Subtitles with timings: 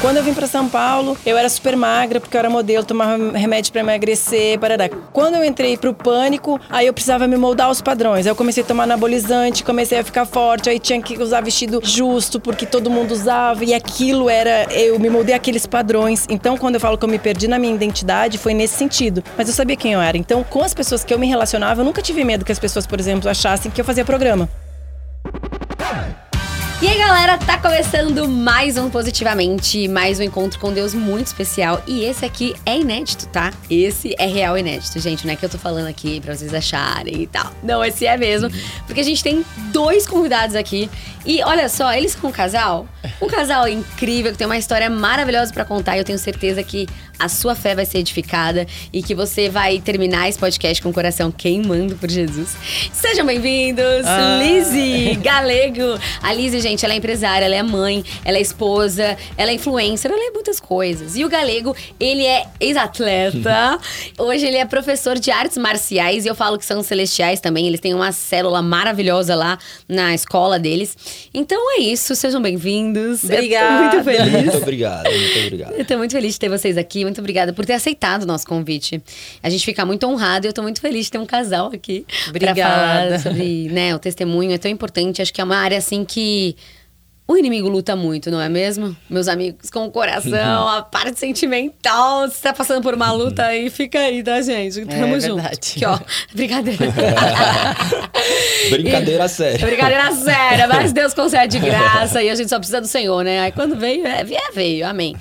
[0.00, 3.36] Quando eu vim para São Paulo, eu era super magra, porque eu era modelo, tomava
[3.36, 4.88] remédio para emagrecer, barará.
[4.88, 8.24] Quando eu entrei pro pânico, aí eu precisava me moldar aos padrões.
[8.24, 11.80] Aí eu comecei a tomar anabolizante, comecei a ficar forte, aí tinha que usar vestido
[11.82, 14.72] justo, porque todo mundo usava, e aquilo era.
[14.72, 16.26] Eu me moldei aqueles padrões.
[16.30, 19.24] Então, quando eu falo que eu me perdi na minha identidade, foi nesse sentido.
[19.36, 20.16] Mas eu sabia quem eu era.
[20.16, 22.86] Então, com as pessoas que eu me relacionava, eu nunca tive medo que as pessoas,
[22.86, 24.48] por exemplo, achassem que eu fazia programa.
[26.80, 31.82] E aí, galera, tá começando mais um Positivamente, mais um encontro com Deus muito especial.
[31.88, 33.52] E esse aqui é inédito, tá?
[33.68, 35.26] Esse é real inédito, gente.
[35.26, 37.52] Não é que eu tô falando aqui pra vocês acharem e tal.
[37.64, 38.48] Não, esse é mesmo.
[38.86, 40.88] Porque a gente tem dois convidados aqui.
[41.26, 42.86] E olha só, eles são um casal.
[43.20, 45.96] Um casal incrível, que tem uma história maravilhosa para contar.
[45.96, 46.86] E eu tenho certeza que
[47.18, 50.92] a sua fé vai ser edificada e que você vai terminar esse podcast com o
[50.92, 52.56] coração queimando por Jesus.
[52.92, 54.38] Sejam bem-vindos, ah.
[54.40, 55.98] Lizzie Galego.
[56.22, 60.10] A Lizzie, gente, ela é empresária, ela é mãe, ela é esposa, ela é influencer,
[60.10, 61.16] ela é muitas coisas.
[61.16, 63.78] E o Galego, ele é ex-atleta.
[64.18, 67.66] Hoje ele é professor de artes marciais e eu falo que são celestiais também.
[67.66, 70.96] Eles têm uma célula maravilhosa lá na escola deles.
[71.34, 73.24] Então é isso, sejam bem-vindos.
[73.24, 73.96] Obrigada.
[73.96, 74.32] muito feliz.
[74.32, 75.72] Muito obrigado, muito obrigado.
[75.72, 78.46] Eu tô muito feliz de ter vocês aqui muito obrigada por ter aceitado o nosso
[78.46, 79.02] convite.
[79.42, 82.04] A gente fica muito honrado e eu tô muito feliz de ter um casal aqui.
[82.28, 82.54] Obrigada.
[82.54, 84.52] Pra falar sobre né, o testemunho.
[84.52, 85.22] É tão importante.
[85.22, 86.56] Acho que é uma área assim que
[87.30, 88.96] o inimigo luta muito, não é mesmo?
[89.08, 92.26] Meus amigos, com o coração, a parte sentimental.
[92.26, 94.86] Você tá passando por uma luta aí, fica aí, tá, gente?
[94.86, 95.34] Tamo é, junto.
[95.34, 95.74] Verdade.
[95.76, 95.98] Aqui, ó.
[96.34, 96.86] Brincadeira.
[98.70, 99.66] Brincadeira e, séria.
[99.66, 103.40] Brincadeira séria, mas Deus concede graça e a gente só precisa do Senhor, né?
[103.40, 105.14] Aí quando veio, é, é veio, amém.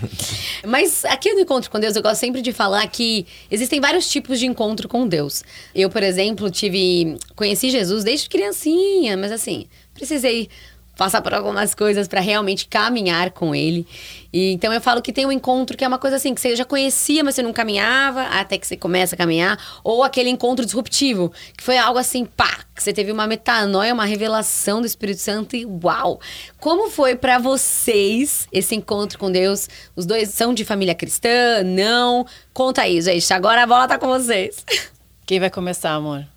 [0.65, 4.39] Mas aqui no Encontro com Deus, eu gosto sempre de falar que existem vários tipos
[4.39, 5.43] de encontro com Deus.
[5.75, 7.17] Eu, por exemplo, tive.
[7.35, 10.47] Conheci Jesus desde criancinha, mas assim, precisei
[10.97, 13.87] passar por algumas coisas para realmente caminhar com ele.
[14.33, 16.55] E então eu falo que tem um encontro que é uma coisa assim que você
[16.55, 20.65] já conhecia, mas você não caminhava, até que você começa a caminhar, ou aquele encontro
[20.65, 25.21] disruptivo, que foi algo assim, pá, que você teve uma metanoia, uma revelação do Espírito
[25.21, 26.19] Santo e uau.
[26.59, 29.69] Como foi para vocês esse encontro com Deus?
[29.95, 31.63] Os dois são de família cristã?
[31.63, 32.25] Não?
[32.53, 33.31] Conta aí, gente.
[33.33, 34.65] Agora a bola tá com vocês.
[35.25, 36.36] Quem vai começar, amor?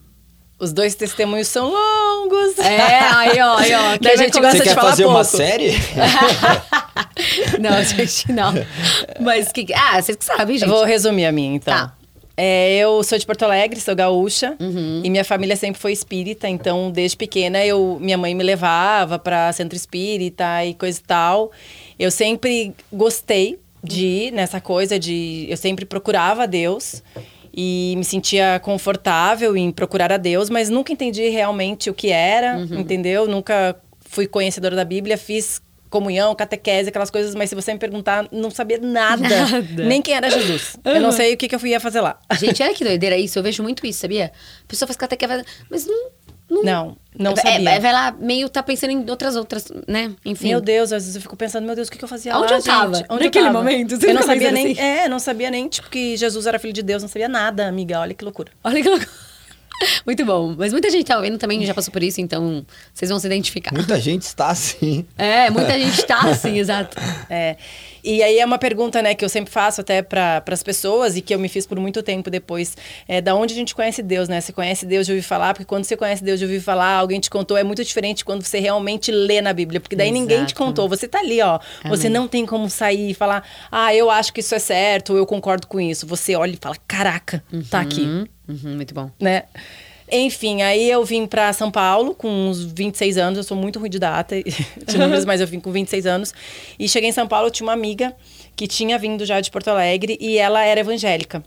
[0.60, 2.58] Os dois testemunhos são longos.
[2.58, 3.96] É, aí, ó, aí, ó.
[3.98, 5.16] Que a gente gosta Você de quer falar fazer pouco.
[5.16, 5.72] uma série?
[7.58, 8.52] não, gente, não.
[9.18, 9.66] Mas que.
[9.74, 10.68] Ah, vocês que sabem, gente.
[10.68, 11.72] Eu vou resumir a minha, então.
[11.72, 11.94] Tá.
[12.36, 14.54] É, eu sou de Porto Alegre, sou gaúcha.
[14.60, 15.00] Uhum.
[15.02, 16.46] E minha família sempre foi espírita.
[16.46, 21.50] Então, desde pequena, eu, minha mãe me levava para centro espírita e coisa e tal.
[21.98, 25.46] Eu sempre gostei de ir nessa coisa de...
[25.48, 27.02] Eu sempre procurava Deus
[27.54, 32.60] e me sentia confortável em procurar a Deus, mas nunca entendi realmente o que era,
[32.60, 33.26] entendeu?
[33.26, 35.60] Nunca fui conhecedora da Bíblia, fiz
[35.90, 39.84] comunhão, catequese, aquelas coisas, mas se você me perguntar, não sabia nada, Nada.
[39.84, 40.76] nem quem era Jesus.
[40.84, 42.18] Eu não sei o que, que eu ia fazer lá.
[42.38, 43.38] Gente, olha que doideira isso.
[43.38, 44.26] Eu vejo muito isso, sabia?
[44.62, 46.10] A pessoa faz catequese, mas não.
[46.50, 47.70] Não, Não, não é, sabia.
[47.70, 50.12] é, vai lá, meio tá pensando em outras outras, né?
[50.24, 50.48] Enfim.
[50.48, 52.52] Meu Deus, às vezes eu fico pensando, meu Deus, o que, que eu fazia Onde
[52.52, 52.94] lá, eu tava?
[52.96, 53.06] gente?
[53.08, 53.64] Onde Naquele eu tava?
[53.64, 53.96] momento?
[53.96, 54.80] Você Eu não sabia nem, assim?
[54.80, 58.00] é, não sabia nem, tipo, que Jesus era filho de Deus, não sabia nada, amiga,
[58.00, 58.50] olha que loucura.
[58.64, 59.08] Olha que loucura.
[60.04, 60.54] Muito bom.
[60.58, 63.72] Mas muita gente tá ouvindo também já passou por isso, então vocês vão se identificar.
[63.72, 65.06] Muita gente está assim.
[65.16, 66.96] É, muita gente tá assim, exato.
[67.30, 67.56] É.
[68.02, 71.20] E aí é uma pergunta, né, que eu sempre faço até para as pessoas e
[71.20, 72.76] que eu me fiz por muito tempo depois.
[73.06, 74.40] É, da onde a gente conhece Deus, né?
[74.40, 77.20] Você conhece Deus de ouvir falar, porque quando você conhece Deus de ouvir falar, alguém
[77.20, 80.52] te contou, é muito diferente quando você realmente lê na Bíblia, porque daí ninguém te
[80.52, 80.54] Exato.
[80.54, 80.88] contou.
[80.88, 81.58] Você tá ali, ó.
[81.88, 85.18] Você não tem como sair e falar, ah, eu acho que isso é certo, ou
[85.18, 86.06] eu concordo com isso.
[86.06, 89.10] Você olha e fala, caraca, tá aqui Uhum, uhum, muito bom.
[89.20, 89.44] né?
[90.10, 93.38] Enfim, aí eu vim pra São Paulo com uns 26 anos.
[93.38, 96.34] Eu sou muito ruim de data, de números, mas eu vim com 26 anos.
[96.78, 98.14] E cheguei em São Paulo, eu tinha uma amiga
[98.56, 101.42] que tinha vindo já de Porto Alegre e ela era evangélica.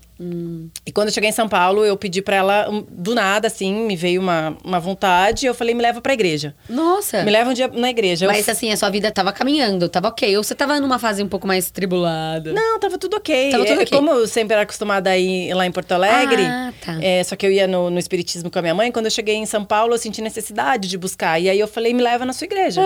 [0.86, 3.94] E quando eu cheguei em São Paulo, eu pedi pra ela, do nada, assim, me
[3.96, 5.44] veio uma, uma vontade.
[5.46, 6.54] Eu falei, me leva pra igreja.
[6.68, 7.22] Nossa.
[7.24, 8.24] Me leva um dia na igreja.
[8.24, 10.36] Eu Mas assim, a sua vida tava caminhando, tava ok.
[10.36, 12.52] Ou você tava numa fase um pouco mais tribulada?
[12.52, 13.50] Não, tava tudo ok.
[13.50, 13.98] Tava tudo É, ok.
[13.98, 16.98] Como eu sempre era acostumada a ir lá em Porto Alegre, Ah, tá.
[17.02, 19.34] é, só que eu ia no, no Espiritismo com a minha mãe, quando eu cheguei
[19.34, 21.40] em São Paulo, eu senti necessidade de buscar.
[21.40, 22.82] E aí eu falei, me leva na sua igreja.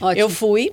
[0.00, 0.20] Ótimo.
[0.20, 0.72] Eu fui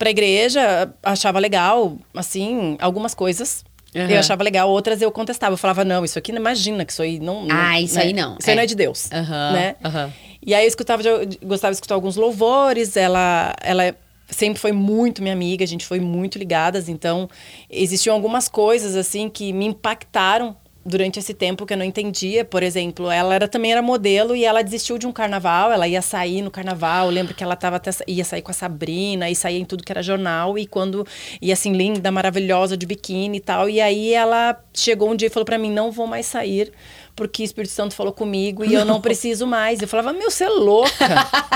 [0.00, 3.62] pra igreja, achava legal, assim, algumas coisas.
[3.94, 4.08] Aham.
[4.10, 5.52] Eu achava legal, outras eu contestava.
[5.52, 7.44] Eu falava, não, isso aqui não imagina, que isso aí não.
[7.44, 8.02] não Ah, isso né?
[8.04, 8.56] aí não, Isso aí é.
[8.56, 9.12] não é de Deus.
[9.12, 9.76] Aham, Né?
[9.84, 10.10] aham.
[10.44, 11.02] E aí eu escutava,
[11.44, 13.94] gostava de escutar alguns louvores, ela, ela
[14.28, 17.28] sempre foi muito minha amiga, a gente foi muito ligadas, então
[17.68, 22.62] existiam algumas coisas assim que me impactaram durante esse tempo que eu não entendia, por
[22.62, 26.42] exemplo, ela era, também era modelo e ela desistiu de um carnaval, ela ia sair
[26.42, 29.58] no carnaval, eu lembro que ela tava até, ia sair com a Sabrina e saía
[29.58, 31.06] em tudo que era jornal e quando
[31.40, 35.30] ia assim linda, maravilhosa de biquíni e tal, e aí ela chegou um dia e
[35.30, 36.72] falou para mim, não vou mais sair
[37.20, 39.82] porque o Espírito Santo falou comigo e eu não preciso mais.
[39.82, 40.90] Eu falava, meu, você é louca.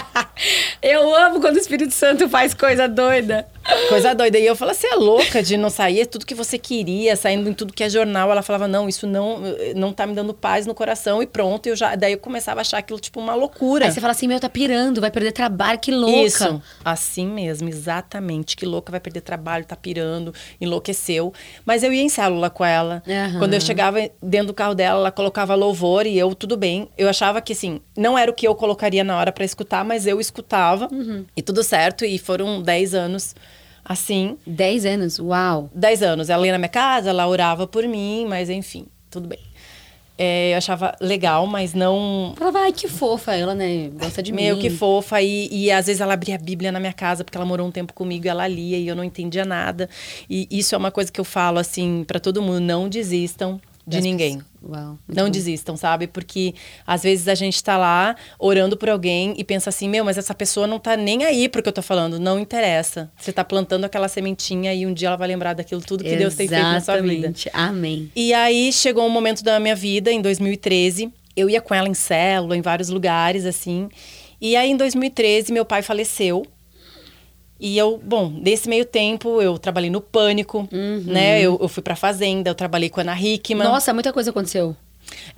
[0.82, 3.48] eu amo quando o Espírito Santo faz coisa doida.
[3.88, 4.38] Coisa doida.
[4.38, 7.48] E eu falava, você é louca de não sair, é tudo que você queria, saindo
[7.48, 8.30] em tudo que é jornal.
[8.30, 9.40] Ela falava, não, isso não,
[9.74, 11.66] não tá me dando paz no coração e pronto.
[11.66, 13.86] Eu já, daí eu começava a achar aquilo tipo uma loucura.
[13.86, 16.26] Aí você fala assim, meu, tá pirando, vai perder trabalho, que louca.
[16.26, 18.54] Isso, assim mesmo, exatamente.
[18.54, 21.32] Que louca, vai perder trabalho, tá pirando, enlouqueceu.
[21.64, 23.02] Mas eu ia em célula com ela.
[23.06, 23.38] Uhum.
[23.38, 26.88] Quando eu chegava dentro do carro dela, ela colocava louvor e eu, tudo bem.
[26.96, 30.06] Eu achava que, assim, não era o que eu colocaria na hora para escutar, mas
[30.06, 30.88] eu escutava.
[30.92, 31.24] Uhum.
[31.36, 32.04] E tudo certo.
[32.04, 33.34] E foram 10 anos
[33.84, 34.38] assim.
[34.46, 35.18] 10 anos?
[35.18, 35.70] Uau!
[35.74, 36.30] 10 anos.
[36.30, 39.38] Ela ia na minha casa, ela orava por mim, mas enfim, tudo bem.
[40.16, 42.34] É, eu achava legal, mas não.
[42.36, 43.90] Falava, ai, que fofa ela, né?
[43.94, 44.62] Gosta de Meio mim.
[44.62, 45.20] que fofa.
[45.20, 47.70] E, e às vezes ela abria a Bíblia na minha casa, porque ela morou um
[47.72, 49.88] tempo comigo e ela lia e eu não entendia nada.
[50.30, 53.96] E isso é uma coisa que eu falo, assim, para todo mundo: não desistam de
[53.96, 54.36] das ninguém.
[54.36, 54.53] Pessoas.
[54.66, 55.30] Uau, não bom.
[55.30, 56.06] desistam, sabe?
[56.06, 56.54] Porque
[56.86, 60.34] às vezes a gente tá lá orando por alguém e pensa assim: meu, mas essa
[60.34, 62.18] pessoa não tá nem aí pro que eu tô falando.
[62.18, 63.10] Não interessa.
[63.16, 66.22] Você tá plantando aquela sementinha e um dia ela vai lembrar daquilo tudo que Exatamente.
[66.22, 67.32] Deus tem feito na sua vida.
[67.52, 68.10] Amém.
[68.16, 71.12] E aí chegou um momento da minha vida, em 2013.
[71.36, 73.88] Eu ia com ela em célula, em vários lugares, assim.
[74.40, 76.44] E aí, em 2013, meu pai faleceu.
[77.64, 81.02] E eu, bom, nesse meio tempo eu trabalhei no Pânico, uhum.
[81.06, 81.40] né?
[81.40, 83.66] Eu, eu fui pra Fazenda, eu trabalhei com a Ana Hickman.
[83.66, 84.76] Nossa, muita coisa aconteceu.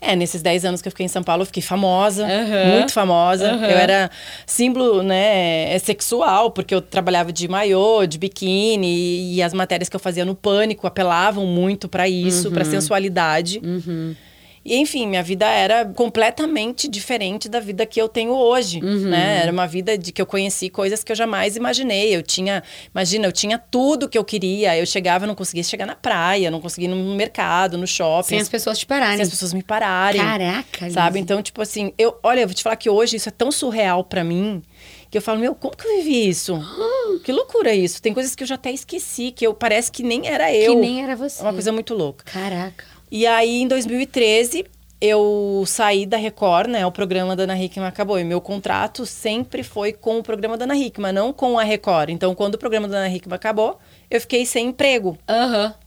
[0.00, 2.78] É, nesses 10 anos que eu fiquei em São Paulo, eu fiquei famosa, uhum.
[2.78, 3.52] muito famosa.
[3.52, 3.64] Uhum.
[3.64, 4.10] Eu era
[4.44, 9.94] símbolo, né, é sexual, porque eu trabalhava de maiô, de biquíni, e as matérias que
[9.94, 12.54] eu fazia no Pânico apelavam muito para isso, uhum.
[12.54, 13.60] para sensualidade.
[13.62, 14.16] Uhum.
[14.66, 19.10] E, enfim, minha vida era completamente diferente da vida que eu tenho hoje, uhum.
[19.10, 19.42] né?
[19.42, 22.16] Era uma vida de que eu conheci coisas que eu jamais imaginei.
[22.16, 24.76] Eu tinha, imagina, eu tinha tudo que eu queria.
[24.76, 28.30] Eu chegava, não conseguia chegar na praia, não conseguia ir no mercado, no shopping.
[28.30, 29.18] Sem as pessoas te pararem.
[29.18, 30.20] Sem as pessoas me pararem.
[30.20, 31.20] Caraca, Sabe?
[31.20, 34.02] Então, tipo assim, eu, olha, eu vou te falar que hoje isso é tão surreal
[34.02, 34.64] para mim
[35.08, 36.60] que eu falo, meu, como que eu vivi isso?
[37.24, 38.02] que loucura isso.
[38.02, 40.74] Tem coisas que eu já até esqueci, que eu parece que nem era eu.
[40.74, 41.40] Que nem era você.
[41.40, 42.24] É uma coisa muito louca.
[42.24, 42.95] Caraca.
[43.10, 44.64] E aí, em 2013,
[45.00, 46.84] eu saí da Record, né?
[46.86, 48.18] O programa da Ana Hickman acabou.
[48.18, 52.10] E meu contrato sempre foi com o programa da Ana Hickman, não com a Record.
[52.10, 53.78] Então, quando o programa da Ana Hickman acabou,
[54.10, 55.16] eu fiquei sem emprego.
[55.28, 55.66] Aham.
[55.66, 55.86] Uhum.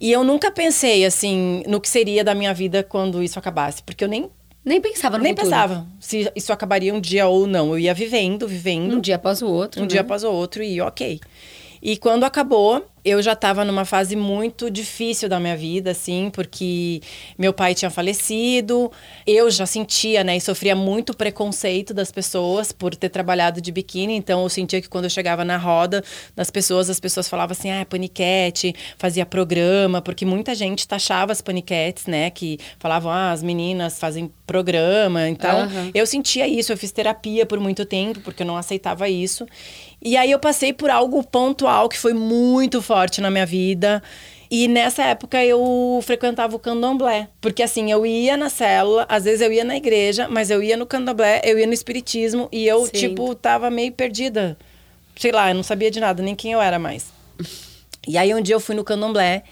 [0.00, 3.82] E eu nunca pensei, assim, no que seria da minha vida quando isso acabasse.
[3.82, 4.30] Porque eu nem...
[4.64, 5.50] Nem pensava no Nem futuro.
[5.50, 7.70] pensava se isso acabaria um dia ou não.
[7.70, 8.96] Eu ia vivendo, vivendo.
[8.96, 9.88] Um dia após o outro, Um né?
[9.88, 11.18] dia após o outro e ok.
[11.82, 17.00] E quando acabou, eu já estava numa fase muito difícil da minha vida, assim, porque
[17.38, 18.90] meu pai tinha falecido,
[19.26, 24.14] eu já sentia, né, e sofria muito preconceito das pessoas por ter trabalhado de biquíni,
[24.14, 26.02] então eu sentia que quando eu chegava na roda
[26.34, 31.40] das pessoas, as pessoas falavam assim, ah, paniquete, fazia programa, porque muita gente taxava as
[31.40, 35.90] paniquetes, né, que falavam, ah, as meninas fazem programa, então uhum.
[35.94, 39.46] eu sentia isso, eu fiz terapia por muito tempo, porque eu não aceitava isso,
[40.00, 44.02] e aí eu passei por algo pontual que foi muito forte na minha vida.
[44.50, 47.28] E nessa época eu frequentava o candomblé.
[47.40, 50.76] Porque assim, eu ia na célula, às vezes eu ia na igreja, mas eu ia
[50.76, 52.92] no candomblé, eu ia no espiritismo e eu, Sim.
[52.92, 54.56] tipo, tava meio perdida.
[55.16, 57.12] Sei lá, eu não sabia de nada, nem quem eu era mais.
[58.06, 59.42] E aí um dia eu fui no candomblé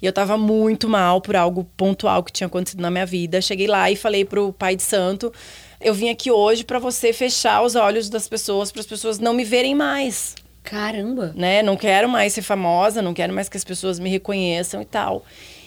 [0.00, 3.42] e eu tava muito mal por algo pontual que tinha acontecido na minha vida.
[3.42, 5.32] Cheguei lá e falei pro pai de santo
[5.80, 9.34] eu vim aqui hoje para você fechar os olhos das pessoas, para as pessoas não
[9.34, 10.34] me verem mais.
[10.66, 11.32] Caramba!
[11.34, 11.62] Né?
[11.62, 15.24] Não quero mais ser famosa, não quero mais que as pessoas me reconheçam e tal.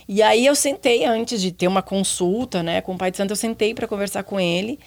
[0.08, 3.32] E aí eu sentei antes de ter uma consulta, né, com o Pai de Santo,
[3.32, 4.78] eu sentei para conversar com ele.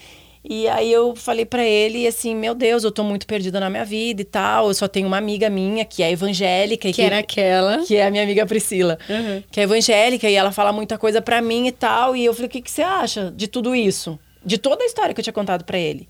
[0.44, 3.84] E aí eu falei para ele assim, meu Deus, eu tô muito perdida na minha
[3.84, 4.68] vida e tal.
[4.68, 6.88] Eu só tenho uma amiga minha que é evangélica.
[6.88, 7.78] Que, que era aquela.
[7.86, 8.98] Que é a minha amiga Priscila.
[9.08, 9.42] Uhum.
[9.50, 12.16] Que é evangélica e ela fala muita coisa para mim e tal.
[12.16, 14.18] E eu falei, o que, que você acha de tudo isso?
[14.44, 16.08] De toda a história que eu tinha contado para ele.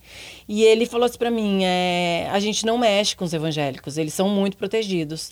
[0.49, 4.15] E ele falou assim para mim: é, a gente não mexe com os evangélicos, eles
[4.15, 5.31] são muito protegidos.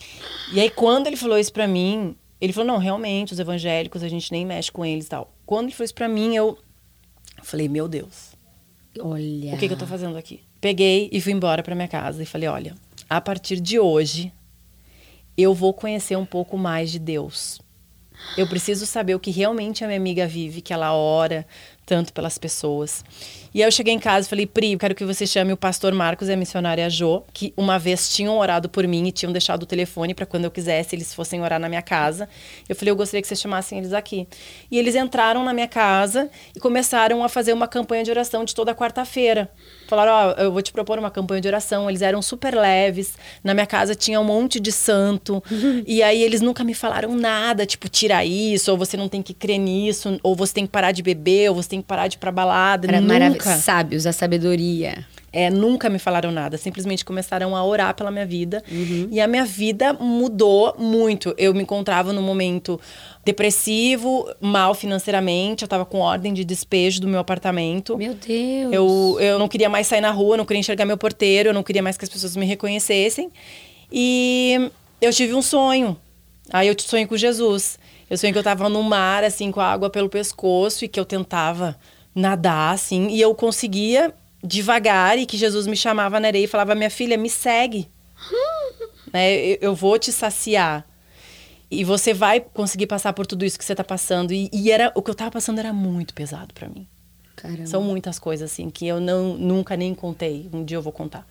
[0.53, 4.09] E aí, quando ele falou isso para mim, ele falou: não, realmente, os evangélicos, a
[4.09, 5.33] gente nem mexe com eles e tal.
[5.47, 6.59] Quando ele falou isso pra mim, eu
[7.43, 8.31] falei: meu Deus.
[8.99, 9.55] Olha.
[9.55, 10.41] O que, que eu tô fazendo aqui?
[10.61, 12.75] Peguei e fui embora para minha casa e falei: olha,
[13.09, 14.33] a partir de hoje,
[15.37, 17.61] eu vou conhecer um pouco mais de Deus.
[18.37, 21.47] Eu preciso saber o que realmente a minha amiga vive, que ela ora
[21.91, 23.05] tanto pelas pessoas.
[23.53, 25.93] E aí eu cheguei em casa e falei, Pri, quero que você chame o pastor
[25.93, 29.65] Marcos e a missionária Jo, que uma vez tinham orado por mim e tinham deixado
[29.65, 32.29] o telefone para quando eu quisesse eles fossem orar na minha casa.
[32.69, 34.29] Eu falei, eu gostaria que vocês chamassem eles aqui.
[34.71, 38.55] E eles entraram na minha casa e começaram a fazer uma campanha de oração de
[38.55, 39.51] toda quarta-feira.
[39.89, 41.89] Falaram, ó, eu vou te propor uma campanha de oração.
[41.89, 43.15] Eles eram super leves.
[43.43, 45.43] Na minha casa tinha um monte de santo.
[45.85, 49.35] e aí eles nunca me falaram nada, tipo, tira isso, ou você não tem que
[49.35, 52.17] crer nisso, ou você tem que parar de beber, ou você tem que parar de
[52.17, 52.87] ir pra balada.
[52.89, 53.40] Era nunca.
[53.45, 53.65] Maravilhoso.
[53.65, 55.07] Sábios, a sabedoria.
[55.33, 58.65] É, nunca me falaram nada, simplesmente começaram a orar pela minha vida.
[59.11, 61.33] E a minha vida mudou muito.
[61.39, 62.81] Eu me encontrava num momento
[63.25, 67.97] depressivo, mal financeiramente, eu tava com ordem de despejo do meu apartamento.
[67.97, 68.73] Meu Deus.
[68.73, 71.63] Eu, eu não queria mais sair na rua, não queria enxergar meu porteiro, eu não
[71.63, 73.31] queria mais que as pessoas me reconhecessem.
[73.93, 74.71] E
[75.01, 75.97] eu tive um sonho.
[76.53, 77.79] Aí eu sonhei com Jesus.
[78.09, 80.99] Eu sonhei que eu tava no mar, assim, com a água pelo pescoço e que
[80.99, 81.77] eu tentava
[82.15, 86.75] nadar, assim, e eu conseguia devagar e que Jesus me chamava na areia e falava:
[86.75, 87.89] Minha filha, me segue.
[89.13, 89.57] né?
[89.61, 90.87] eu, vou te saciar.
[91.71, 94.33] E você vai conseguir passar por tudo isso que você tá passando.
[94.33, 96.87] E, e era o que eu tava passando era muito pesado para mim.
[97.37, 97.67] Caramba.
[97.67, 100.49] São muitas coisas assim que eu não nunca nem contei.
[100.53, 101.27] Um dia eu vou contar.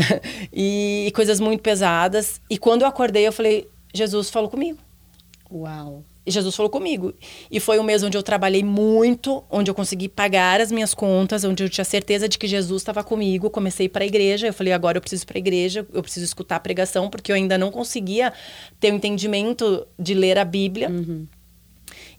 [0.52, 2.40] e, e coisas muito pesadas.
[2.50, 4.78] E quando eu acordei, eu falei: Jesus falou comigo.
[5.50, 6.04] Uau.
[6.30, 7.14] Jesus falou comigo.
[7.50, 11.44] E foi um mês onde eu trabalhei muito, onde eu consegui pagar as minhas contas,
[11.44, 13.50] onde eu tinha certeza de que Jesus estava comigo.
[13.50, 14.46] Comecei para a igreja.
[14.46, 17.36] Eu falei, agora eu preciso para a igreja, eu preciso escutar a pregação, porque eu
[17.36, 18.32] ainda não conseguia
[18.78, 20.90] ter o entendimento de ler a Bíblia.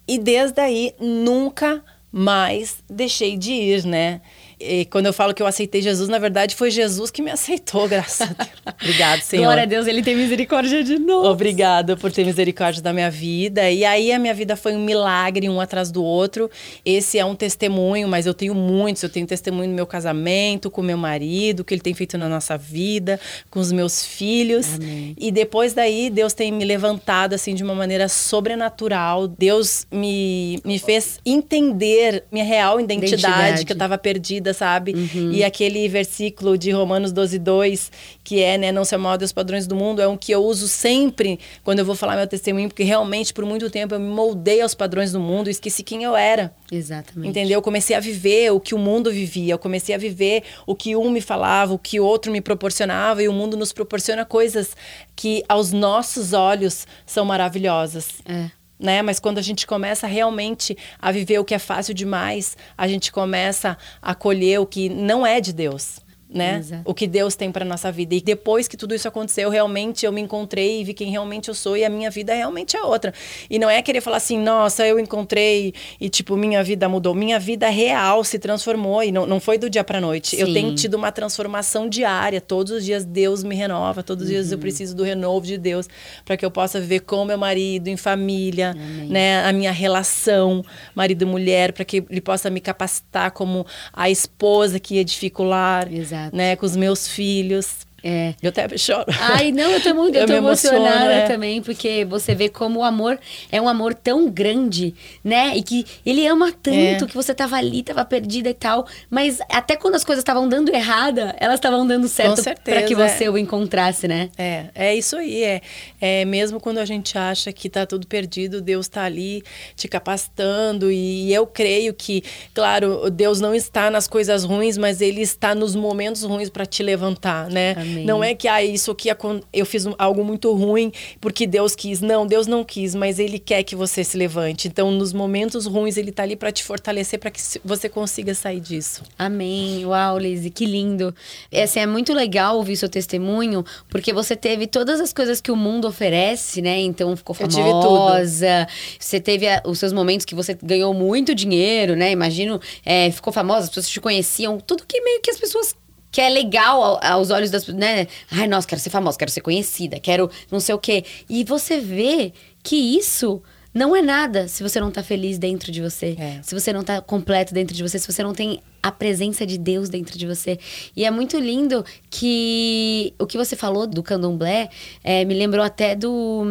[0.07, 4.21] E desde aí, nunca mais deixei de ir, né?
[4.59, 7.87] E quando eu falo que eu aceitei Jesus, na verdade foi Jesus que me aceitou,
[7.89, 8.49] graças a Deus.
[8.81, 9.43] Obrigado, Senhor.
[9.43, 11.25] Glória a Deus, ele tem misericórdia de nós.
[11.27, 13.69] Obrigada por ter misericórdia da minha vida.
[13.69, 16.49] E aí a minha vida foi um milagre, um atrás do outro.
[16.83, 19.01] Esse é um testemunho, mas eu tenho muitos.
[19.03, 22.57] Eu tenho testemunho no meu casamento, com meu marido, que ele tem feito na nossa
[22.57, 24.75] vida, com os meus filhos.
[24.75, 25.15] Amém.
[25.17, 29.27] E depois daí, Deus tem me levantado assim de uma maneira sobrenatural.
[29.27, 33.65] Deus me, me fez entender minha real identidade, Identidade.
[33.65, 34.93] que eu estava perdida, sabe?
[35.31, 37.91] E aquele versículo de Romanos 12, 2,
[38.23, 40.67] que é, né, não se amolde aos padrões do mundo, é um que eu uso
[40.67, 44.61] sempre quando eu vou falar meu testemunho, porque realmente por muito tempo eu me moldei
[44.61, 46.53] aos padrões do mundo e esqueci quem eu era.
[46.71, 47.29] Exatamente.
[47.29, 47.57] Entendeu?
[47.57, 50.95] Eu comecei a viver o que o mundo vivia, eu comecei a viver o que
[50.95, 54.75] um me falava, o que o outro me proporcionava, e o mundo nos proporciona coisas
[55.15, 58.07] que aos nossos olhos são maravilhosas.
[58.25, 58.58] É.
[58.79, 59.01] Né?
[59.01, 63.11] Mas quando a gente começa realmente a viver o que é fácil demais, a gente
[63.11, 65.99] começa a colher o que não é de Deus.
[66.31, 66.57] Né?
[66.59, 66.83] Exato.
[66.85, 68.13] O que Deus tem para nossa vida.
[68.13, 71.55] E depois que tudo isso aconteceu, realmente eu me encontrei e vi quem realmente eu
[71.55, 73.13] sou e a minha vida realmente é outra.
[73.49, 77.15] E não é querer falar assim, nossa, eu encontrei e tipo, minha vida mudou.
[77.15, 80.39] Minha vida real se transformou e não, não foi do dia para noite.
[80.39, 80.53] Eu Sim.
[80.53, 82.39] tenho tido uma transformação diária.
[82.39, 85.87] Todos os dias Deus me renova, todos os dias eu preciso do renovo de Deus
[86.23, 88.75] para que eu possa viver com meu marido, em família,
[89.09, 94.09] né, a minha relação marido e mulher, para que ele possa me capacitar como a
[94.09, 96.18] esposa que edifica o lar, Exato.
[96.33, 97.88] Né, com os meus filhos.
[98.03, 98.33] É.
[98.41, 99.05] Eu até choro.
[99.19, 101.27] Ai, não, eu tô muito eu Eu tô emocionada é.
[101.27, 103.19] também, porque você vê como o amor
[103.51, 105.55] é um amor tão grande, né?
[105.55, 107.07] E que ele ama tanto É.
[107.07, 108.87] que você tava ali, tava perdida e tal.
[109.09, 112.95] Mas até quando as coisas estavam dando errada, elas estavam dando certo pra que é.
[112.95, 114.29] você o encontrasse, né?
[114.37, 115.43] É, é isso aí.
[115.43, 115.61] É,
[115.99, 119.43] é mesmo quando a gente acha que tá tudo perdido, Deus tá ali
[119.75, 120.91] te capacitando.
[120.91, 125.75] E eu creio que, claro, Deus não está nas coisas ruins, mas Ele está nos
[125.75, 127.73] momentos ruins para te levantar, né?
[127.77, 127.88] Amém.
[128.05, 129.09] Não é que ah, isso aqui
[129.53, 132.01] eu fiz algo muito ruim porque Deus quis.
[132.01, 134.67] Não, Deus não quis, mas Ele quer que você se levante.
[134.67, 138.59] Então, nos momentos ruins, Ele tá ali para te fortalecer, para que você consiga sair
[138.59, 139.03] disso.
[139.17, 139.85] Amém.
[139.85, 141.13] Uau, Lizzy, que lindo.
[141.51, 145.51] É, assim, é muito legal ouvir seu testemunho, porque você teve todas as coisas que
[145.51, 146.79] o mundo oferece, né?
[146.79, 148.67] Então ficou Eu tive famosa.
[148.99, 152.11] Você teve a- os seus momentos que você ganhou muito dinheiro, né?
[152.11, 155.75] Imagino, é, ficou famosa, as pessoas te conheciam, tudo que meio que as pessoas
[156.11, 158.07] que é legal ao- aos olhos das pessoas, né?
[158.31, 161.03] Ai, nossa, quero ser famosa, quero ser conhecida, quero não sei o quê.
[161.29, 163.41] E você vê que isso
[163.73, 166.15] não é nada se você não tá feliz dentro de você.
[166.19, 166.39] É.
[166.41, 169.57] Se você não tá completo dentro de você, se você não tem a presença de
[169.57, 170.57] Deus dentro de você.
[170.95, 174.69] E é muito lindo que o que você falou do candomblé
[175.03, 176.45] é, me lembrou até do.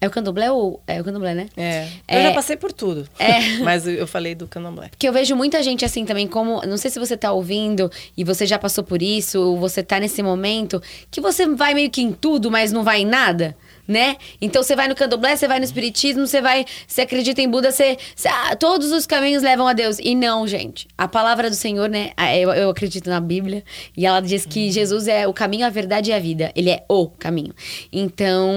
[0.00, 0.82] É o candomblé ou.
[0.86, 1.48] É o candomblé, né?
[1.56, 1.88] É.
[2.06, 2.18] É.
[2.18, 3.08] Eu já passei por tudo.
[3.18, 3.58] É.
[3.62, 4.88] Mas eu falei do candomblé.
[4.88, 6.60] Porque eu vejo muita gente assim também, como.
[6.66, 10.00] Não sei se você tá ouvindo e você já passou por isso, ou você tá
[10.00, 13.56] nesse momento, que você vai meio que em tudo, mas não vai em nada.
[13.90, 14.16] Né?
[14.40, 17.72] Então você vai no candomblé, você vai no espiritismo, você vai, você acredita em Buda,
[17.72, 19.98] você, você- ah, todos os caminhos levam a Deus.
[19.98, 20.86] E não, gente.
[20.96, 22.12] A palavra do Senhor, né?
[22.16, 23.64] ah, Eu, eu acredito na Bíblia
[23.96, 26.52] e ela diz que Jesus é o caminho, a verdade e a vida.
[26.54, 27.52] Ele é o caminho.
[27.92, 28.48] Então,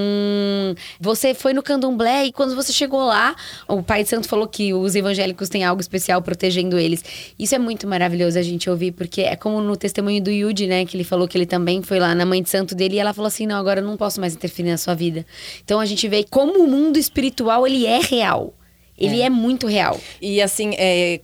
[0.99, 3.35] você foi no candomblé e quando você chegou lá,
[3.67, 7.03] o Pai de Santo falou que os evangélicos têm algo especial protegendo eles.
[7.37, 10.85] Isso é muito maravilhoso a gente ouvir, porque é como no testemunho do Yudi, né?
[10.85, 13.13] Que ele falou que ele também foi lá na mãe de santo dele e ela
[13.13, 15.22] falou assim: não, agora eu não posso mais interferir na sua vida.
[15.63, 18.53] Então a gente vê como o mundo espiritual ele é real.
[18.97, 19.99] Ele é, muito real.
[20.21, 21.19] E assim, é,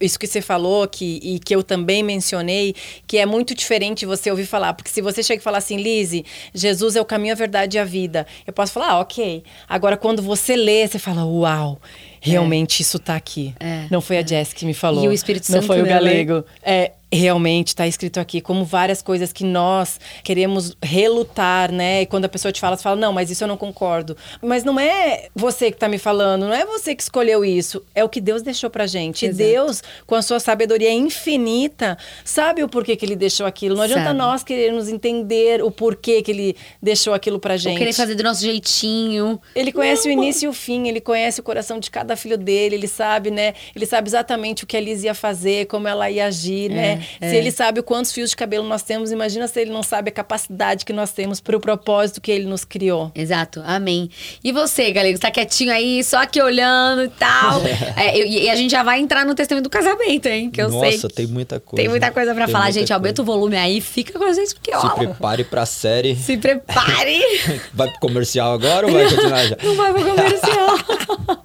[0.00, 2.74] isso que você falou que, e que eu também mencionei,
[3.06, 4.72] que é muito diferente você ouvir falar.
[4.72, 7.80] Porque se você chega e falar assim, Lise, Jesus é o caminho, a verdade e
[7.80, 8.26] a vida.
[8.46, 9.44] Eu posso falar, ah, ok.
[9.68, 11.78] Agora, quando você lê, você fala, uau,
[12.20, 13.54] realmente isso tá aqui.
[13.60, 15.04] É, Não foi a Jess que me falou.
[15.04, 16.44] E o Espírito Não Santo, foi o né, galego.
[16.62, 22.02] É, realmente está escrito aqui, como várias coisas que nós queremos relutar, né?
[22.02, 24.16] E quando a pessoa te fala, você fala, não, mas isso eu não concordo.
[24.40, 28.04] Mas não é você que está me falando, não é você que escolheu isso, é
[28.04, 29.26] o que Deus deixou pra gente.
[29.26, 29.42] Exato.
[29.42, 33.74] E Deus, com a sua sabedoria infinita, sabe o porquê que ele deixou aquilo.
[33.74, 34.18] Não adianta Sabe.
[34.18, 37.78] nós querermos entender o porquê que ele deixou aquilo pra Ou gente.
[37.78, 39.40] querer fazer do nosso jeitinho.
[39.54, 42.76] Ele conhece o início e o fim, ele conhece o coração de cada filho dele,
[42.76, 43.54] ele sabe, né?
[43.74, 46.99] Ele sabe exatamente o que a Liz ia fazer, como ela ia agir, né?
[47.20, 47.30] É.
[47.30, 50.12] Se ele sabe quantos fios de cabelo nós temos, imagina se ele não sabe a
[50.12, 53.10] capacidade que nós temos para o propósito que ele nos criou.
[53.14, 54.10] Exato, amém.
[54.42, 57.60] E você, galera, está quietinho aí, só aqui olhando e tal.
[57.96, 60.50] É, eu- e a gente já vai entrar no testemunho do casamento, hein?
[60.50, 60.92] Que eu sei.
[60.92, 61.76] Nossa, tem muita coisa.
[61.82, 62.82] Tem muita coisa Tem falar, gente.
[62.82, 62.94] coisa.
[62.94, 64.80] Aumenta o volume aí, fica com a gente, porque ó.
[64.80, 66.14] Se prepare pra série.
[66.16, 67.20] Se prepare!
[67.74, 69.56] Vai pro comercial agora ou vai continuar já?
[69.62, 70.78] Não vai pro comercial.
[71.26, 71.36] Pô,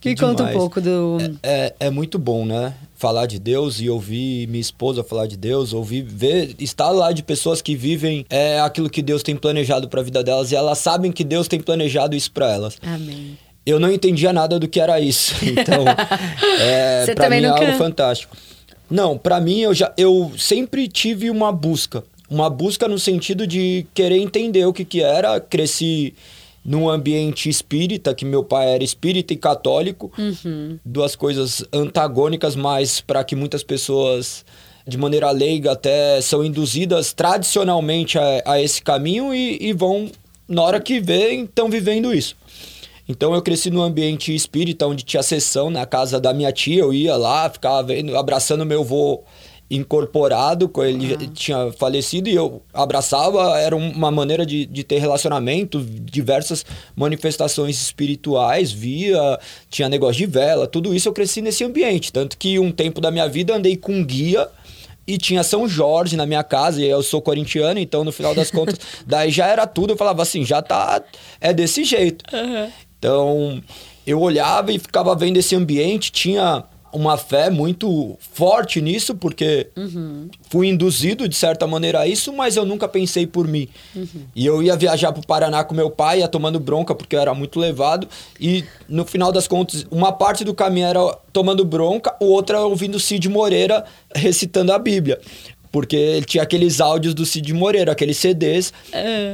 [0.00, 1.18] Que conta um pouco do.
[1.42, 2.74] É, é muito bom, né?
[3.04, 7.22] Falar de Deus e ouvir minha esposa falar de Deus, ouvir, ver, estar lá de
[7.22, 11.12] pessoas que vivem é, aquilo que Deus tem planejado pra vida delas e elas sabem
[11.12, 12.78] que Deus tem planejado isso pra elas.
[12.82, 13.36] Amém.
[13.66, 15.84] Eu não entendia nada do que era isso, então
[16.60, 18.34] é, também mim é nunca- algo fantástico.
[18.90, 23.84] Não, pra mim eu já eu sempre tive uma busca, uma busca no sentido de
[23.92, 26.14] querer entender o que que era, cresci
[26.64, 30.78] num ambiente espírita, que meu pai era espírita e católico, Uhum.
[30.84, 34.44] duas coisas antagônicas, mas para que muitas pessoas
[34.86, 40.10] de maneira leiga até são induzidas tradicionalmente a, a esse caminho e, e vão
[40.48, 42.36] na hora que vê estão vivendo isso.
[43.06, 46.92] Então eu cresci num ambiente espírita onde tinha sessão na casa da minha tia, eu
[46.92, 49.22] ia lá, ficava vendo, abraçando meu avô
[49.70, 54.98] incorporado, ele já tinha falecido e eu abraçava, era um- uma maneira de, de ter
[54.98, 59.38] relacionamento, diversas manifestações espirituais, via,
[59.70, 63.10] tinha negócio de vela, tudo isso eu cresci nesse ambiente, tanto que um tempo da
[63.10, 64.48] minha vida andei com um guia
[65.06, 68.50] e tinha São Jorge na minha casa, e eu sou corintiano, então no final das
[68.50, 71.02] contas, daí já era tudo, eu falava assim, já tá,
[71.40, 72.24] é desse jeito.
[72.98, 73.62] Então,
[74.06, 76.64] eu olhava e ficava vendo esse ambiente, tinha
[76.98, 79.68] uma fé muito forte nisso, porque
[80.48, 83.68] fui induzido de certa maneira a isso, mas eu nunca pensei por mim.
[84.34, 87.34] E eu ia viajar pro Paraná com meu pai, ia tomando bronca porque eu era
[87.34, 88.08] muito levado,
[88.40, 91.00] e no final das contas, uma parte do caminho era
[91.32, 95.20] tomando bronca, o outro era ouvindo Cid Moreira recitando a Bíblia.
[95.72, 98.72] Porque ele tinha aqueles áudios do Cid Moreira, aqueles CDs.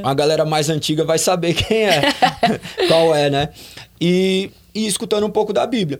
[0.03, 2.01] A galera mais antiga vai saber quem é,
[2.87, 3.49] qual é, né?
[4.01, 5.99] E, e escutando um pouco da Bíblia.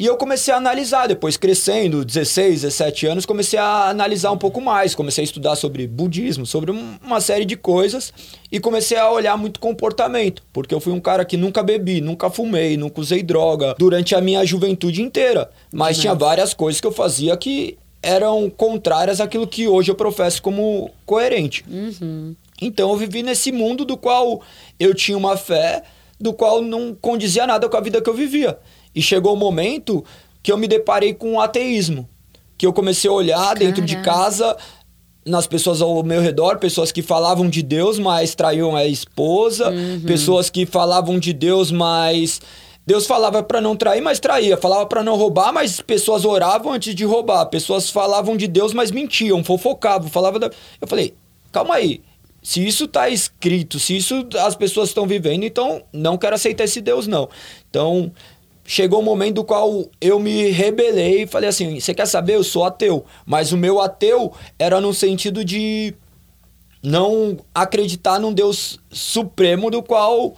[0.00, 4.58] E eu comecei a analisar, depois crescendo, 16, 17 anos, comecei a analisar um pouco
[4.58, 4.94] mais.
[4.94, 8.10] Comecei a estudar sobre budismo, sobre um- uma série de coisas
[8.50, 10.42] e comecei a olhar muito comportamento.
[10.54, 14.22] Porque eu fui um cara que nunca bebi, nunca fumei, nunca usei droga durante a
[14.22, 15.50] minha juventude inteira.
[15.70, 20.40] Mas tinha várias coisas que eu fazia que eram contrárias àquilo que hoje eu professo
[20.40, 21.62] como coerente.
[22.62, 24.40] Então eu vivi nesse mundo do qual
[24.78, 25.82] eu tinha uma fé,
[26.18, 28.58] do qual não condizia nada com a vida que eu vivia.
[28.94, 30.04] E chegou o momento
[30.42, 32.08] que eu me deparei com o ateísmo.
[32.56, 34.56] Que eu comecei a olhar dentro de casa,
[35.24, 39.72] nas pessoas ao meu redor, pessoas que falavam de Deus, mas traíam a esposa,
[40.06, 42.40] pessoas que falavam de Deus, mas
[42.86, 46.94] Deus falava pra não trair, mas traía, falava pra não roubar, mas pessoas oravam antes
[46.94, 50.50] de roubar, pessoas falavam de Deus, mas mentiam, fofocavam, falavam da...
[50.80, 51.14] Eu falei,
[51.52, 52.00] calma aí.
[52.42, 56.80] Se isso tá escrito, se isso as pessoas estão vivendo, então não quero aceitar esse
[56.80, 57.28] Deus não.
[57.68, 58.10] Então,
[58.70, 62.36] chegou um momento do qual eu me rebelei e falei assim: você quer saber?
[62.36, 63.04] Eu sou ateu.
[63.26, 65.92] Mas o meu ateu era no sentido de
[66.80, 70.36] não acreditar num Deus supremo do qual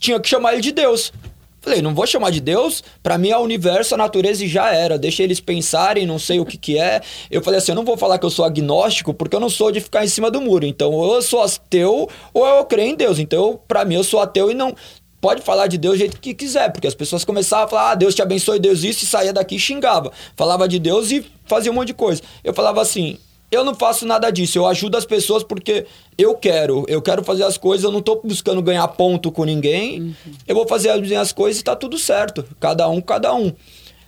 [0.00, 1.12] tinha que chamar ele de Deus.
[1.60, 4.72] Falei, não vou chamar de Deus, para mim é o universo, a natureza e já
[4.72, 4.96] era.
[4.96, 7.02] Deixa eles pensarem, não sei o que que é.
[7.28, 9.72] Eu falei assim, eu não vou falar que eu sou agnóstico, porque eu não sou
[9.72, 10.64] de ficar em cima do muro.
[10.64, 13.18] Então, ou eu sou ateu, ou eu creio em Deus.
[13.18, 14.74] Então, para mim, eu sou ateu e não
[15.20, 17.94] pode falar de Deus do jeito que quiser, porque as pessoas começavam a falar, ah,
[17.94, 20.12] Deus te abençoe, Deus isso, e saía daqui e xingava.
[20.36, 22.22] Falava de Deus e fazia um monte de coisa.
[22.44, 23.18] Eu falava assim,
[23.50, 25.86] eu não faço nada disso, eu ajudo as pessoas porque
[26.18, 30.00] eu quero, eu quero fazer as coisas, eu não tô buscando ganhar ponto com ninguém,
[30.00, 30.14] uhum.
[30.46, 33.52] eu vou fazer as minhas coisas e tá tudo certo, cada um, cada um.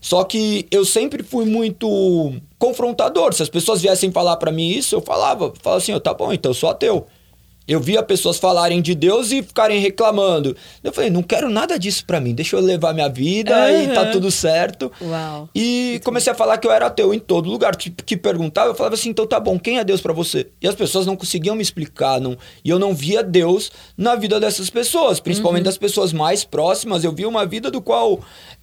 [0.00, 4.94] Só que eu sempre fui muito confrontador, se as pessoas viessem falar para mim isso,
[4.94, 7.06] eu falava, falava assim, oh, tá bom, então eu sou ateu.
[7.68, 10.56] Eu via pessoas falarem de Deus e ficarem reclamando.
[10.82, 13.82] Eu falei, não quero nada disso para mim, deixa eu levar minha vida uhum.
[13.82, 14.90] e tá tudo certo.
[15.02, 15.50] Uau.
[15.54, 17.76] E comecei a falar que eu era ateu em todo lugar.
[17.76, 20.46] Que, que perguntava, eu falava assim, então tá bom, quem é Deus para você?
[20.62, 22.18] E as pessoas não conseguiam me explicar.
[22.18, 25.66] Não, e eu não via Deus na vida dessas pessoas, principalmente uhum.
[25.66, 27.04] das pessoas mais próximas.
[27.04, 28.20] Eu via uma vida do qual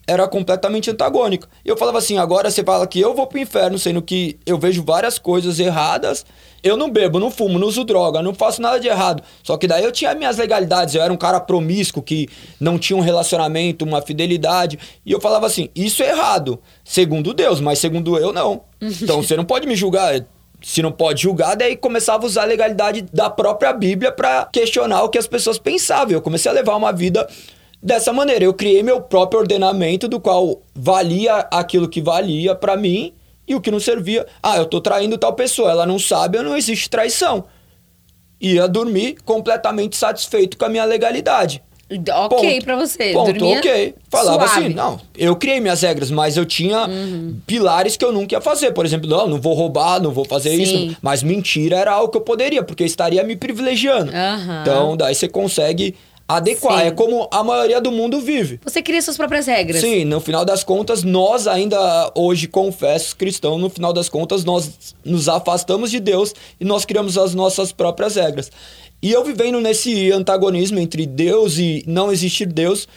[0.08, 1.48] era completamente antagônica.
[1.64, 4.58] E eu falava assim, agora você fala que eu vou pro inferno, sendo que eu
[4.58, 6.26] vejo várias coisas erradas
[6.66, 9.22] eu não bebo, não fumo, não uso droga, não faço nada de errado.
[9.44, 12.28] Só que daí eu tinha minhas legalidades, eu era um cara promíscuo que
[12.60, 14.80] não tinha um relacionamento, uma fidelidade.
[15.06, 18.64] E eu falava assim: isso é errado, segundo Deus, mas segundo eu, não.
[19.06, 20.26] Então você não pode me julgar.
[20.62, 25.04] Se não pode julgar, daí começava a usar a legalidade da própria Bíblia para questionar
[25.04, 26.14] o que as pessoas pensavam.
[26.14, 27.28] Eu comecei a levar uma vida
[27.86, 28.44] dessa maneira.
[28.44, 33.14] Eu criei meu próprio ordenamento, do qual valia aquilo que valia para mim
[33.48, 36.58] e o que não servia, ah, eu tô traindo tal pessoa, ela não sabe, não
[36.58, 37.46] existe traição.
[38.42, 41.62] Ia dormir completamente satisfeito com a minha legalidade.
[42.32, 43.14] Ok para você.
[43.14, 43.94] Ponto, Dormia ok.
[44.10, 44.66] Falava suave.
[44.66, 47.40] assim, não, eu criei minhas regras, mas eu tinha uhum.
[47.46, 48.72] pilares que eu nunca ia fazer.
[48.72, 50.64] Por exemplo, não, não vou roubar, não vou fazer Sim.
[50.64, 50.98] isso.
[51.00, 54.12] Mas mentira era algo que eu poderia, porque eu estaria me privilegiando.
[54.12, 54.62] Uhum.
[54.62, 55.96] Então, daí você consegue
[56.28, 56.82] adequar.
[56.82, 56.88] Sim.
[56.88, 58.60] É como a maioria do mundo vive.
[58.64, 59.82] Você cria suas próprias regras.
[59.82, 64.96] Sim, no final das contas, nós ainda hoje, confessos cristãos, no final das contas, nós
[65.04, 68.52] nos afastamos de Deus e nós criamos as nossas próprias regras.
[69.02, 72.88] E eu vivendo nesse antagonismo entre Deus e não existir Deus,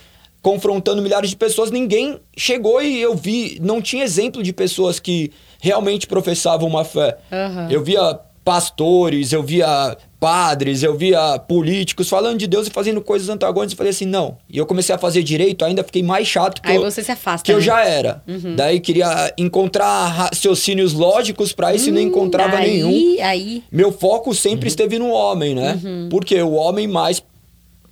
[0.40, 5.30] confrontando milhares de pessoas, ninguém chegou e eu vi, não tinha exemplo de pessoas que
[5.60, 7.18] realmente professavam uma fé.
[7.30, 7.70] Uhum.
[7.70, 13.28] Eu via pastores, eu via padres, eu via políticos falando de Deus e fazendo coisas
[13.28, 13.72] antagônicas.
[13.72, 14.36] Eu falei assim, não.
[14.48, 17.12] E eu comecei a fazer direito, ainda fiquei mais chato que Aí eu, você se
[17.12, 17.44] afasta.
[17.44, 17.58] Que né?
[17.58, 18.22] eu já era.
[18.26, 18.56] Uhum.
[18.56, 23.22] Daí queria encontrar raciocínios lógicos para isso hum, e não hum, encontrava aí, nenhum.
[23.22, 23.62] Aí.
[23.70, 24.68] Meu foco sempre uhum.
[24.68, 25.78] esteve no homem, né?
[25.82, 26.08] Uhum.
[26.10, 27.22] Porque o homem mais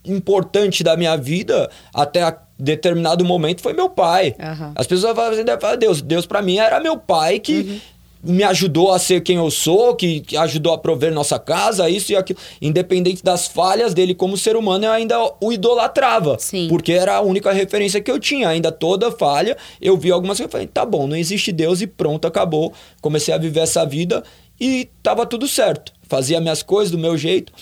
[0.04, 4.34] importante da minha vida até a determinado momento foi meu pai.
[4.74, 5.44] As pessoas falam assim,
[5.78, 7.80] Deus, Deus para mim era meu pai que uhum
[8.22, 12.12] me ajudou a ser quem eu sou, que, que, ajudou a prover nossa casa, isso
[12.12, 12.38] e aquilo.
[12.60, 16.36] Independente das falhas dele como ser humano, eu ainda o idolatrava.
[16.38, 16.66] Sim.
[16.68, 18.48] Porque era a única referência que eu tinha.
[18.48, 21.86] Ainda toda falha, eu vi algumas coisas e falei, tá bom, não existe Deus e
[21.86, 22.72] pronto, acabou.
[23.00, 24.22] Comecei a viver essa vida
[24.60, 25.92] e tava tudo certo.
[26.02, 27.52] Fazia minhas coisas do meu jeito.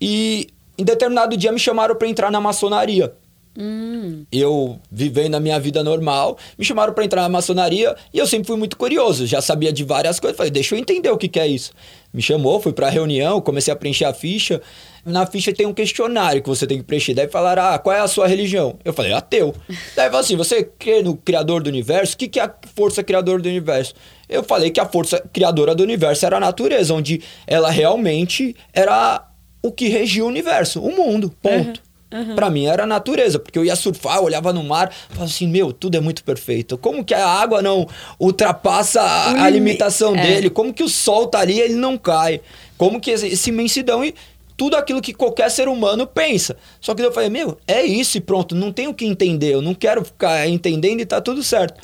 [0.00, 3.12] E em determinado dia me chamaram para entrar na maçonaria.
[3.58, 4.24] Hum.
[4.30, 8.46] Eu vivendo a minha vida normal, me chamaram para entrar na maçonaria e eu sempre
[8.46, 10.36] fui muito curioso, já sabia de várias coisas.
[10.36, 11.72] Falei, deixa eu entender o que, que é isso.
[12.12, 14.60] Me chamou, fui para a reunião, comecei a preencher a ficha.
[15.04, 17.14] Na ficha tem um questionário que você tem que preencher.
[17.14, 18.78] Daí falaram, ah, qual é a sua religião?
[18.84, 19.54] Eu falei, ateu.
[19.96, 22.14] Daí falou assim, você crê no Criador do Universo?
[22.14, 23.94] O que, que é a força criadora do universo?
[24.28, 29.26] Eu falei que a força criadora do universo era a natureza, onde ela realmente era
[29.62, 31.80] o que regia o universo, o mundo, ponto.
[31.80, 31.89] Uhum.
[32.12, 32.34] Uhum.
[32.34, 35.46] Para mim era a natureza, porque eu ia surfar, eu olhava no mar, falava assim,
[35.46, 36.76] meu, tudo é muito perfeito.
[36.76, 37.86] Como que a água não
[38.18, 40.22] ultrapassa a, a limitação é.
[40.22, 40.50] dele?
[40.50, 42.40] Como que o sol tá ali e ele não cai?
[42.76, 44.14] Como que essa imensidão e
[44.56, 46.54] tudo aquilo que qualquer ser humano pensa.
[46.80, 49.62] Só que eu falei, meu, é isso e pronto, não tenho o que entender, eu
[49.62, 51.80] não quero ficar entendendo e tá tudo certo.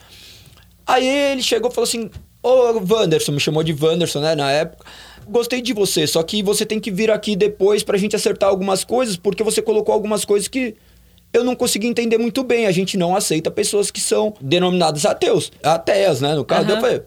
[0.87, 2.11] Aí ele chegou e falou assim,
[2.43, 4.85] ô Wanderson, me chamou de Wanderson, né, na época
[5.29, 8.85] gostei de você, só que você tem que vir aqui depois pra gente acertar algumas
[8.85, 10.75] coisas, porque você colocou algumas coisas que
[11.33, 12.67] eu não consegui entender muito bem.
[12.67, 16.35] A gente não aceita pessoas que são denominadas ateus, ateias, né?
[16.35, 16.77] No caso, uhum.
[16.77, 17.03] eu falei,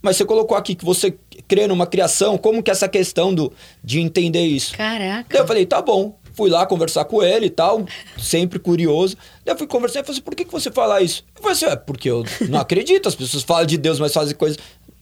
[0.00, 1.14] mas você colocou aqui que você
[1.46, 4.76] crê numa criação, como que é essa questão do, de entender isso?
[4.76, 5.26] Caraca.
[5.28, 6.16] Daí eu falei, tá bom.
[6.34, 7.84] Fui lá conversar com ele e tal,
[8.16, 9.16] sempre curioso.
[9.44, 11.24] Daí eu fui conversar e falei assim, por que, que você fala isso?
[11.34, 14.36] Eu falei assim, é porque eu não acredito, as pessoas falam de Deus, mas fazem
[14.36, 14.56] coisas...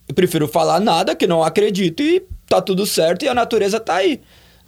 [0.09, 3.97] Eu prefiro falar nada que não acredito e tá tudo certo e a natureza tá
[3.97, 4.21] aí.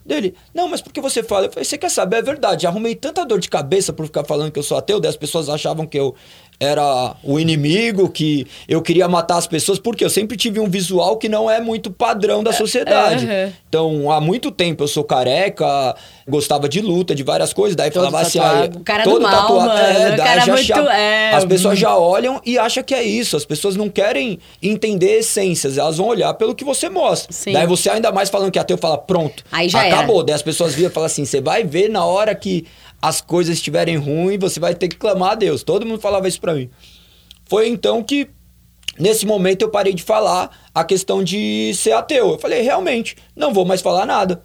[0.05, 1.45] Dele, não, mas por que você fala?
[1.45, 2.17] Eu falei, você quer saber?
[2.17, 5.09] É verdade, arrumei tanta dor de cabeça por ficar falando que eu sou ateu, daí
[5.09, 6.15] as pessoas achavam que eu
[6.59, 11.15] era o inimigo, que eu queria matar as pessoas, porque eu sempre tive um visual
[11.17, 13.25] que não é muito padrão da sociedade.
[13.25, 13.53] Uhum.
[13.69, 15.95] Então, há muito tempo eu sou careca,
[16.27, 18.73] gostava de luta, de várias coisas, daí Todo falava assim, tatuado.
[18.75, 21.31] ah, O cara todo do mal, tatuado, mano, é, daí já muito- achava- é.
[21.33, 25.77] As pessoas já olham e acham que é isso, as pessoas não querem entender essências,
[25.77, 27.31] elas vão olhar pelo que você mostra.
[27.31, 27.53] Sim.
[27.53, 30.23] Daí você ainda mais falando que é ateu, fala, pronto, Aí já acabou.
[30.23, 32.65] Daí as pessoas viram e falam assim, você vai ver na hora que
[33.01, 35.63] as coisas estiverem ruins, você vai ter que clamar a Deus.
[35.63, 36.69] Todo mundo falava isso pra mim.
[37.45, 38.27] Foi então que,
[38.97, 42.31] nesse momento, eu parei de falar a questão de ser ateu.
[42.31, 44.43] Eu falei, realmente, não vou mais falar nada.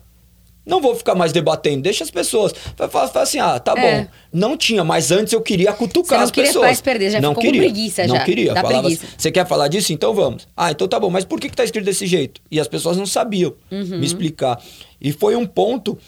[0.66, 2.54] Não vou ficar mais debatendo, deixa as pessoas.
[2.90, 4.00] Fala, assim, ah, tá É.
[4.02, 4.08] bom.
[4.32, 6.64] Não tinha, mas antes eu queria cutucar Você não as queria pessoas.
[6.64, 8.24] mais perder, já não ficou com queria, preguiça Não já.
[8.24, 8.54] queria.
[8.54, 9.04] Dá Falava preguiça.
[9.04, 9.92] assim, você quer falar disso?
[9.92, 10.48] Então vamos.
[10.56, 11.10] Ah, então tá bom.
[11.10, 12.40] Mas por que, que tá escrito desse jeito?
[12.50, 13.98] E as pessoas não sabiam Uhum.
[13.98, 14.58] me explicar.
[14.98, 15.98] E foi um ponto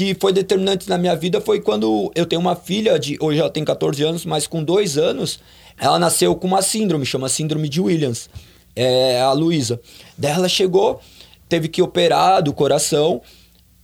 [0.00, 3.50] que foi determinante na minha vida, foi quando eu tenho uma filha, de hoje ela
[3.50, 5.40] tem 14 anos, mas com dois anos,
[5.78, 8.30] ela nasceu com uma síndrome, chama síndrome de Williams.
[8.74, 9.78] É a Luísa.
[10.16, 11.02] Daí ela chegou,
[11.50, 13.20] teve que operar do coração.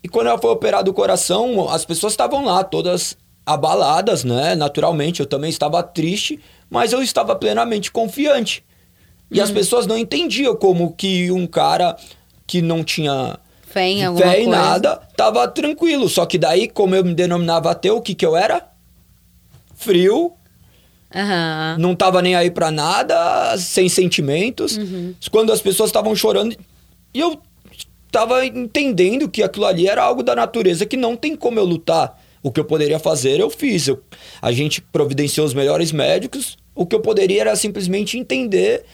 [0.03, 4.55] E quando ela foi operar do coração, as pessoas estavam lá, todas abaladas, né?
[4.55, 8.65] Naturalmente, eu também estava triste, mas eu estava plenamente confiante.
[9.31, 11.95] E as pessoas não entendiam como que um cara
[12.47, 13.39] que não tinha
[13.77, 14.59] Fé em alguma fé em coisa.
[14.61, 16.09] nada tava tranquilo.
[16.09, 18.67] Só que daí, como eu me denominava ateu, o que que eu era?
[19.75, 20.33] Frio,
[21.15, 21.77] Aham.
[21.79, 24.77] não tava nem aí pra nada, sem sentimentos.
[24.77, 25.15] Uhum.
[25.31, 26.57] Quando as pessoas estavam chorando,
[27.13, 27.39] e eu
[28.11, 32.19] tava entendendo que aquilo ali era algo da natureza que não tem como eu lutar.
[32.43, 33.89] O que eu poderia fazer, eu fiz.
[33.89, 34.03] Eu-
[34.41, 36.57] a gente providenciou os melhores médicos.
[36.75, 38.85] O que eu poderia era simplesmente entender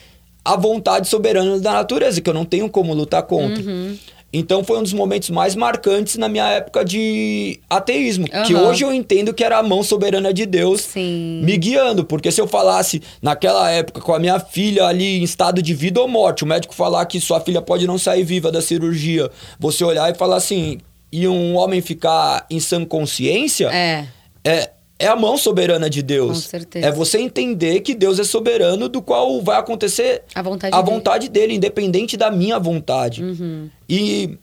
[0.44, 3.62] a vontade soberana da natureza, que eu não tenho como lutar contra.
[3.62, 3.96] Uhum.
[4.32, 8.26] Então foi um dos momentos mais marcantes na minha época de ateísmo.
[8.28, 8.68] Que Aham.
[8.68, 11.42] hoje eu entendo que era a mão soberana de Deus Sim.
[11.44, 12.04] me guiando.
[12.04, 16.00] Porque se eu falasse naquela época com a minha filha ali em estado de vida
[16.00, 19.84] ou morte, o médico falar que sua filha pode não sair viva da cirurgia, você
[19.84, 20.78] olhar e falar assim,
[21.12, 24.06] e um homem ficar em sã consciência, É.
[24.44, 24.70] é,
[25.02, 26.28] é a mão soberana de Deus.
[26.44, 26.86] Com certeza.
[26.86, 30.94] É você entender que Deus é soberano, do qual vai acontecer A vontade a dele.
[30.96, 33.22] vontade dele, independente da minha vontade.
[33.22, 33.68] Uhum.
[33.88, 34.38] E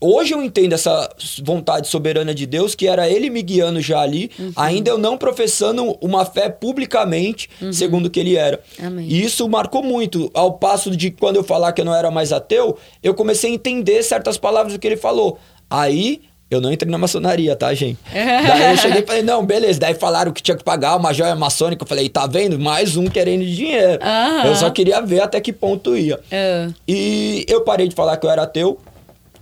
[0.00, 1.08] hoje eu entendo essa
[1.44, 4.52] vontade soberana de Deus, que era ele me guiando já ali, Uhum.
[4.56, 8.60] ainda eu não professando uma fé publicamente, segundo o que ele era.
[8.80, 8.86] Uhum.
[8.88, 9.06] Amém.
[9.08, 10.30] E isso marcou muito.
[10.34, 13.54] Ao passo de quando eu falar que eu não era mais ateu, eu comecei a
[13.54, 15.38] entender certas palavras do que ele falou.
[15.70, 16.20] Aí.
[16.54, 17.98] Eu não entrei na maçonaria, tá, gente?
[18.12, 19.80] Daí eu cheguei e falei, não, beleza.
[19.80, 21.82] Daí falaram que tinha que pagar uma joia maçônica.
[21.82, 22.58] Eu falei, tá vendo?
[22.58, 23.98] Mais um querendo dinheiro.
[24.02, 24.46] Aham.
[24.46, 26.20] Eu só queria ver até que ponto ia.
[26.30, 26.68] Ah.
[26.86, 28.78] E eu parei de falar que eu era ateu.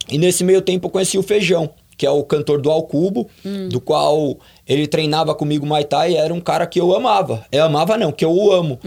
[0.08, 3.28] E nesse meio tempo eu conheci o Feijão, que é o cantor do Alcubo,
[3.68, 7.44] do qual ele treinava comigo Muay Thai e era um cara que eu amava.
[7.52, 8.78] Eu amava não, que eu o amo.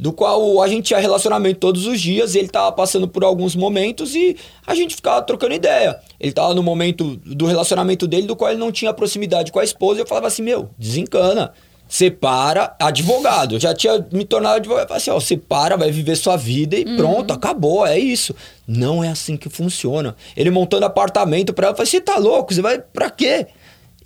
[0.00, 4.14] Do qual a gente tinha relacionamento todos os dias, ele tava passando por alguns momentos
[4.14, 4.34] e
[4.66, 6.00] a gente ficava trocando ideia.
[6.18, 9.64] Ele tava no momento do relacionamento dele, do qual ele não tinha proximidade com a
[9.64, 11.52] esposa, e eu falava assim, meu, desencana.
[11.86, 13.56] Separa, advogado.
[13.56, 14.84] Eu já tinha me tornado advogado.
[14.84, 18.34] Eu falei assim, ó, separa, vai viver sua vida e pronto, acabou, é isso.
[18.66, 20.16] Não é assim que funciona.
[20.34, 22.54] Ele montando apartamento pra ela, eu falei, você tá louco?
[22.54, 23.48] Você vai pra quê?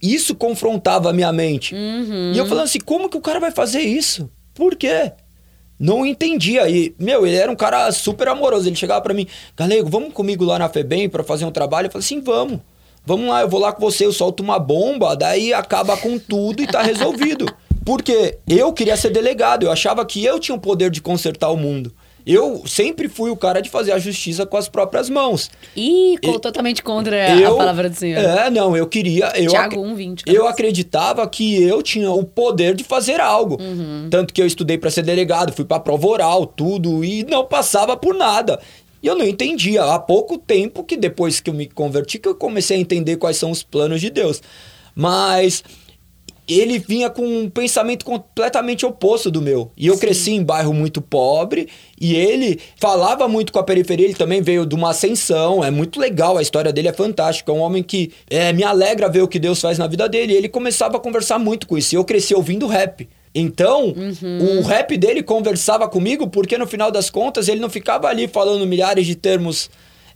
[0.02, 1.74] Isso confrontava a minha mente.
[2.35, 4.28] E eu falando assim, como que o cara vai fazer isso?
[4.54, 5.12] Por quê?
[5.78, 6.68] Não entendia.
[6.68, 8.68] E, meu, ele era um cara super amoroso.
[8.68, 11.87] Ele chegava pra mim, Galego, vamos comigo lá na FEBEM pra fazer um trabalho?
[11.87, 12.60] Eu falei assim, vamos.
[13.06, 16.62] Vamos lá, eu vou lá com você, eu solto uma bomba, daí acaba com tudo
[16.62, 17.46] e tá resolvido.
[17.84, 21.56] Porque eu queria ser delegado, eu achava que eu tinha o poder de consertar o
[21.56, 21.92] mundo.
[22.26, 25.50] Eu sempre fui o cara de fazer a justiça com as próprias mãos.
[25.76, 28.18] Ih, E- totalmente contra a palavra do Senhor.
[28.18, 29.30] É, não, eu queria.
[29.37, 30.50] Eu, Tiago ac- 1:20, eu cara.
[30.50, 33.58] acreditava que eu tinha o poder de fazer algo.
[33.60, 34.08] Uhum.
[34.10, 37.94] Tanto que eu estudei para ser delegado, fui para prova oral, tudo, e não passava
[37.96, 38.58] por nada.
[39.02, 39.84] E eu não entendia.
[39.84, 43.37] Há pouco tempo que depois que eu me converti, que eu comecei a entender quais
[43.37, 44.40] são os planos de Deus.
[44.94, 45.62] Mas
[46.46, 49.70] ele vinha com um pensamento completamente oposto do meu.
[49.76, 51.68] E eu cresci em bairro muito pobre
[52.00, 55.98] e ele falava muito com a periferia, ele também veio de uma ascensão, é muito
[55.98, 59.28] legal, a história dele é fantástica, é um homem que é, me alegra ver o
[59.28, 60.35] que Deus faz na vida dele.
[60.35, 61.94] E ele começava a conversar muito com isso.
[61.94, 63.09] E eu cresci ouvindo rap.
[63.35, 63.92] Então,
[64.59, 68.64] o rap dele conversava comigo porque no final das contas ele não ficava ali falando
[68.64, 69.68] milhares de termos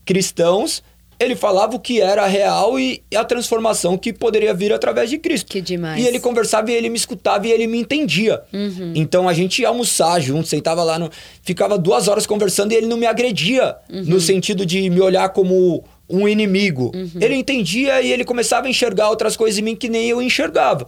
[0.05, 0.85] cristãos,
[1.21, 5.51] ele falava o que era real e a transformação que poderia vir através de Cristo.
[5.51, 6.03] Que demais.
[6.03, 8.41] E ele conversava e ele me escutava e ele me entendia.
[8.53, 8.93] Uhum.
[8.95, 11.11] Então a gente ia almoçar junto, sentava lá, no,
[11.43, 14.05] ficava duas horas conversando e ele não me agredia Uhum.
[14.05, 16.93] no sentido de me olhar como um inimigo.
[16.95, 17.11] Uhum.
[17.21, 20.87] Ele entendia e ele começava a enxergar outras coisas em mim que nem eu enxergava.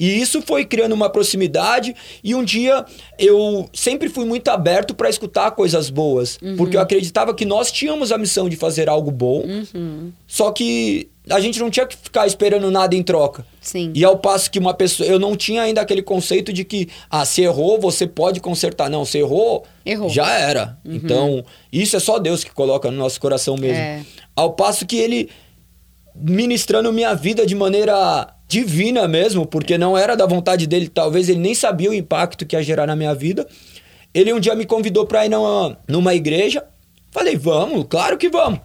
[0.00, 1.94] E isso foi criando uma proximidade.
[2.24, 2.86] E um dia
[3.18, 6.38] eu sempre fui muito aberto para escutar coisas boas.
[6.40, 6.56] Uhum.
[6.56, 9.42] Porque eu acreditava que nós tínhamos a missão de fazer algo bom.
[9.42, 10.10] Uhum.
[10.26, 13.44] Só que a gente não tinha que ficar esperando nada em troca.
[13.60, 13.92] Sim.
[13.94, 15.06] E ao passo que uma pessoa.
[15.06, 18.88] Eu não tinha ainda aquele conceito de que, ah, se errou, você pode consertar.
[18.88, 20.08] Não, se errou, Errou.
[20.08, 20.78] já era.
[20.82, 20.94] Uhum.
[20.94, 23.76] Então, isso é só Deus que coloca no nosso coração mesmo.
[23.76, 24.02] É.
[24.34, 25.28] Ao passo que ele
[26.14, 31.38] ministrando minha vida de maneira divina mesmo, porque não era da vontade dele, talvez ele
[31.38, 33.46] nem sabia o impacto que ia gerar na minha vida.
[34.12, 36.64] Ele um dia me convidou para ir numa, numa igreja.
[37.12, 38.58] Falei, vamos, claro que vamos.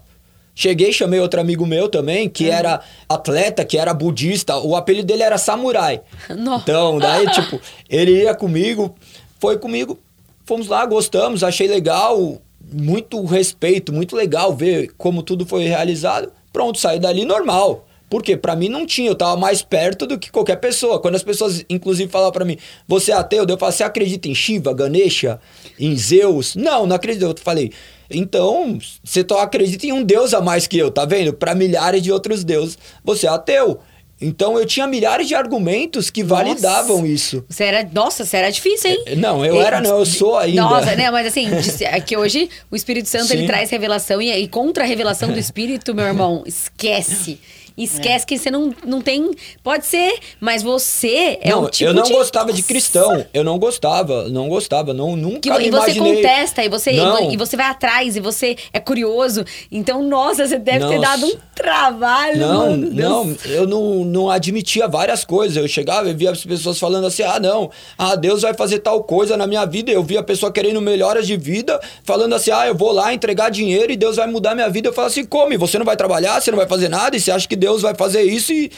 [0.56, 4.58] Cheguei, chamei outro amigo meu também, que era atleta, que era budista.
[4.58, 6.02] O apelido dele era Samurai.
[6.36, 6.58] Nó.
[6.58, 8.96] Então, daí, tipo, ele ia comigo,
[9.40, 10.00] foi comigo,
[10.46, 12.42] fomos lá, gostamos, achei legal,
[12.74, 16.32] muito respeito, muito legal ver como tudo foi realizado.
[16.52, 17.85] Pronto, saí dali normal.
[18.10, 21.00] Porque para mim não tinha, eu tava mais perto do que qualquer pessoa.
[21.00, 23.46] Quando as pessoas, inclusive, falavam para mim, você é ateu?
[23.48, 25.40] Eu falo, você acredita em Shiva, Ganesha,
[25.80, 26.56] em Zeus?
[26.56, 27.26] Não, não acredito.
[27.26, 27.72] Eu falei,
[28.10, 31.34] então, você só acredita em um deus a mais que eu, tá vendo?
[31.34, 33.80] Para milhares de outros deuses, você é ateu.
[34.22, 37.44] Então eu tinha milhares de argumentos que validavam isso.
[37.50, 39.04] Você era, nossa, você era difícil, hein?
[39.18, 40.62] Não, eu era não, eu sou ainda.
[40.62, 41.12] Nossa, né?
[41.12, 41.48] Mas assim,
[41.82, 45.38] é que hoje o Espírito Santo ele traz revelação e, e contra a revelação do
[45.40, 47.40] Espírito, meu irmão, esquece.
[47.78, 49.32] Esquece que você não, não tem.
[49.62, 52.14] Pode ser, mas você é não, um tipo eu não de.
[52.14, 53.26] gostava de cristão.
[53.34, 56.16] Eu não gostava, não gostava, não nunca Que, e você imaginei.
[56.16, 57.32] contesta, e você, Não.
[57.32, 59.44] e você vai atrás, e você é curioso.
[59.72, 61.00] Então, nossa, você deve ter Nossa.
[61.00, 65.58] dado um trabalho, Não, não, eu não, não admitia várias coisas.
[65.58, 69.04] Eu chegava e via as pessoas falando assim: ah, não, ah, Deus vai fazer tal
[69.04, 69.92] coisa na minha vida.
[69.92, 73.50] Eu via a pessoa querendo melhoras de vida, falando assim: ah, eu vou lá entregar
[73.50, 74.90] dinheiro e Deus vai mudar minha vida.
[74.90, 77.32] Eu falo assim: come, você não vai trabalhar, você não vai fazer nada, e você
[77.32, 78.72] acha que Deus vai fazer isso e.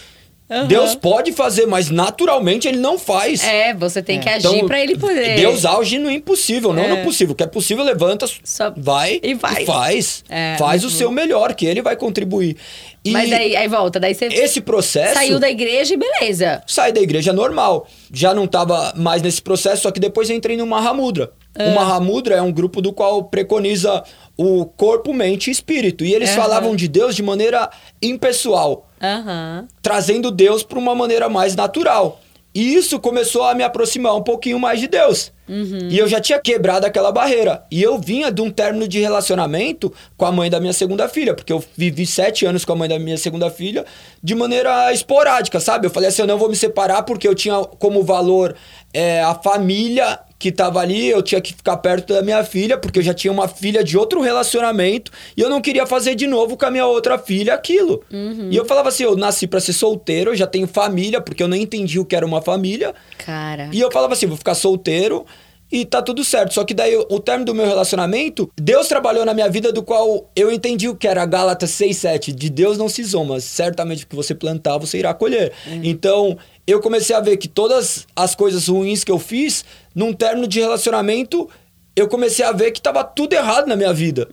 [0.49, 0.65] Aham.
[0.67, 3.43] Deus pode fazer, mas naturalmente ele não faz.
[3.43, 5.35] É, você tem que agir Então, pra ele poder.
[5.35, 6.87] Deus age no impossível, não É.
[6.87, 7.33] no possível.
[7.33, 9.65] O que é possível, levanta, Só- vai e faz.
[9.65, 10.23] faz.
[10.29, 12.55] É, faz o muito seu melhor, que ele vai contribuir.
[13.03, 15.15] E Mas daí, aí volta, daí você esse processo.
[15.15, 16.63] saiu da igreja e beleza.
[16.65, 17.85] Saí da igreja normal.
[18.13, 21.29] Já não estava mais nesse processo, só que depois eu entrei no Mahamudra.
[21.59, 24.01] O Mahamudra é um grupo do qual preconiza
[24.37, 26.05] o corpo, mente e espírito.
[26.05, 26.41] E eles Aham.
[26.41, 27.69] falavam de Deus de maneira
[28.01, 29.67] impessoal Aham.
[29.81, 32.21] trazendo Deus para uma maneira mais natural.
[32.57, 35.31] E isso começou a me aproximar um pouquinho mais de Deus.
[35.47, 35.89] Uhum.
[35.91, 37.63] E eu já tinha quebrado aquela barreira.
[37.69, 41.35] E eu vinha de um término de relacionamento com a mãe da minha segunda filha,
[41.35, 43.85] porque eu vivi sete anos com a mãe da minha segunda filha
[44.23, 45.85] de maneira esporádica, sabe?
[45.85, 48.55] Eu falei assim: eu não vou me separar porque eu tinha como valor
[48.91, 52.99] é, a família que tava ali, eu tinha que ficar perto da minha filha, porque
[52.99, 56.55] eu já tinha uma filha de outro relacionamento e eu não queria fazer de novo
[56.55, 58.03] com a minha outra filha aquilo.
[58.51, 61.47] E eu falava assim: eu nasci pra ser solteiro, eu já tenho família, porque eu
[61.47, 62.93] nem entendi o que era uma família.
[63.17, 63.69] Cara.
[63.73, 65.25] E eu falava assim: vou ficar solteiro
[65.71, 66.53] e tá tudo certo.
[66.53, 70.29] Só que daí, o término do meu relacionamento, Deus trabalhou na minha vida, do qual
[70.35, 72.31] eu entendi o que era Gálatas 6, 7.
[72.31, 75.51] De Deus não se zoma, certamente o que você plantar, você irá colher.
[75.83, 79.65] Então, eu comecei a ver que todas as coisas ruins que eu fiz,
[79.97, 81.49] num término de relacionamento,
[81.95, 84.29] eu comecei a ver que tava tudo errado na minha vida.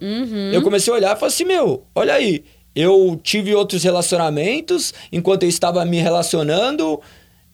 [0.53, 2.44] Eu comecei a olhar e falei assim: meu, olha aí.
[2.77, 7.00] Eu tive outros relacionamentos enquanto eu estava me relacionando.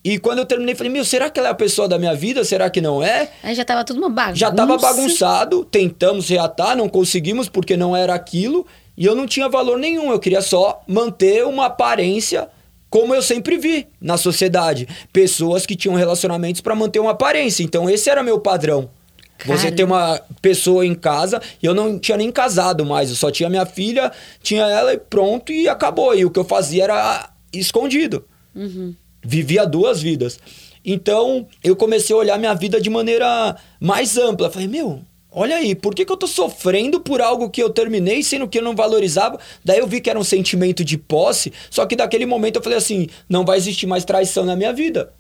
[0.03, 2.43] E quando eu terminei, falei, meu, será que ela é a pessoa da minha vida?
[2.43, 3.29] Será que não é?
[3.43, 4.37] Aí já tava tudo uma bagunça.
[4.37, 8.67] Já tava bagunçado, tentamos reatar, não conseguimos porque não era aquilo.
[8.97, 12.49] E eu não tinha valor nenhum, eu queria só manter uma aparência
[12.91, 14.87] como eu sempre vi na sociedade.
[15.13, 17.63] Pessoas que tinham relacionamentos para manter uma aparência.
[17.63, 18.91] Então esse era meu padrão.
[19.47, 19.77] Você Cara.
[19.77, 23.49] ter uma pessoa em casa, e eu não tinha nem casado mais, eu só tinha
[23.49, 26.15] minha filha, tinha ela e pronto, e acabou.
[26.15, 28.25] E o que eu fazia era escondido.
[29.25, 30.39] Vivia duas vidas.
[30.85, 34.51] Então, eu comecei a olhar minha vida de maneira mais ampla.
[34.51, 35.01] Falei, meu,
[35.33, 38.59] olha aí, por que, que eu tô sofrendo por algo que eu terminei, sendo que
[38.59, 39.39] eu não valorizava?
[39.65, 42.79] Daí eu vi que era um sentimento de posse, só que daquele momento eu falei
[42.79, 45.13] assim, não vai existir mais traição na minha vida.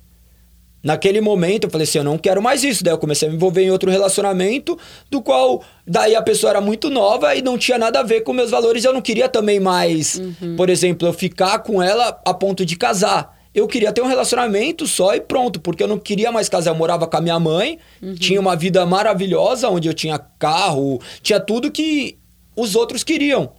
[0.83, 2.83] Naquele momento eu falei assim, eu não quero mais isso.
[2.83, 4.79] Daí eu comecei a me envolver em outro relacionamento,
[5.11, 8.33] do qual daí a pessoa era muito nova e não tinha nada a ver com
[8.33, 8.85] meus valores.
[8.85, 10.20] Eu não queria também mais,
[10.57, 13.38] por exemplo, eu ficar com ela a ponto de casar.
[13.55, 16.71] Eu queria ter um relacionamento só e pronto, porque eu não queria mais casar.
[16.71, 17.79] Eu morava com a minha mãe,
[18.19, 22.17] tinha uma vida maravilhosa, onde eu tinha carro, tinha tudo que
[22.57, 23.53] os outros queriam.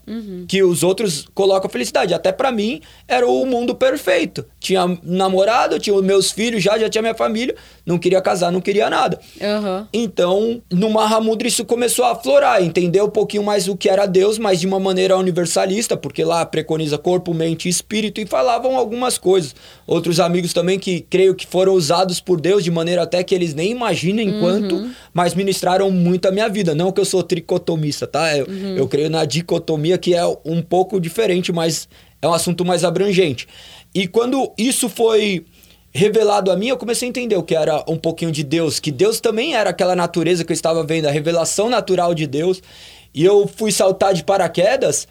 [0.47, 2.13] Que os outros colocam felicidade.
[2.13, 4.45] Até pra mim, era o mundo perfeito.
[4.59, 7.55] Tinha namorado, tinha os meus filhos já, já tinha minha família.
[7.91, 9.19] Não queria casar, não queria nada.
[9.41, 9.87] Aham.
[9.91, 14.39] Então, no Mahamudra isso começou a aflorar, entender um pouquinho mais o que era Deus,
[14.39, 19.17] mas de uma maneira universalista, porque lá preconiza corpo, mente e espírito, e falavam algumas
[19.17, 19.53] coisas.
[19.85, 23.53] Outros amigos também que creio que foram usados por Deus de maneira até que eles
[23.53, 26.73] nem imaginem quanto, mas ministraram muito a minha vida.
[26.73, 28.37] Não que eu sou tricotomista, tá?
[28.37, 31.89] Eu, eu creio na dicotomia, que é um pouco diferente, mas
[32.21, 33.47] é um assunto mais abrangente.
[33.93, 35.45] E quando isso foi
[35.91, 38.91] revelado a mim, eu comecei a entender o que era um pouquinho de Deus, que
[38.91, 42.61] Deus também era aquela natureza que eu estava vendo, a revelação natural de Deus.
[43.13, 45.07] E eu fui saltar de paraquedas.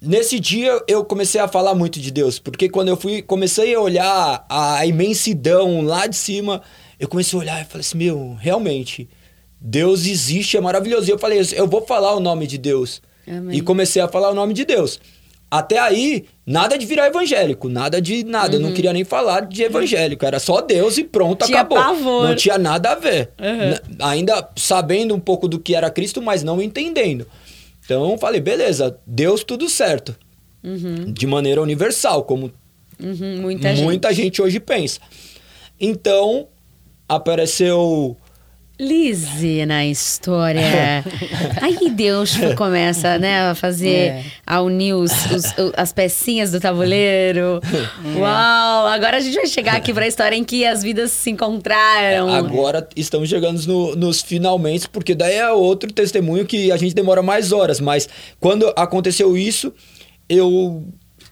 [0.00, 3.80] Nesse dia eu comecei a falar muito de Deus, porque quando eu fui comecei a
[3.80, 6.60] olhar a imensidão lá de cima,
[7.00, 9.08] eu comecei a olhar e falei assim: "Meu, realmente
[9.58, 11.08] Deus existe, é maravilhoso".
[11.08, 13.00] E eu falei: "Eu vou falar o nome de Deus".
[13.26, 13.56] Amém.
[13.56, 15.00] E comecei a falar o nome de Deus.
[15.56, 18.56] Até aí, nada de virar evangélico, nada de nada.
[18.56, 20.26] Eu não queria nem falar de evangélico.
[20.26, 21.78] Era só Deus e pronto, Tinha acabou.
[21.78, 22.24] pavor.
[22.26, 23.30] Não tinha nada a ver.
[23.38, 27.24] N- Ainda sabendo um pouco do que era Cristo, mas não entendendo.
[27.84, 30.16] Então, eu falei, beleza, Deus tudo certo.
[31.12, 32.50] De maneira universal, como
[33.00, 33.84] Uhum, muita, gente.
[33.84, 34.98] muita gente hoje pensa.
[35.78, 36.48] Então,
[37.08, 38.16] apareceu
[38.78, 41.04] Lizzie na história.
[41.62, 44.24] Aí Deus começa, né, a fazer, É.
[44.44, 47.60] a unir os, os- as pecinhas do tabuleiro.
[48.16, 48.86] Uau!
[48.88, 52.28] Agora a gente vai chegar aqui pra história em que as vidas se encontraram.
[52.34, 57.22] Agora estamos chegando no- nos finalmente, porque daí é outro testemunho que a gente demora
[57.22, 57.78] mais horas.
[57.78, 58.08] Mas
[58.40, 59.72] quando aconteceu isso,
[60.28, 60.84] eu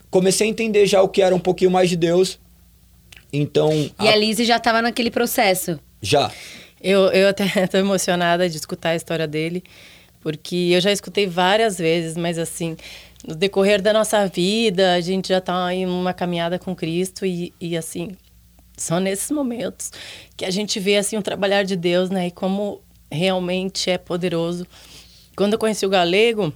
[0.09, 2.39] comecei a entender já o que era um pouquinho mais de Deus.
[3.33, 3.69] Então,
[3.99, 5.77] E a Lizzie já tava naquele processo.
[6.01, 6.31] já.
[6.83, 9.63] Eu, eu até tô emocionada de escutar a história dele,
[10.21, 12.75] porque eu já escutei várias vezes, mas assim,
[13.25, 17.53] no decorrer da nossa vida, a gente já tá em uma caminhada com Cristo e,
[17.59, 18.17] e assim,
[18.75, 19.91] são nesses momentos
[20.35, 22.27] que a gente vê assim o trabalhar de Deus, né?
[22.27, 24.67] E como realmente é poderoso.
[25.35, 26.53] Quando eu conheci o Galego,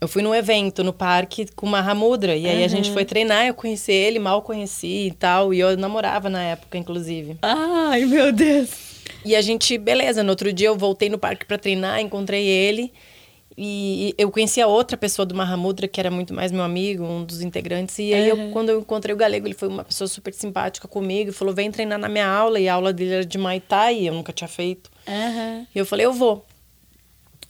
[0.00, 3.46] eu fui num evento no parque com uma Ramudra e aí a gente foi treinar,
[3.46, 7.36] eu conheci ele, mal conheci e tal, e eu namorava na época, inclusive.
[7.42, 8.85] Ai, meu Deus.
[9.26, 12.92] E a gente, beleza, no outro dia eu voltei no parque pra treinar, encontrei ele.
[13.58, 17.40] E eu conhecia outra pessoa do Mahamudra, que era muito mais meu amigo, um dos
[17.40, 17.98] integrantes.
[17.98, 21.30] E aí, eu, quando eu encontrei o Galego, ele foi uma pessoa super simpática comigo.
[21.30, 22.60] e Falou, vem treinar na minha aula.
[22.60, 24.90] E a aula dele era de Muay Thai, e eu nunca tinha feito.
[25.74, 26.46] E eu falei, eu vou.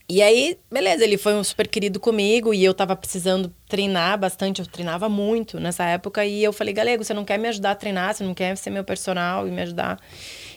[0.08, 4.60] E aí, beleza, ele foi um super querido comigo e eu tava precisando treinar bastante,
[4.60, 6.24] eu treinava muito nessa época.
[6.24, 8.14] E eu falei, Galego, você não quer me ajudar a treinar?
[8.14, 9.98] Você não quer ser meu personal e me ajudar?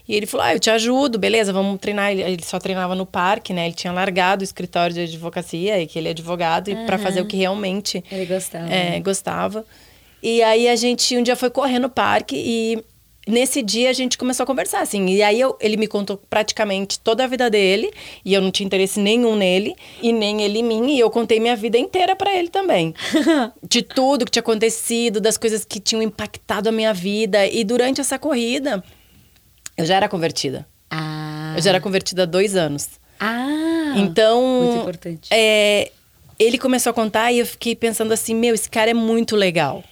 [0.09, 2.11] E ele falou, ah, eu te ajudo, beleza, vamos treinar.
[2.11, 3.65] Ele, só treinava no parque, né?
[3.67, 7.21] Ele tinha largado o escritório de advocacia e que ele é advogado, e para fazer
[7.21, 8.73] o que realmente Ele gostava.
[8.73, 9.63] é, gostava.
[10.23, 12.83] E aí a gente um dia foi correr no parque e
[13.27, 15.05] nesse dia a gente começou a conversar, assim.
[15.09, 17.91] E aí eu- ele me contou praticamente toda a vida dele
[18.25, 20.91] e eu não tinha interesse nenhum nele e nem ele em mim.
[20.95, 22.95] E eu contei minha vida inteira pra ele também.
[23.61, 27.45] De tudo que tinha acontecido, das coisas que tinham impactado a minha vida.
[27.45, 28.83] E durante essa corrida,
[29.79, 30.67] eu já era convertida.
[30.89, 31.53] Ah.
[31.55, 32.87] Eu já era convertida há dois anos.
[33.19, 33.93] Ah.
[33.95, 34.41] Então.
[34.63, 35.29] Muito importante.
[35.31, 35.91] é,
[36.37, 39.83] ele começou a contar e eu fiquei pensando assim: meu, esse cara é muito legal.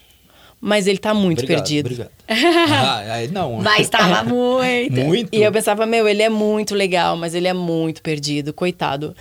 [0.60, 1.86] Mas ele tá muito Obrigado, perdido.
[1.86, 2.12] Obrigado.
[2.28, 3.62] ah, não.
[3.62, 5.00] Mas tava muito.
[5.02, 5.30] Muito.
[5.32, 9.16] E eu pensava, meu, ele é muito legal, mas ele é muito perdido, coitado.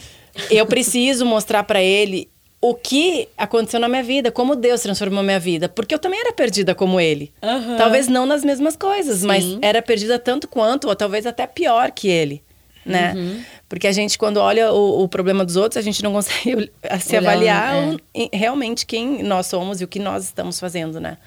[0.51, 2.29] Eu preciso mostrar pra ele
[2.61, 6.33] o que aconteceu na minha vida, como Deus transformou minha vida, porque eu também era
[6.33, 7.33] perdida como ele.
[7.43, 7.77] Aham.
[7.77, 9.59] Talvez não nas mesmas coisas, mas Sim.
[9.63, 12.43] era perdida tanto quanto, ou talvez até pior que ele.
[12.85, 13.15] Né?
[13.17, 13.43] Uhum.
[13.69, 17.17] Porque a gente, quando olha o, o problema dos outros, a gente não consegue se
[17.17, 18.29] Olhar, avaliar é.
[18.33, 21.19] realmente quem nós somos e o que nós estamos fazendo, né?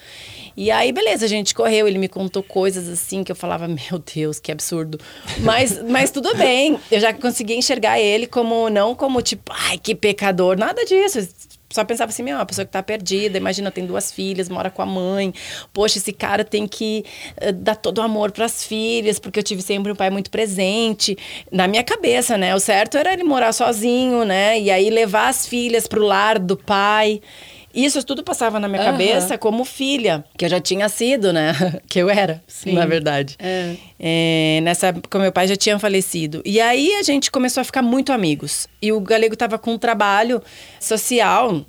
[0.56, 4.00] E aí, beleza, a gente correu, ele me contou coisas assim que eu falava, meu
[4.16, 5.00] Deus, que absurdo.
[5.40, 9.96] Mas, mas tudo bem, eu já consegui enxergar ele como, não como tipo, ai, que
[9.96, 11.28] pecador, nada disso.
[11.72, 14.82] Só pensava assim, meu, uma pessoa que tá perdida, imagina, tem duas filhas, mora com
[14.82, 15.32] a mãe.
[15.72, 17.06] Poxa, esse cara tem que
[17.38, 21.16] eh, dar todo o amor pras filhas, porque eu tive sempre um pai muito presente.
[21.52, 22.56] Na minha cabeça, né?
[22.56, 24.60] O certo era ele morar sozinho, né?
[24.60, 27.22] E aí levar as filhas pro lar do pai.
[27.74, 28.92] Isso tudo passava na minha Aham.
[28.92, 31.54] cabeça como filha, que eu já tinha sido, né?
[31.88, 32.74] que eu era, Sim.
[32.74, 33.36] na verdade.
[33.40, 33.76] É.
[34.00, 36.42] É, nessa época, meu pai já tinha falecido.
[36.46, 38.68] E aí a gente começou a ficar muito amigos.
[38.82, 40.42] E o Galego tava com um trabalho
[40.80, 41.66] social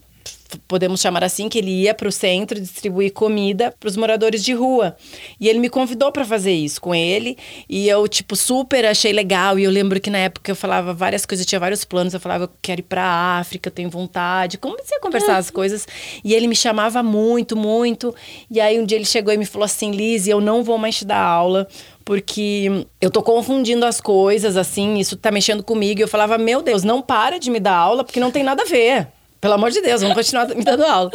[0.68, 4.52] podemos chamar assim, que ele ia para o centro distribuir comida para os moradores de
[4.52, 4.96] rua.
[5.38, 7.36] E ele me convidou para fazer isso com ele.
[7.68, 9.58] E eu, tipo, super achei legal.
[9.58, 12.14] E eu lembro que na época eu falava várias coisas, eu tinha vários planos.
[12.14, 14.58] Eu falava, eu quero ir para a África, tenho vontade.
[14.58, 15.86] Comecei a conversar as coisas.
[16.24, 18.14] E ele me chamava muito, muito.
[18.50, 20.96] E aí um dia ele chegou e me falou assim: Liz, eu não vou mais
[20.96, 21.68] te dar aula
[22.04, 26.00] porque eu tô confundindo as coisas, assim, isso tá mexendo comigo.
[26.00, 28.64] E eu falava, meu Deus, não para de me dar aula, porque não tem nada
[28.64, 29.08] a ver.
[29.40, 31.10] Pelo amor de Deus, vamos continuar me dando aula.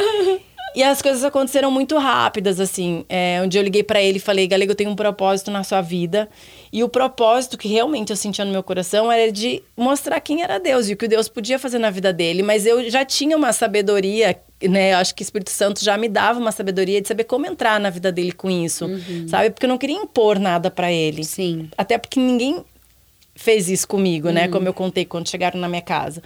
[0.76, 3.02] E as coisas aconteceram muito rápidas, assim.
[3.08, 5.64] É, um dia eu liguei para ele e falei, Galego, eu tenho um propósito na
[5.64, 6.28] sua vida.
[6.70, 10.58] E o propósito que realmente eu sentia no meu coração era de mostrar quem era
[10.58, 12.42] Deus e o que Deus podia fazer na vida dele.
[12.42, 14.92] Mas eu já tinha uma sabedoria, né?
[14.92, 17.80] Eu acho que o Espírito Santo já me dava uma sabedoria de saber como entrar
[17.80, 19.26] na vida dele com isso, uhum.
[19.28, 19.48] sabe?
[19.48, 21.24] Porque eu não queria impor nada para ele.
[21.24, 21.70] Sim.
[21.78, 22.62] Até porque ninguém
[23.34, 24.44] fez isso comigo, né?
[24.44, 24.50] Uhum.
[24.50, 26.22] Como eu contei quando chegaram na minha casa.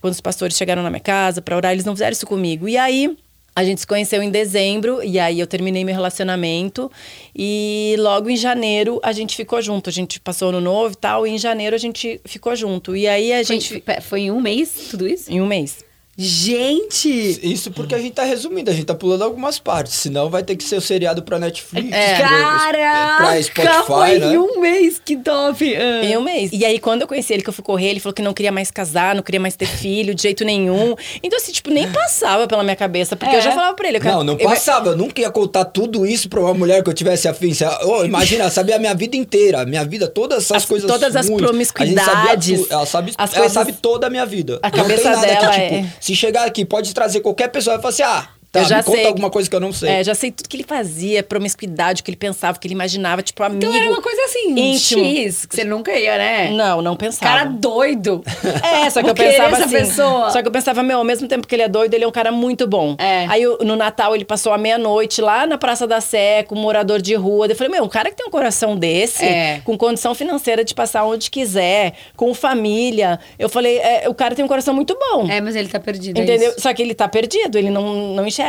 [0.00, 2.68] Quando os pastores chegaram na minha casa para orar, eles não fizeram isso comigo.
[2.68, 3.16] E aí
[3.54, 6.90] a gente se conheceu em dezembro e aí eu terminei meu relacionamento
[7.36, 9.90] e logo em janeiro a gente ficou junto.
[9.90, 12.96] A gente passou no novo e tal, e em janeiro a gente ficou junto.
[12.96, 15.30] E aí a gente foi, foi em um mês tudo isso?
[15.30, 15.84] Em um mês.
[16.22, 17.40] Gente!
[17.42, 19.94] Isso porque a gente tá resumindo, a gente tá pulando algumas partes.
[19.94, 21.90] Senão vai ter que ser o seriado pra Netflix.
[21.90, 22.18] É.
[22.18, 23.16] Cara!
[23.16, 24.34] Pra Spotify, foi né?
[24.34, 25.64] em um mês, que top!
[25.64, 26.04] Uh.
[26.04, 26.50] Em um mês.
[26.52, 28.52] E aí, quando eu conheci ele, que eu fui correr, ele falou que não queria
[28.52, 30.94] mais casar, não queria mais ter filho, de jeito nenhum.
[31.22, 33.16] Então, assim, tipo, nem passava pela minha cabeça.
[33.16, 33.38] Porque é.
[33.38, 33.96] eu já falava pra ele.
[33.96, 34.90] Eu, não, não eu, passava.
[34.90, 37.50] Eu nunca ia contar tudo isso pra uma mulher que eu tivesse afim.
[37.84, 39.64] Oh, imagina, sabia a minha vida inteira.
[39.64, 40.86] Minha vida, todas essas as, coisas.
[40.86, 41.42] Todas as muito.
[41.42, 42.70] promiscuidades.
[42.70, 44.58] ela sabe, ela coisas, sabe toda a minha vida.
[44.62, 46.09] A cabeça dela que, tipo, é...
[46.10, 48.82] Se chegar aqui, pode trazer qualquer pessoa e falar assim: ah, Tá, eu já me
[48.82, 49.88] conta sei, alguma coisa que eu não sei.
[49.88, 52.74] É, já sei tudo que ele fazia, promiscuidade, o que ele pensava, o que ele
[52.74, 53.64] imaginava, tipo, amigo.
[53.64, 55.04] Então era uma coisa assim, íntimo.
[55.04, 56.50] X, que você nunca ia, né?
[56.50, 57.32] Não, não pensava.
[57.32, 58.24] Cara doido.
[58.62, 59.70] É, só que eu pensava assim.
[59.70, 60.30] Pessoa.
[60.30, 62.12] Só que eu pensava, meu, ao mesmo tempo que ele é doido, ele é um
[62.12, 62.94] cara muito bom.
[62.98, 63.26] É.
[63.28, 67.00] Aí no Natal ele passou a meia-noite lá na Praça da Sé, com um morador
[67.00, 67.46] de rua.
[67.46, 69.60] Eu falei, meu, um cara que tem um coração desse, é.
[69.64, 73.18] com condição financeira de passar onde quiser, com família.
[73.38, 75.28] Eu falei, é, o cara tem um coração muito bom.
[75.28, 76.18] É, mas ele tá perdido.
[76.18, 76.54] É Entendeu?
[76.58, 78.39] Só que ele tá perdido, ele não, não enxerga.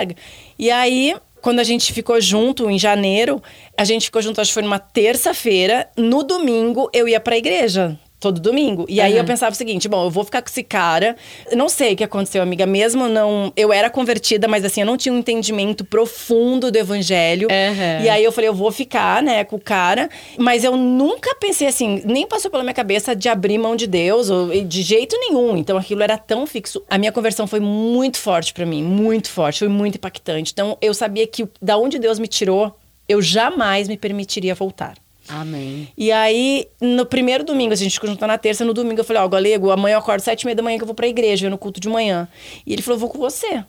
[0.57, 3.41] E aí, quando a gente ficou junto em janeiro,
[3.77, 5.89] a gente ficou junto, acho que foi numa terça-feira.
[5.97, 8.85] No domingo, eu ia pra igreja todo domingo.
[8.87, 11.17] E aí eu pensava o seguinte, bom, eu vou ficar com esse cara.
[11.53, 12.67] não sei o que aconteceu, amiga.
[12.67, 13.51] Mesmo não.
[13.57, 17.47] Eu era convertida, mas assim, eu não tinha um entendimento profundo do evangelho.
[17.49, 18.05] Uhum.
[18.05, 20.07] E aí eu falei, eu vou ficar, né, com o cara.
[20.37, 24.29] Mas eu nunca pensei assim, nem passou pela minha cabeça de abrir mão de Deus,
[24.29, 25.57] ou de jeito nenhum.
[25.57, 26.83] Então aquilo era tão fixo.
[26.87, 30.51] A minha conversão foi muito forte para mim, muito forte, foi muito impactante.
[30.53, 32.77] Então eu sabia que da onde Deus me tirou,
[33.09, 34.95] eu jamais me permitiria voltar.
[35.27, 35.89] Amém.
[35.97, 39.21] E aí, no primeiro domingo, a gente ficou junto na terça, no domingo eu falei,
[39.21, 41.07] ó, oh, Galego, amanhã eu acordo sete e meia da manhã que eu vou pra
[41.07, 42.27] igreja, no culto de manhã.
[42.65, 43.63] E ele falou, vou com você.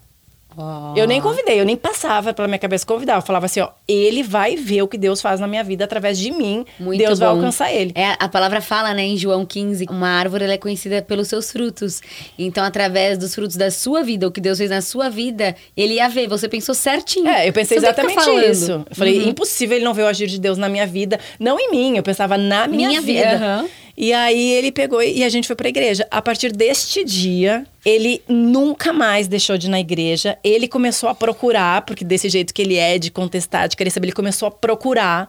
[0.56, 0.94] Oh.
[0.96, 3.16] Eu nem convidei, eu nem passava pela minha cabeça convidar.
[3.16, 6.18] Eu falava assim, ó, ele vai ver o que Deus faz na minha vida através
[6.18, 6.64] de mim.
[6.78, 7.26] Muito Deus bom.
[7.26, 7.92] vai alcançar ele.
[7.94, 12.00] É, a palavra fala, né, em João 15, uma árvore é conhecida pelos seus frutos.
[12.38, 15.94] Então, através dos frutos da sua vida, o que Deus fez na sua vida, ele
[15.94, 16.28] ia ver.
[16.28, 17.28] Você pensou certinho.
[17.28, 18.84] É, eu pensei Você exatamente isso.
[18.88, 19.28] Eu falei, uhum.
[19.28, 21.96] impossível ele não ver o agir de Deus na minha vida, não em mim.
[21.96, 23.60] Eu pensava na minha, minha vida.
[23.62, 23.68] Uhum.
[23.96, 26.06] E aí ele pegou e a gente foi pra igreja.
[26.10, 30.38] A partir deste dia, ele nunca mais deixou de ir na igreja.
[30.42, 34.06] Ele começou a procurar, porque desse jeito que ele é, de contestar, de querer saber,
[34.06, 35.28] ele começou a procurar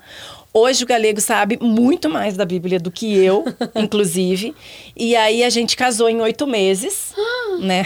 [0.56, 3.44] Hoje o galego sabe muito mais da Bíblia do que eu,
[3.74, 4.54] inclusive.
[4.96, 7.12] E aí a gente casou em oito meses,
[7.60, 7.84] né?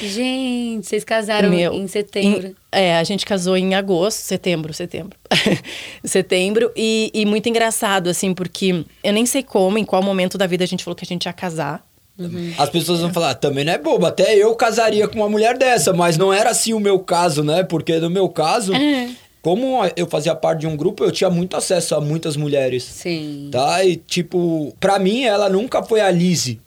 [0.00, 2.48] Gente, vocês casaram Meu, em setembro.
[2.48, 5.18] Em, é, a gente casou em agosto, setembro, setembro.
[6.02, 6.72] setembro.
[6.74, 10.64] E, e muito engraçado, assim, porque eu nem sei como, em qual momento da vida
[10.64, 11.86] a gente falou que a gente ia casar.
[12.18, 12.54] Uhum.
[12.56, 15.92] As pessoas vão falar, também não é bobo, até eu casaria com uma mulher dessa,
[15.92, 17.62] mas não era assim o meu caso, né?
[17.62, 19.10] Porque no meu caso, é
[19.42, 22.82] como eu fazia parte de um grupo, eu tinha muito acesso a muitas mulheres.
[22.84, 23.48] Sim.
[23.50, 23.84] Tá?
[23.84, 26.60] E, tipo, pra mim, ela nunca foi a Lizzie.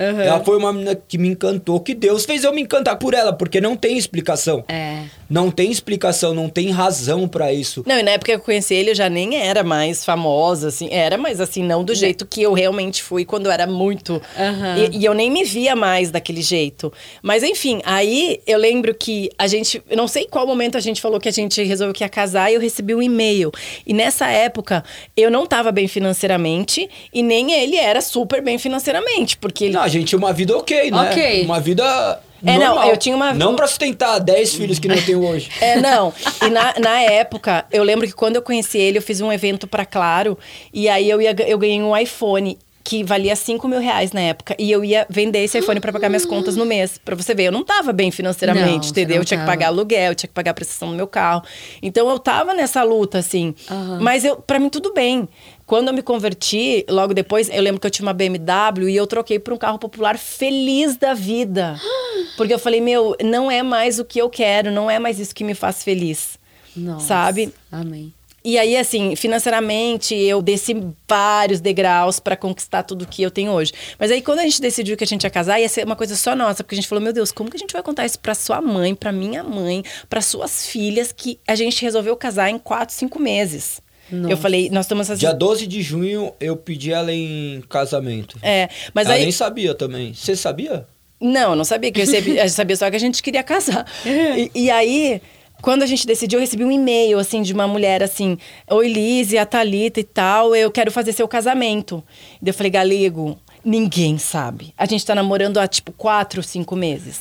[0.00, 0.20] Uhum.
[0.20, 3.32] Ela foi uma menina que me encantou, que Deus fez eu me encantar por ela,
[3.32, 4.64] porque não tem explicação.
[4.68, 5.02] É.
[5.28, 7.82] Não tem explicação, não tem razão para isso.
[7.86, 10.88] Não, e na época que eu conheci ele, eu já nem era mais famosa, assim.
[10.90, 14.14] Era, mas assim, não do jeito que eu realmente fui quando eu era muito.
[14.14, 14.76] Uhum.
[14.92, 16.92] E, e, eu nem me via mais daquele jeito.
[17.20, 19.82] Mas enfim, aí eu lembro que a gente.
[19.90, 22.50] Eu não sei qual momento a gente falou que a gente resolveu que ia casar
[22.50, 23.50] e eu recebi um e-mail.
[23.86, 24.84] E nessa época,
[25.16, 29.74] eu não tava bem financeiramente e nem ele era super bem financeiramente, porque ele.
[29.74, 31.10] Não, a gente tinha uma vida ok, né?
[31.10, 31.44] Ok.
[31.44, 32.20] Uma vida.
[32.44, 32.76] É, normal.
[32.76, 33.34] não, eu tinha uma.
[33.34, 35.50] Não pra sustentar 10 filhos que não tenho hoje.
[35.60, 36.12] É, não.
[36.40, 39.66] E na, na época, eu lembro que quando eu conheci ele, eu fiz um evento
[39.66, 40.38] pra Claro.
[40.72, 42.56] E aí eu, ia, eu ganhei um iPhone
[42.88, 44.56] que valia 5 mil reais na época.
[44.58, 46.96] E eu ia vender esse iPhone pra pagar minhas contas no mês.
[46.96, 49.16] Pra você ver, eu não tava bem Não, financeiramente, você entendeu?
[49.16, 51.42] não Eu tinha que pagar aluguel, eu tinha que pagar a prestação do meu carro.
[51.82, 53.54] Então eu tava nessa luta, assim.
[53.70, 53.98] Aham.
[54.00, 55.28] Mas eu, pra mim, tudo bem.
[55.66, 59.06] Quando eu me converti, logo depois, eu lembro que eu tinha uma BMW e eu
[59.06, 61.78] troquei por um carro popular feliz da vida.
[62.38, 65.34] Porque eu falei, meu, não é mais o que eu quero, não é mais isso
[65.34, 66.38] que me faz feliz.
[66.74, 67.06] Nossa.
[67.06, 67.52] Sabe?
[67.70, 68.14] Amém.
[68.48, 70.74] E aí, assim, financeiramente, eu desci
[71.06, 73.74] vários degraus pra conquistar tudo que eu tenho hoje.
[73.98, 76.16] Mas aí, quando a gente decidiu que a gente ia casar, ia ser uma coisa
[76.16, 78.18] só nossa, porque a gente falou: meu Deus, como que a gente vai contar isso
[78.18, 82.58] pra sua mãe, pra minha mãe, pra suas filhas, que a gente resolveu casar em
[82.58, 83.82] quatro, cinco meses?
[84.10, 84.32] Nossa.
[84.32, 85.20] Eu falei: nós estamos assim.
[85.20, 88.38] Dia 12 de junho eu pedi ela em casamento.
[88.40, 89.24] É, mas ela aí.
[89.24, 90.14] nem sabia também.
[90.14, 90.86] Você sabia?
[91.20, 93.84] Não, eu não sabia que eu sabia, eu sabia só que a gente queria casar.
[94.06, 95.20] E, e aí,
[95.60, 98.38] quando a gente decidiu, eu recebi um e-mail assim de uma mulher assim:
[98.70, 102.02] "Oi, Liz, a Thalita e tal, eu quero fazer seu casamento".
[102.40, 104.72] E daí eu falei: "Galego, ninguém sabe.
[104.76, 107.20] A gente tá namorando há tipo quatro, cinco meses.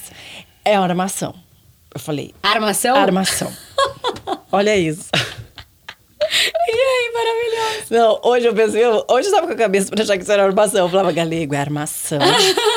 [0.64, 1.34] É armação".
[1.94, 2.96] Eu falei: Armação?
[2.96, 3.52] "Armação".
[4.52, 5.10] Olha isso.
[6.30, 7.88] E aí, maravilhoso.
[7.90, 10.44] Não, hoje eu pensei, hoje eu tava com a cabeça pra achar que isso era
[10.44, 10.82] armação.
[10.86, 12.20] Eu falava, galego, é armação.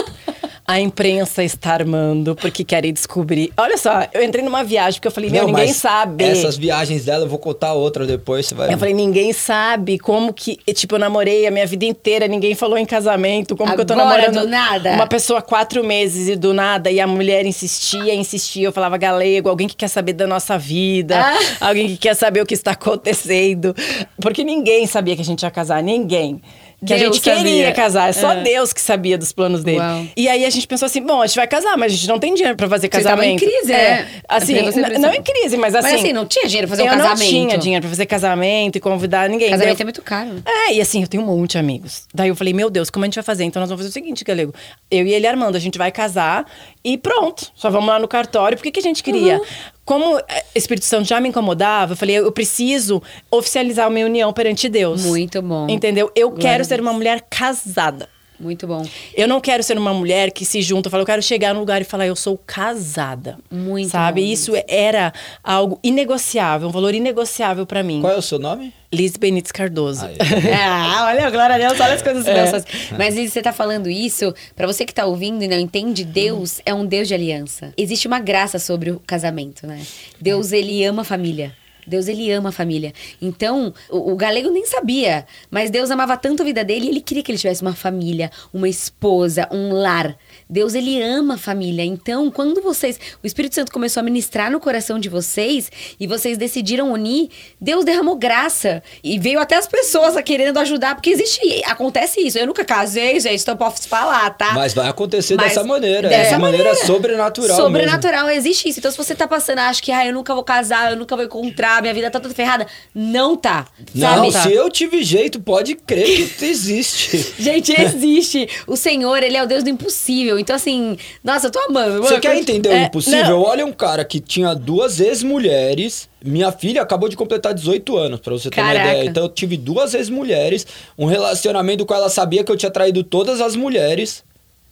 [0.71, 3.53] A imprensa está armando porque querem descobrir.
[3.57, 6.23] Olha só, eu entrei numa viagem porque eu falei, meu, Não, ninguém sabe.
[6.23, 10.33] Essas viagens dela, eu vou contar outra depois, você vai Eu falei, ninguém sabe como
[10.33, 10.59] que.
[10.73, 13.57] Tipo, eu namorei a minha vida inteira, ninguém falou em casamento.
[13.57, 14.93] Como que eu tô Agora, namorando do nada?
[14.93, 18.68] uma pessoa há quatro meses e do nada, e a mulher insistia, insistia.
[18.68, 21.39] Eu falava, galego, alguém que quer saber da nossa vida, Ah.
[21.68, 23.75] alguém que quer saber o que está acontecendo.
[24.23, 26.41] Porque ninguém sabia que a gente ia casar, ninguém.
[26.81, 27.72] Que Deus a gente queria sabia.
[27.72, 28.43] casar, é só É.
[28.43, 29.78] Deus que sabia dos planos dele.
[29.78, 30.07] Uau.
[30.16, 32.18] E aí a gente pensou assim: bom, a gente vai casar, mas a gente não
[32.18, 33.59] tem dinheiro pra fazer Vocês estavam em casamento.
[33.59, 33.76] crise, é.
[33.76, 34.09] né?
[34.28, 35.91] Assim, Porque você não em crise, mas assim.
[35.91, 37.20] Mas assim, não tinha dinheiro pra fazer um eu casamento.
[37.20, 39.51] não tinha dinheiro pra fazer casamento e convidar ninguém.
[39.51, 40.43] Casamento Daí é muito caro.
[40.47, 42.07] é, e assim, eu tenho um monte de amigos.
[42.14, 43.45] Daí eu falei, meu Deus, como a gente vai fazer?
[43.45, 44.55] Então nós vamos fazer o seguinte, Galego.
[44.91, 46.47] Eu e ele Armando, a gente vai casar
[46.83, 47.53] e pronto.
[47.55, 48.57] Só vamos lá no cartório.
[48.57, 49.37] Por que, que a gente queria?
[49.39, 49.45] Uhum.
[49.91, 54.32] Como eh, Espírito Santo já me incomodava, eu falei, eu preciso oficializar a minha união
[54.32, 55.05] perante Deus.
[55.05, 55.66] Muito bom.
[55.68, 56.12] Entendeu?
[56.14, 58.09] Eu Glória quero ser uma mulher casada.
[58.41, 58.82] Muito bom.
[59.14, 61.80] Eu não quero ser uma mulher que se junta, fala, eu quero chegar num lugar
[61.82, 63.38] e falar, eu sou casada.
[63.51, 64.22] Muito Sabe?
[64.22, 65.12] bom Isso era
[65.45, 68.01] algo inegociável, um valor inegociável pra mim.
[68.01, 68.72] Qual é o seu nome?
[68.93, 70.07] Liz Benites Cardoso.
[70.07, 70.16] Aí.
[70.59, 72.34] ah, olha, glória a Deus, olha as coisas que É.
[72.34, 72.64] Deus faz.
[72.99, 76.61] Mas Liz, você tá falando isso, pra você que tá ouvindo e não entende, Deus
[76.64, 77.72] é um Deus de aliança.
[77.76, 79.80] Existe uma graça sobre o casamento, né?
[80.20, 81.55] Deus, ele ama a família.
[81.91, 82.93] Deus, ele ama a família.
[83.20, 87.22] Então, o, o galego nem sabia, mas Deus amava tanto a vida dele, ele queria
[87.22, 90.16] que ele tivesse uma família, uma esposa, um lar.
[90.49, 91.84] Deus, ele ama a família.
[91.84, 92.99] Então, quando vocês.
[93.22, 97.28] O Espírito Santo começou a ministrar no coração de vocês e vocês decidiram unir,
[97.61, 98.82] Deus derramou graça.
[99.03, 101.41] E veio até as pessoas a querendo ajudar, porque existe.
[101.66, 102.38] Acontece isso.
[102.38, 104.53] Eu nunca casei, gente, então posso falar, tá?
[104.53, 106.09] Mas vai acontecer Mas dessa maneira.
[106.09, 107.57] dessa é maneira, sobrenatural.
[107.57, 108.78] Sobrenatural, existe isso.
[108.78, 111.24] Então, se você tá passando, acha que ah, eu nunca vou casar, eu nunca vou
[111.24, 112.66] encontrar, minha vida tá toda ferrada.
[112.95, 113.66] Não tá.
[113.95, 114.49] Não, sabe?
[114.49, 117.35] se eu tive jeito, pode crer que existe.
[117.39, 118.49] Gente, existe.
[118.66, 120.39] O Senhor, ele é o Deus do impossível.
[120.39, 122.03] Então, assim, nossa, eu tô amando.
[122.03, 123.26] Você quer entender o é, impossível?
[123.26, 123.43] não.
[123.43, 126.09] Olha um cara que tinha duas ex-mulheres.
[126.22, 128.85] Minha filha acabou de completar 18 anos, pra você ter Caraca.
[128.85, 129.09] uma ideia.
[129.09, 130.66] Então eu tive duas ex-mulheres,
[130.99, 134.22] um relacionamento com ela sabia que eu tinha traído todas as mulheres.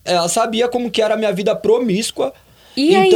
[0.05, 2.33] Ela sabia como que era a minha vida promíscua.
[2.77, 3.11] E aí?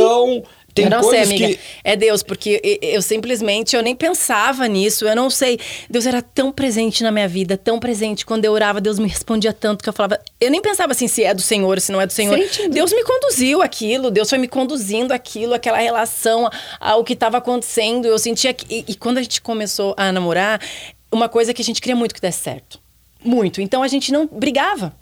[0.75, 1.49] Tem eu não sei, amiga.
[1.49, 5.07] que É Deus, porque eu simplesmente eu nem pensava nisso.
[5.07, 5.59] Eu não sei.
[5.89, 8.25] Deus era tão presente na minha vida, tão presente.
[8.25, 10.21] Quando eu orava, Deus me respondia tanto que eu falava.
[10.41, 12.39] Eu nem pensava assim se é do Senhor, se não é do Senhor.
[12.39, 12.73] Sentindo.
[12.73, 16.49] Deus me conduziu aquilo, Deus foi me conduzindo aquilo, aquela relação,
[16.81, 18.07] ao que estava acontecendo.
[18.07, 18.67] Eu sentia que.
[18.75, 20.61] E, e quando a gente começou a namorar,
[21.11, 22.81] uma coisa que a gente queria muito que desse certo.
[23.23, 23.61] Muito.
[23.61, 24.95] Então a gente não brigava.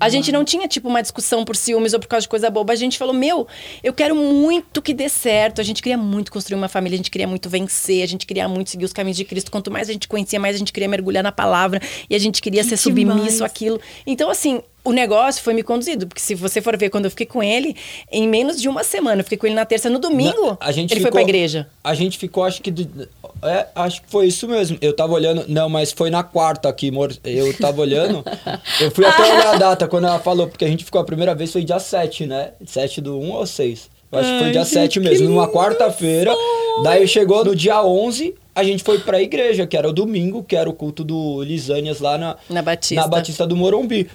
[0.00, 2.72] A gente não tinha, tipo, uma discussão por ciúmes ou por causa de coisa boba.
[2.72, 3.46] A gente falou, meu,
[3.82, 5.60] eu quero muito que dê certo.
[5.60, 8.48] A gente queria muito construir uma família, a gente queria muito vencer, a gente queria
[8.48, 9.50] muito seguir os caminhos de Cristo.
[9.50, 11.80] Quanto mais a gente conhecia, mais a gente queria mergulhar na palavra
[12.10, 13.18] e a gente queria ser demais.
[13.18, 13.80] submisso àquilo.
[14.06, 16.06] Então, assim, o negócio foi me conduzido.
[16.06, 17.74] Porque se você for ver, quando eu fiquei com ele,
[18.12, 20.70] em menos de uma semana, eu fiquei com ele na terça, no domingo, Na- a
[20.72, 21.66] gente ele foi ficou- pra igreja.
[21.82, 22.72] A gente ficou, acho que.
[23.42, 24.76] é, acho que foi isso mesmo.
[24.80, 25.44] Eu tava olhando.
[25.48, 27.16] Não, mas foi na quarta aqui, amor.
[27.24, 28.22] Eu tava olhando.
[28.80, 31.34] eu fui até olhar a data quando ela falou, porque a gente ficou a primeira
[31.34, 32.50] vez, foi dia 7, né?
[32.66, 33.88] 7 do 1 ou 6?
[34.12, 36.32] Eu acho que foi dia gente, 7 que mesmo, numa quarta-feira.
[36.84, 40.54] Daí chegou no dia 11, a gente foi pra igreja, que era o domingo, que
[40.54, 42.94] era o culto do Lisânias lá na, Na Batista.
[42.94, 44.08] na Batista do Morumbi.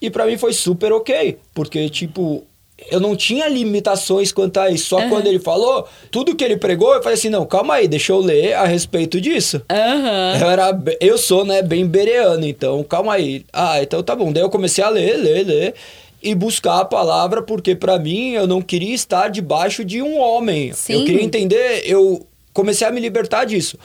[0.00, 2.44] E pra mim foi super ok, porque, tipo,
[2.90, 4.86] eu não tinha limitações quanto a isso.
[4.86, 5.08] Só uhum.
[5.08, 8.20] quando ele falou, tudo que ele pregou, eu falei assim: não, calma aí, deixa eu
[8.20, 9.60] ler a respeito disso.
[9.70, 10.40] Uhum.
[10.40, 13.44] Eu, era, eu sou, né, bem bereano, então calma aí.
[13.52, 14.32] Ah, então tá bom.
[14.32, 15.74] Daí eu comecei a ler, ler, ler
[16.22, 20.72] e buscar a palavra, porque para mim eu não queria estar debaixo de um homem.
[20.72, 20.94] Sim.
[20.94, 23.78] Eu queria entender, eu comecei a me libertar disso.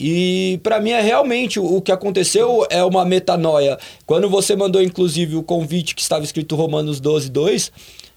[0.00, 3.76] E para mim é realmente o que aconteceu é uma metanoia.
[4.06, 7.72] Quando você mandou inclusive o convite que estava escrito Romanos 12, 2,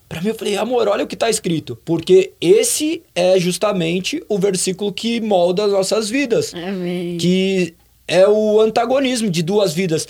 [0.07, 4.37] para mim eu falei, amor, olha o que está escrito, porque esse é justamente o
[4.37, 6.53] versículo que molda as nossas vidas.
[6.53, 7.17] Amém.
[7.17, 7.73] Que
[8.07, 10.07] é o antagonismo de duas vidas.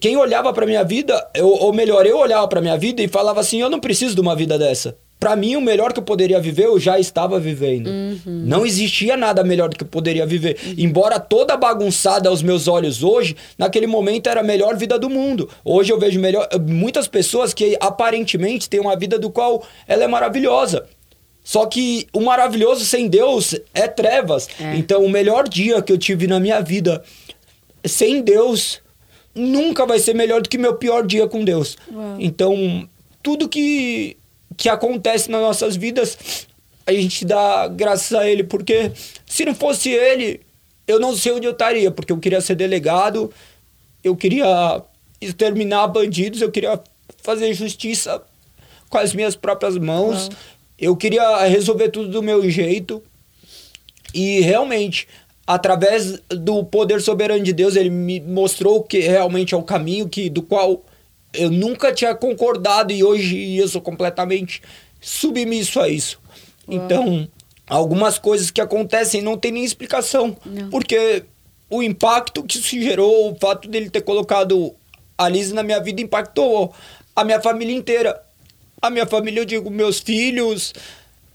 [0.00, 3.40] Quem olhava para minha vida, eu, ou melhor, eu olhava para minha vida e falava
[3.40, 6.40] assim, eu não preciso de uma vida dessa para mim, o melhor que eu poderia
[6.40, 7.88] viver, eu já estava vivendo.
[7.88, 8.20] Uhum.
[8.46, 10.56] Não existia nada melhor do que eu poderia viver.
[10.64, 10.74] Uhum.
[10.78, 15.46] Embora toda bagunçada aos meus olhos hoje, naquele momento era a melhor vida do mundo.
[15.62, 20.08] Hoje eu vejo melhor, muitas pessoas que aparentemente têm uma vida do qual ela é
[20.08, 20.86] maravilhosa.
[21.44, 24.48] Só que o maravilhoso sem Deus é trevas.
[24.58, 24.74] É.
[24.76, 27.02] Então, o melhor dia que eu tive na minha vida
[27.84, 28.80] sem Deus
[29.34, 31.76] nunca vai ser melhor do que meu pior dia com Deus.
[31.92, 32.16] Uau.
[32.18, 32.88] Então,
[33.22, 34.16] tudo que
[34.60, 36.46] que acontece nas nossas vidas,
[36.86, 38.92] a gente dá graças a ele, porque
[39.24, 40.42] se não fosse ele,
[40.86, 43.32] eu não sei onde eu estaria, porque eu queria ser delegado,
[44.04, 44.82] eu queria
[45.18, 46.78] exterminar bandidos, eu queria
[47.22, 48.22] fazer justiça
[48.90, 50.34] com as minhas próprias mãos, uhum.
[50.78, 53.02] eu queria resolver tudo do meu jeito.
[54.12, 55.08] E realmente,
[55.46, 60.28] através do poder soberano de Deus, ele me mostrou que realmente é o caminho que
[60.28, 60.84] do qual
[61.32, 64.62] eu nunca tinha concordado e hoje eu sou completamente
[65.00, 66.20] submisso a isso.
[66.68, 66.76] Uau.
[66.76, 67.28] Então,
[67.66, 70.36] algumas coisas que acontecem não tem nem explicação.
[70.44, 70.70] Não.
[70.70, 71.24] Porque
[71.68, 74.74] o impacto que isso gerou, o fato dele ter colocado
[75.16, 76.74] a Liz na minha vida impactou
[77.14, 78.20] a minha família inteira.
[78.82, 80.72] A minha família, eu digo, meus filhos,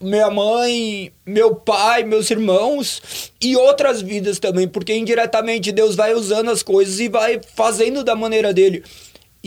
[0.01, 6.49] minha mãe, meu pai, meus irmãos e outras vidas também, porque indiretamente Deus vai usando
[6.49, 8.83] as coisas e vai fazendo da maneira dele.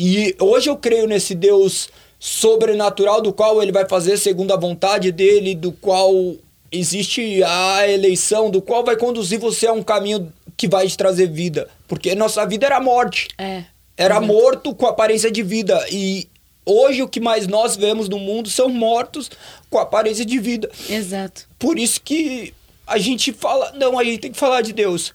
[0.00, 1.88] E hoje eu creio nesse Deus
[2.20, 6.36] sobrenatural do qual ele vai fazer segundo a vontade dele, do qual
[6.70, 11.26] existe a eleição, do qual vai conduzir você a um caminho que vai te trazer
[11.28, 11.68] vida.
[11.88, 13.26] Porque nossa vida era morte.
[13.36, 13.64] É.
[13.96, 15.84] Era morto com aparência de vida.
[15.90, 16.28] E
[16.64, 19.28] hoje o que mais nós vemos no mundo são mortos
[19.68, 20.70] com aparência de vida.
[20.88, 21.48] Exato.
[21.58, 22.54] Por isso que
[22.86, 25.12] a gente fala, não, a gente tem que falar de Deus.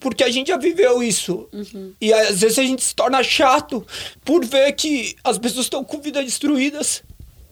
[0.00, 1.48] Porque a gente já viveu isso.
[1.52, 1.92] Uhum.
[2.00, 3.84] E às vezes a gente se torna chato
[4.24, 7.02] por ver que as pessoas estão com vidas destruídas.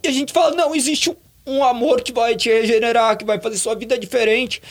[0.02, 1.16] E a gente fala: não, existe um,
[1.46, 4.62] um amor que vai te regenerar, que vai fazer sua vida diferente.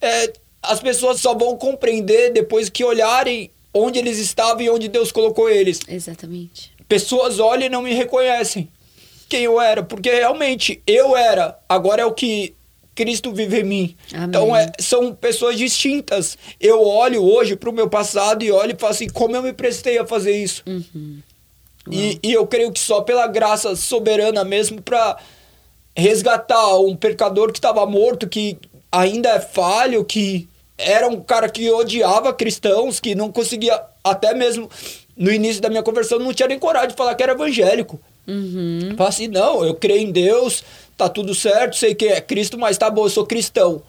[0.00, 5.12] É, as pessoas só vão compreender depois que olharem onde eles estavam e onde Deus
[5.12, 5.80] colocou eles.
[5.88, 6.72] Exatamente.
[6.88, 8.68] Pessoas olham e não me reconhecem
[9.28, 11.56] quem eu era, porque realmente eu era.
[11.68, 12.54] Agora é o que
[12.94, 13.96] Cristo vive em mim.
[14.12, 14.26] Amém.
[14.28, 16.36] Então é, são pessoas distintas.
[16.60, 19.52] Eu olho hoje para o meu passado e olho e falo assim, como eu me
[19.52, 20.62] prestei a fazer isso?
[20.66, 21.18] Uhum.
[21.90, 25.16] E, e, eu creio que só pela graça soberana mesmo para
[25.96, 28.58] resgatar um pecador que estava morto, que
[28.92, 34.68] ainda é falho, que era um cara que odiava cristãos, que não conseguia, até mesmo
[35.16, 38.00] no início da minha conversão, não tinha nem coragem de falar que era evangélico.
[38.26, 38.94] Uhum.
[38.96, 40.62] Fala assim, não, eu creio em Deus,
[41.00, 43.82] tá tudo certo, sei que é Cristo, mas tá bom, eu sou cristão.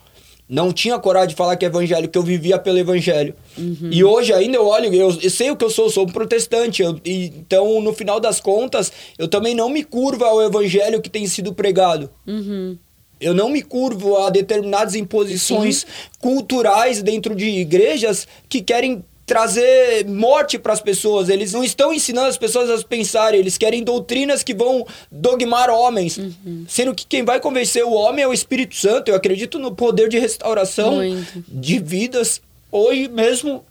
[0.48, 3.34] Não tinha coragem de falar que é evangelho, que eu vivia pelo evangelho.
[3.58, 3.90] Uhum.
[3.90, 6.82] E hoje ainda eu olho, eu, eu, sei o que eu sou, sou um protestante.
[6.82, 11.10] Eu, e, então, no final das contas, eu também não me curvo ao evangelho que
[11.10, 12.10] tem sido pregado.
[12.28, 12.78] Uhum.
[13.20, 15.86] Eu não me curvo a determinadas imposições Sim.
[16.20, 21.30] culturais dentro de igrejas que querem trazer morte para as pessoas.
[21.30, 26.18] Eles não estão ensinando as pessoas a pensarem, eles querem doutrinas que vão dogmar homens.
[26.18, 26.66] Uhum.
[26.68, 29.08] Sendo que quem vai convencer o homem é o Espírito Santo.
[29.08, 31.46] Eu acredito no poder de restauração Muito.
[31.48, 32.42] de vidas.
[32.70, 33.64] Hoje mesmo,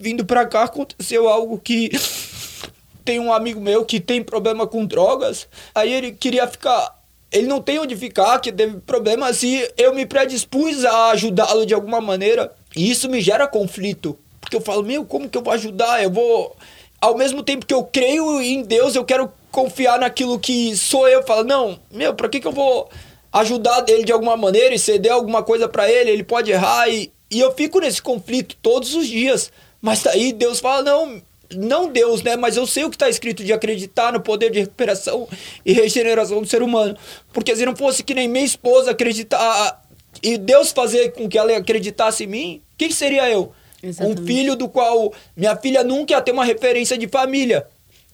[0.00, 1.90] vindo para cá, aconteceu algo que.
[3.04, 5.48] Tem um amigo meu que tem problema com drogas.
[5.74, 7.02] Aí ele queria ficar
[7.32, 11.74] ele não tem onde ficar, que teve problemas e eu me predispus a ajudá-lo de
[11.74, 12.52] alguma maneira.
[12.76, 14.16] E isso me gera conflito.
[14.42, 16.02] Porque eu falo, meu, como que eu vou ajudar?
[16.02, 16.54] Eu vou.
[17.00, 21.22] Ao mesmo tempo que eu creio em Deus, eu quero confiar naquilo que sou eu.
[21.22, 22.90] Falo, não, meu, pra que, que eu vou
[23.32, 26.10] ajudar ele de alguma maneira e ceder alguma coisa para ele?
[26.10, 26.88] Ele pode errar.
[26.90, 29.50] E, e eu fico nesse conflito todos os dias.
[29.80, 31.22] Mas daí Deus fala, não,
[31.54, 32.36] não Deus, né?
[32.36, 35.28] Mas eu sei o que está escrito de acreditar no poder de recuperação
[35.64, 36.96] e regeneração do ser humano.
[37.32, 39.82] Porque se não fosse que nem minha esposa acreditar
[40.22, 43.52] e Deus fazer com que ela acreditasse em mim, quem seria eu?
[43.82, 44.22] Exatamente.
[44.22, 47.66] Um filho do qual minha filha nunca ia ter uma referência de família,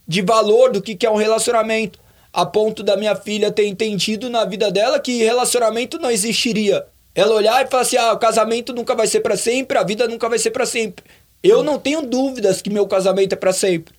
[0.06, 1.98] de valor do que, que é um relacionamento.
[2.32, 6.84] a ponto da minha filha ter entendido na vida dela que relacionamento não existiria.
[7.14, 10.06] Ela olhar e falar assim: ah, o casamento nunca vai ser para sempre, a vida
[10.06, 11.04] nunca vai ser para sempre.
[11.42, 13.94] Eu não tenho dúvidas que meu casamento é para sempre.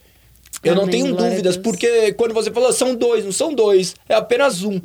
[0.63, 3.53] Eu não Amém, tenho glória a dúvidas, porque quando você falou são dois, não são
[3.53, 4.80] dois, é apenas um.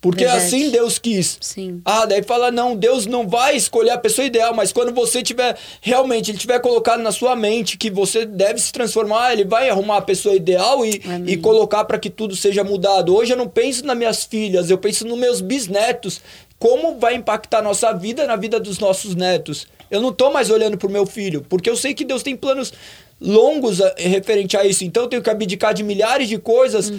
[0.00, 0.44] Porque Verdade.
[0.46, 1.38] assim Deus quis.
[1.40, 1.80] Sim.
[1.84, 5.56] Ah, daí fala, não, Deus não vai escolher a pessoa ideal, mas quando você tiver,
[5.80, 9.96] realmente, ele tiver colocado na sua mente que você deve se transformar, ele vai arrumar
[9.96, 11.34] a pessoa ideal e, Amém.
[11.34, 13.12] e colocar para que tudo seja mudado.
[13.12, 16.20] Hoje eu não penso nas minhas filhas, eu penso nos meus bisnetos.
[16.60, 19.66] Como vai impactar a nossa vida na vida dos nossos netos?
[19.90, 22.72] Eu não tô mais olhando pro meu filho, porque eu sei que Deus tem planos
[23.20, 24.84] longos a- referente a isso.
[24.84, 26.92] Então eu tenho que abdicar de milhares de coisas,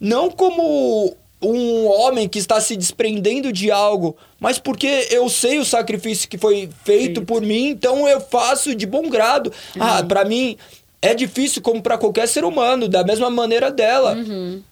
[0.00, 5.64] não como um homem que está se desprendendo de algo, mas porque eu sei o
[5.64, 9.52] sacrifício que foi feito por mim, então eu faço de bom grado.
[9.78, 10.56] Ah, para mim
[11.10, 14.16] é difícil como para qualquer ser humano, da mesma maneira dela.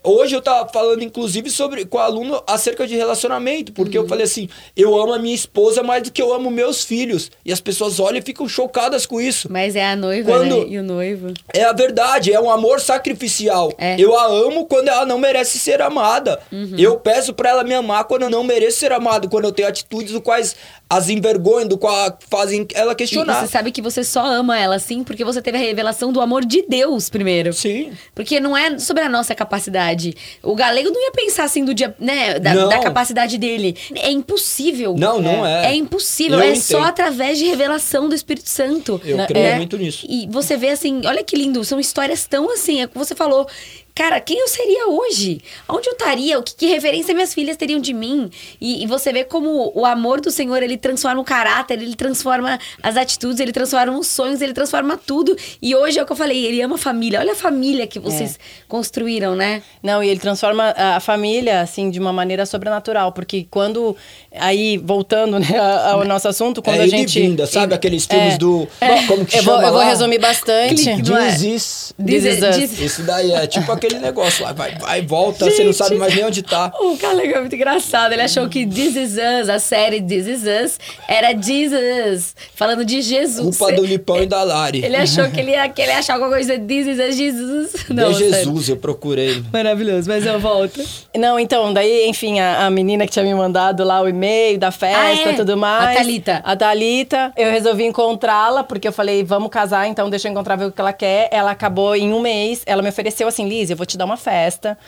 [0.02, 4.24] Hoje eu tava falando inclusive sobre com o aluno acerca de relacionamento, porque eu falei
[4.24, 7.60] assim, eu amo a minha esposa mais do que eu amo meus filhos, e as
[7.60, 9.48] pessoas olham e ficam chocadas com isso.
[9.50, 10.66] Mas é a noiva, Quando- né?
[10.68, 11.32] E o noivo.
[11.52, 13.72] É a verdade, é um amor sacrificial.
[13.78, 13.96] É.
[13.98, 16.38] Eu a amo quando ela não merece ser amada.
[16.50, 16.74] Uhum.
[16.78, 19.68] Eu peço pra ela me amar quando eu não mereço ser amado, quando eu tenho
[19.68, 20.56] atitudes do quais
[20.92, 23.40] as envergonham, do qual fazem ela E questionar.
[23.40, 26.44] você sabe que você só ama ela, sim, porque você teve a revelação do amor
[26.44, 27.52] de Deus primeiro.
[27.52, 27.92] Sim.
[28.14, 30.14] Porque não é sobre a nossa capacidade.
[30.42, 32.38] O galego não ia pensar assim do dia, né?
[32.38, 33.74] Da, da capacidade dele.
[33.94, 34.94] É impossível.
[34.98, 35.72] Não, não é.
[35.72, 36.38] É impossível.
[36.38, 36.62] Eu é entendo.
[36.62, 39.00] só através de revelação do Espírito Santo.
[39.04, 39.26] Eu né?
[39.26, 39.56] creio É.
[39.56, 40.06] muito nisso.
[40.08, 43.14] E você vê assim, olha que lindo, são histórias tão assim, é o que você
[43.14, 43.46] falou.
[43.94, 45.40] Cara, quem eu seria hoje?
[45.68, 46.38] Onde eu estaria?
[46.38, 48.30] O que, que referência minhas filhas teriam de mim?
[48.60, 52.58] E, e você vê como o amor do Senhor, ele transforma o caráter, ele transforma
[52.82, 55.36] as atitudes, ele transforma os sonhos, ele transforma tudo.
[55.60, 57.20] E hoje é o que eu falei, ele ama a família.
[57.20, 59.62] Olha a família que vocês construíram, né?
[59.82, 63.12] Não, e ele transforma a família, assim, de uma maneira sobrenatural.
[63.12, 63.94] Porque quando.
[64.34, 67.20] Aí, voltando né, a- ao nosso assunto, quando é a gente.
[67.20, 68.38] vinda, sabe aqueles filmes É.
[68.38, 68.66] do.
[69.06, 70.88] Como que eu chama vou, eu vou resumir bastante.
[70.88, 70.96] É?
[70.96, 71.94] This is.
[72.02, 75.76] This is Isso daí é tipo aquele negócio lá, vai, vai, volta, você não Gente.
[75.76, 76.72] sabe mais nem onde tá.
[76.80, 78.12] O Calega é muito engraçado.
[78.12, 80.78] Ele achou que This Is Us, a série This Is Us,
[81.08, 83.56] era Jesus, falando de Jesus.
[83.56, 84.84] Culpa do Lipão e da Lari.
[84.84, 87.72] Ele achou que ele ia, que ele ia achar alguma coisa This Is Us, Jesus.
[87.88, 88.34] De Não, sério.
[88.34, 89.42] Jesus, eu procurei.
[89.52, 90.80] Maravilhoso, mas eu volto.
[91.16, 94.70] Não, então, daí, enfim, a, a menina que tinha me mandado lá o e-mail da
[94.70, 95.32] festa Ah, é?
[95.32, 95.96] e tudo mais.
[95.96, 96.40] A Thalita.
[96.44, 97.32] A Thalita.
[97.36, 100.80] Eu resolvi encontrá-la, porque eu falei, vamos casar, então deixa eu encontrar ver o que
[100.80, 101.28] ela quer.
[101.30, 104.16] Ela acabou em um mês, ela me ofereceu assim, Liz, eu vou te dar uma
[104.16, 104.78] festa.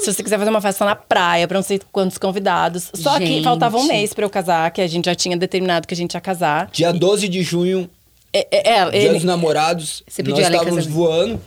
[0.00, 2.90] Se você quiser fazer uma festa na praia, pra não sei quantos convidados.
[2.94, 3.44] Só que Gente.
[3.44, 6.14] faltava um mês pra eu casar, que a gente já tinha determinado que a gente
[6.14, 6.68] ia casar.
[6.72, 7.88] Dia 12 de junho,
[8.32, 11.40] É, é, é, Dia ele- dos namorados, Você pediu nós estávamos voando.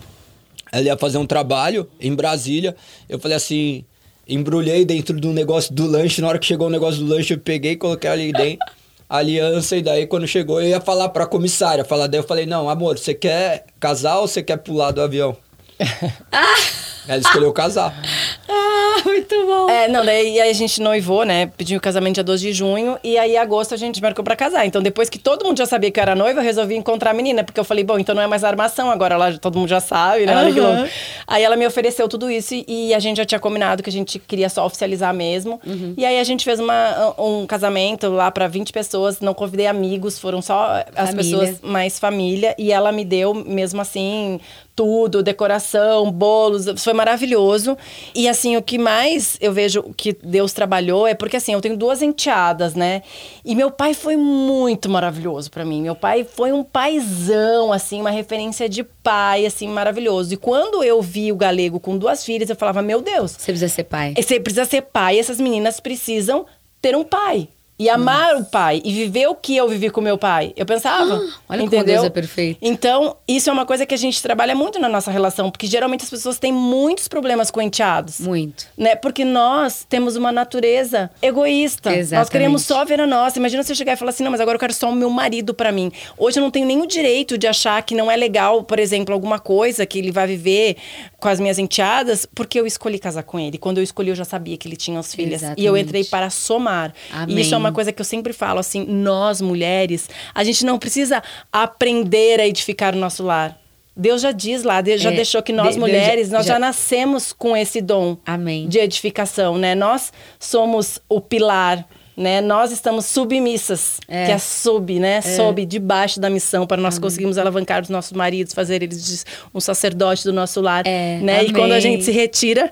[0.72, 2.76] Ela ia fazer um trabalho em Brasília.
[3.08, 3.84] Eu falei assim,
[4.28, 6.22] embrulhei dentro do negócio do lanche.
[6.22, 8.66] Na hora que chegou o negócio do lanche, eu peguei e coloquei ali dentro.
[9.10, 11.86] a Aliança, e daí quando chegou, eu ia falar pra comissária.
[11.86, 15.36] Falar, daí eu falei, não, amor, você quer casar ou você quer pular do avião?
[15.80, 16.94] ah!
[17.08, 17.94] Ela escolheu casar.
[18.50, 19.70] Ah, muito bom.
[19.70, 21.48] É, não, daí aí a gente noivou, né?
[21.58, 24.36] Pediu o casamento dia 12 de junho e aí em agosto a gente marcou pra
[24.36, 24.66] casar.
[24.66, 27.14] Então depois que todo mundo já sabia que eu era noiva, eu resolvi encontrar a
[27.14, 29.80] menina, porque eu falei, bom, então não é mais armação, agora lá todo mundo já
[29.80, 30.36] sabe, né?
[30.36, 30.78] Olha que Aham.
[30.80, 30.90] louco.
[31.28, 33.94] Aí ela me ofereceu tudo isso e, e a gente já tinha combinado que a
[33.94, 35.60] gente queria só oficializar mesmo.
[35.66, 35.94] Uhum.
[35.96, 40.18] E aí a gente fez uma, um casamento lá pra 20 pessoas, não convidei amigos,
[40.18, 41.16] foram só as Família.
[41.40, 44.40] pessoas mais família e ela me deu mesmo assim
[44.76, 47.78] tudo, decoração, bolos, foi maravilhoso.
[48.14, 51.78] E assim, o que mais eu vejo que Deus trabalhou é porque assim, eu tenho
[51.78, 53.02] duas enteadas, né?
[53.46, 55.82] E meu pai foi muito maravilhoso pra mim.
[55.82, 60.34] Meu pai foi um paizão, assim, uma referência de pai, assim, maravilhoso.
[60.34, 63.70] E quando eu vi o galego com duas filhas, eu falava: "Meu Deus, Você precisa
[63.74, 64.14] ser pai.
[64.18, 66.46] você precisa ser pai, essas meninas precisam
[66.82, 67.48] ter um pai.
[67.80, 68.82] E amar o pai.
[68.84, 70.52] E viver o que eu vivi com meu pai.
[70.56, 71.14] Eu pensava.
[71.14, 71.20] Ah,
[71.50, 71.86] olha como entendeu?
[71.96, 72.58] Deus é perfeito.
[72.62, 75.52] Então, isso é uma coisa que a gente trabalha muito na nossa relação.
[75.52, 78.20] Porque geralmente as pessoas têm muitos problemas com enteados.
[78.20, 78.66] Muito.
[78.76, 78.96] Né?
[78.96, 81.92] Porque nós temos uma natureza egoísta.
[81.92, 82.32] Nós Exatamente.
[82.32, 83.38] queremos só ver a nossa.
[83.38, 85.54] Imagina você chegar e falar assim: não, mas agora eu quero só o meu marido
[85.54, 85.92] pra mim.
[86.18, 89.38] Hoje eu não tenho nenhum direito de achar que não é legal, por exemplo, alguma
[89.38, 90.78] coisa que ele vai viver
[91.20, 93.58] com as minhas enteadas, porque eu escolhi casar com ele.
[93.58, 95.42] Quando eu escolhi, eu já sabia que ele tinha as filhas.
[95.42, 95.84] E eu Exatamente.
[95.84, 96.94] entrei para somar.
[97.12, 97.38] Amém.
[97.38, 100.78] E isso é uma coisa que eu sempre falo, assim, nós mulheres, a gente não
[100.80, 103.58] precisa aprender a edificar o nosso lar.
[103.96, 106.46] Deus já diz lá, Deus já É, deixou que nós de- Deus mulheres, já- nós
[106.46, 108.68] já, já- nascemos com esse dom Amém.
[108.68, 109.74] de edificação, né?
[109.74, 111.84] Nós somos o pilar,
[112.16, 112.40] né?
[112.40, 114.26] Nós estamos submissas, É.
[114.28, 115.20] que é sub, né?
[115.22, 120.24] Sob, debaixo da missão, para nós conseguirmos alavancar os nossos maridos, fazer eles um sacerdote
[120.24, 121.44] do nosso lar, É, né?
[121.46, 121.82] E quando a amém.
[121.82, 122.72] gente se retira,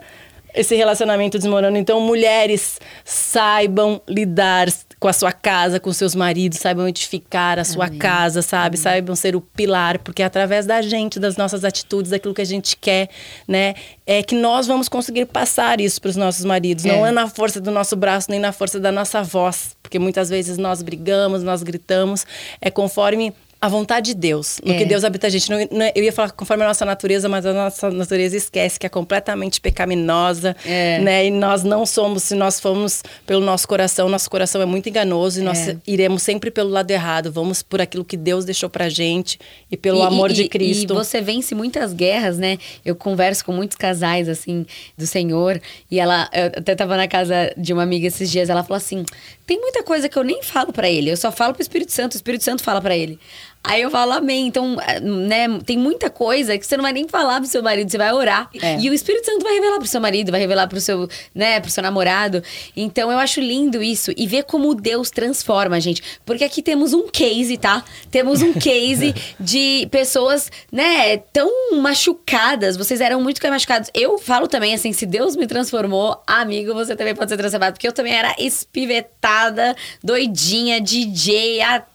[0.53, 1.77] esse relacionamento desmoronando.
[1.79, 4.67] Então, mulheres saibam lidar
[5.05, 7.99] com a sua casa, com seus maridos, saibam edificar a sua Amém.
[7.99, 8.75] casa, sabe?
[8.75, 12.45] Saibam ser o pilar, porque é através da gente, das nossas atitudes, daquilo que a
[12.45, 13.09] gente quer,
[13.47, 13.75] né,
[14.07, 16.85] é que nós vamos conseguir passar isso para os nossos maridos.
[16.85, 17.09] Não É.
[17.09, 20.57] é na força do nosso braço, nem na força da nossa voz, porque muitas vezes
[20.57, 22.25] nós brigamos, nós gritamos,
[22.59, 23.31] é conforme
[23.65, 24.77] a vontade de Deus, no É.
[24.77, 25.49] que Deus habita a gente.
[25.49, 28.79] Não- não é- eu ia falar conforme a nossa natureza, mas a nossa natureza esquece
[28.79, 30.99] que é completamente pecaminosa, É.
[30.99, 31.25] né?
[31.25, 35.39] E nós não somos, se nós formos pelo nosso coração, nosso coração é muito enganoso
[35.39, 35.77] e nós É.
[35.87, 37.31] iremos sempre pelo lado errado.
[37.31, 39.39] Vamos por aquilo que Deus deixou pra gente
[39.71, 40.93] e pelo E- amor e- de Cristo.
[40.93, 42.57] E você vence muitas guerras, né?
[42.83, 44.65] Eu converso com muitos casais, assim,
[44.97, 45.59] do Senhor.
[45.89, 49.03] E ela, eu até tava na casa de uma amiga esses dias, ela falou assim:
[49.45, 52.13] tem muita coisa que eu nem falo pra ele, eu só falo pro Espírito Santo,
[52.13, 53.19] o Espírito Santo fala pra ele.
[53.67, 54.47] Aí eu falo, amém.
[54.47, 57.89] Então, eh, né, tem muita coisa que você não vai nem falar pro seu marido,
[57.89, 58.49] você vai orar.
[58.61, 58.79] É.
[58.79, 61.69] E o Espírito Santo vai revelar pro seu marido, vai revelar pro seu, né, pro
[61.71, 62.43] seu namorado.
[62.75, 64.11] Então, eu acho lindo isso.
[64.15, 66.01] E ver como Deus transforma, gente.
[66.25, 67.83] Porque aqui temos um case, tá?
[68.11, 72.77] Temos um case de pessoas, né, tão machucadas.
[72.77, 73.89] Vocês eram muito machucados.
[73.93, 77.73] Eu falo também, assim, se Deus me transformou, amigo, você também pode ser transformado.
[77.73, 81.94] Porque eu também era espivetada, doidinha, DJ, atriz.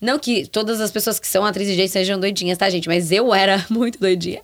[0.00, 2.88] Não que todas as pessoas que são atrizes e DJ sejam doidinhas, tá, gente?
[2.88, 4.40] Mas eu era muito doidinha.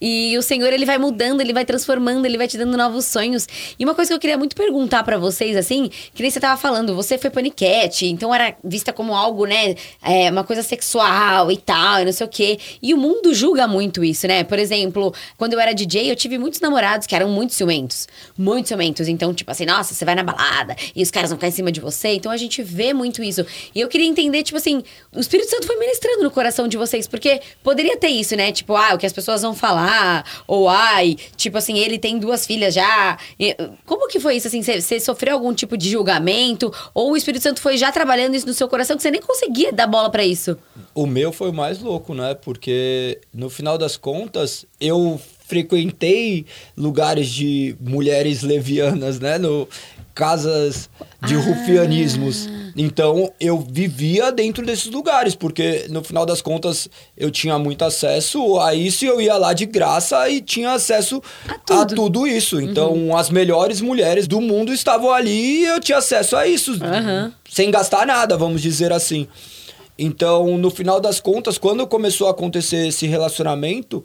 [0.00, 3.46] E o Senhor, ele vai mudando, ele vai transformando, ele vai te dando novos sonhos.
[3.78, 6.60] E uma coisa que eu queria muito perguntar pra vocês, assim, que nem você tava
[6.60, 11.56] falando, você foi paniquete, então era vista como algo, né, é, uma coisa sexual e
[11.56, 12.58] tal, e não sei o quê.
[12.82, 14.44] E o mundo julga muito isso, né?
[14.44, 18.06] Por exemplo, quando eu era DJ, eu tive muitos namorados que eram muito ciumentos.
[18.36, 19.08] Muito ciumentos.
[19.08, 21.70] Então, tipo assim, nossa, você vai na balada e os caras vão ficar em cima
[21.72, 22.08] de você.
[22.14, 23.44] Então a gente vê muito isso.
[23.74, 24.82] E eu queria entender, tipo assim,
[25.14, 28.52] o Espírito Santo foi ministrando no coração de vocês, porque poderia ter isso, né?
[28.52, 32.46] Tipo, ah, o que as pessoas vão falar, ou ai, tipo assim, ele tem duas
[32.46, 33.18] filhas já.
[33.38, 34.62] E, como que foi isso, assim?
[34.62, 36.72] Você, sofreu algum tipo de julgamento?
[36.94, 39.72] Ou o Espírito Santo foi já trabalhando isso no seu coração que você nem conseguia
[39.72, 40.56] dar bola pra isso?
[40.94, 42.34] O meu foi o mais louco, né?
[42.34, 46.46] Porque no final das contas, eu frequentei
[46.76, 49.38] lugares de mulheres levianas, né?
[49.38, 49.68] No,
[50.14, 50.88] casas
[51.26, 51.38] de Ah.
[51.40, 52.48] rufianismos.
[52.76, 58.58] Então eu vivia dentro desses lugares, porque no final das contas eu tinha muito acesso
[58.58, 61.94] a isso e eu ia lá de graça e tinha acesso A a tudo.
[61.94, 62.60] tudo, isso.
[62.60, 66.72] Então as melhores mulheres do mundo estavam ali e eu tinha acesso a isso.
[66.82, 67.32] Aham.
[67.48, 69.28] Sem gastar nada, vamos dizer assim.
[69.96, 74.04] Então, no final das contas, quando começou a acontecer esse relacionamento,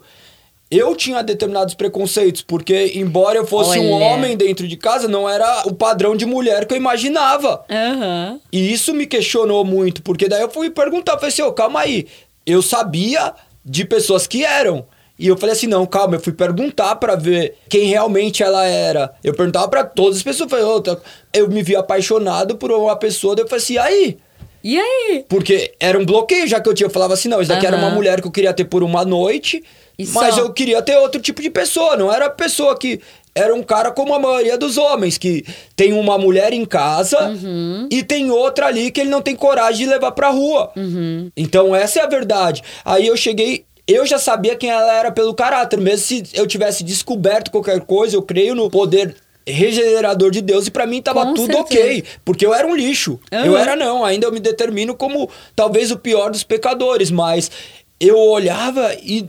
[0.70, 4.04] eu tinha determinados preconceitos, porque embora eu fosse um Olha.
[4.06, 7.64] homem dentro de casa, não era o padrão de mulher que eu imaginava.
[7.68, 8.38] Aham.
[8.52, 12.06] E isso me questionou muito, porque daí eu fui perguntar, falei assim, ô, calma aí,
[12.46, 14.86] eu sabia de pessoas que eram.
[15.18, 19.12] E eu falei assim, não, calma, eu fui perguntar pra ver quem realmente ela era.
[19.22, 20.96] Eu perguntava pra todas as pessoas, falei, tá-
[21.34, 24.16] eu me vi apaixonado por uma pessoa, daí eu falei assim, e aí?
[24.62, 25.24] E aí?
[25.28, 26.86] Porque era um bloqueio já que eu tinha.
[26.86, 29.04] Eu falava assim, não, isso daqui era uma mulher que eu queria ter por uma
[29.04, 29.62] noite,
[30.02, 31.96] E mas eu queria ter outro tipo de pessoa.
[31.96, 33.00] Não era pessoa que.
[33.32, 35.44] Era um cara como a maioria dos homens, que
[35.76, 37.86] tem uma mulher em casa Uhum.
[37.88, 40.72] e tem outra ali que ele não tem coragem de levar pra rua.
[40.76, 41.30] Uhum.
[41.36, 42.60] Então essa é a verdade.
[42.84, 43.64] Aí eu cheguei.
[43.86, 45.80] Eu já sabia quem ela era pelo caráter.
[45.80, 49.14] Mesmo se eu tivesse descoberto qualquer coisa, eu creio no poder
[49.46, 51.80] regenerador de Deus e pra mim tava Com tudo certeza.
[51.84, 52.04] ok.
[52.24, 53.18] Porque eu era um lixo.
[53.30, 53.58] Eu Aham.
[53.60, 57.50] era não, ainda eu me determino como talvez o pior dos pecadores, mas
[57.98, 59.28] eu olhava e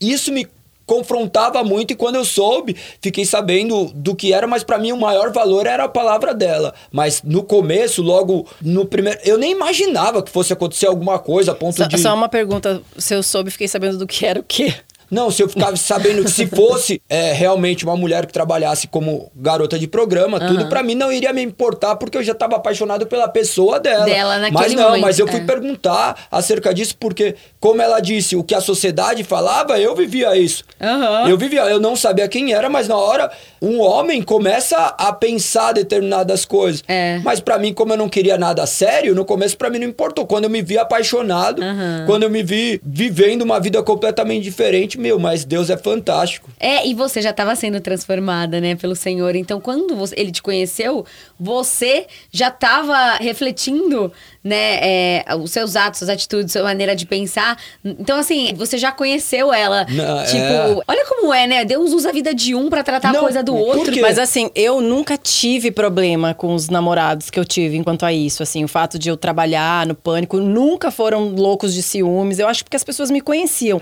[0.00, 0.46] isso me
[0.86, 4.96] confrontava muito e quando eu soube, fiquei sabendo do que era, mas pra mim o
[4.96, 6.72] maior valor era a palavra dela.
[6.92, 11.54] Mas no começo, logo no primeiro, eu nem imaginava que fosse acontecer alguma coisa a
[11.54, 14.44] ponto Só, de só uma pergunta, se eu soube, fiquei sabendo do que era o
[14.44, 14.72] quê?
[15.10, 19.30] Não, se eu ficava sabendo que se fosse é, realmente uma mulher que trabalhasse como
[19.34, 23.06] garota de programa, tudo pra mim não iria me importar porque eu já estava apaixonado
[23.06, 24.04] pela pessoa dela.
[24.04, 25.44] Dela mas não, momento, mas eu fui é.
[25.44, 30.64] perguntar acerca disso porque, como ela disse, o que a sociedade falava, eu vivia isso.
[30.80, 31.28] Aham.
[31.28, 33.30] Eu vivia, eu não sabia quem era, mas na hora
[33.60, 36.82] um homem começa a pensar determinadas coisas.
[36.88, 37.20] É.
[37.24, 40.26] Mas pra mim, como eu não queria nada sério, no começo pra mim não importou.
[40.26, 42.04] Quando eu me vi apaixonado, Aham.
[42.06, 46.50] quando eu me vi vivendo uma vida completamente diferente, meu, mas Deus é fantástico.
[46.58, 49.34] É, e você já estava sendo transformada, né, pelo Senhor.
[49.36, 51.04] Então, quando você- ele te conheceu,
[51.38, 57.58] você já estava refletindo, né, é, os seus atos, suas atitudes, sua maneira de pensar.
[57.84, 59.86] Então, assim, você já conheceu ela.
[59.88, 60.76] Não, tipo, é.
[60.86, 61.64] olha como é, né?
[61.64, 64.00] Deus usa a vida de um pra tratar a Não, coisa do outro.
[64.00, 68.42] Mas assim, eu nunca tive problema com os namorados que eu tive enquanto a isso.
[68.42, 72.38] Assim, o fato de eu trabalhar no pânico, nunca foram loucos de ciúmes.
[72.38, 73.80] Eu acho que porque as pessoas me conheciam.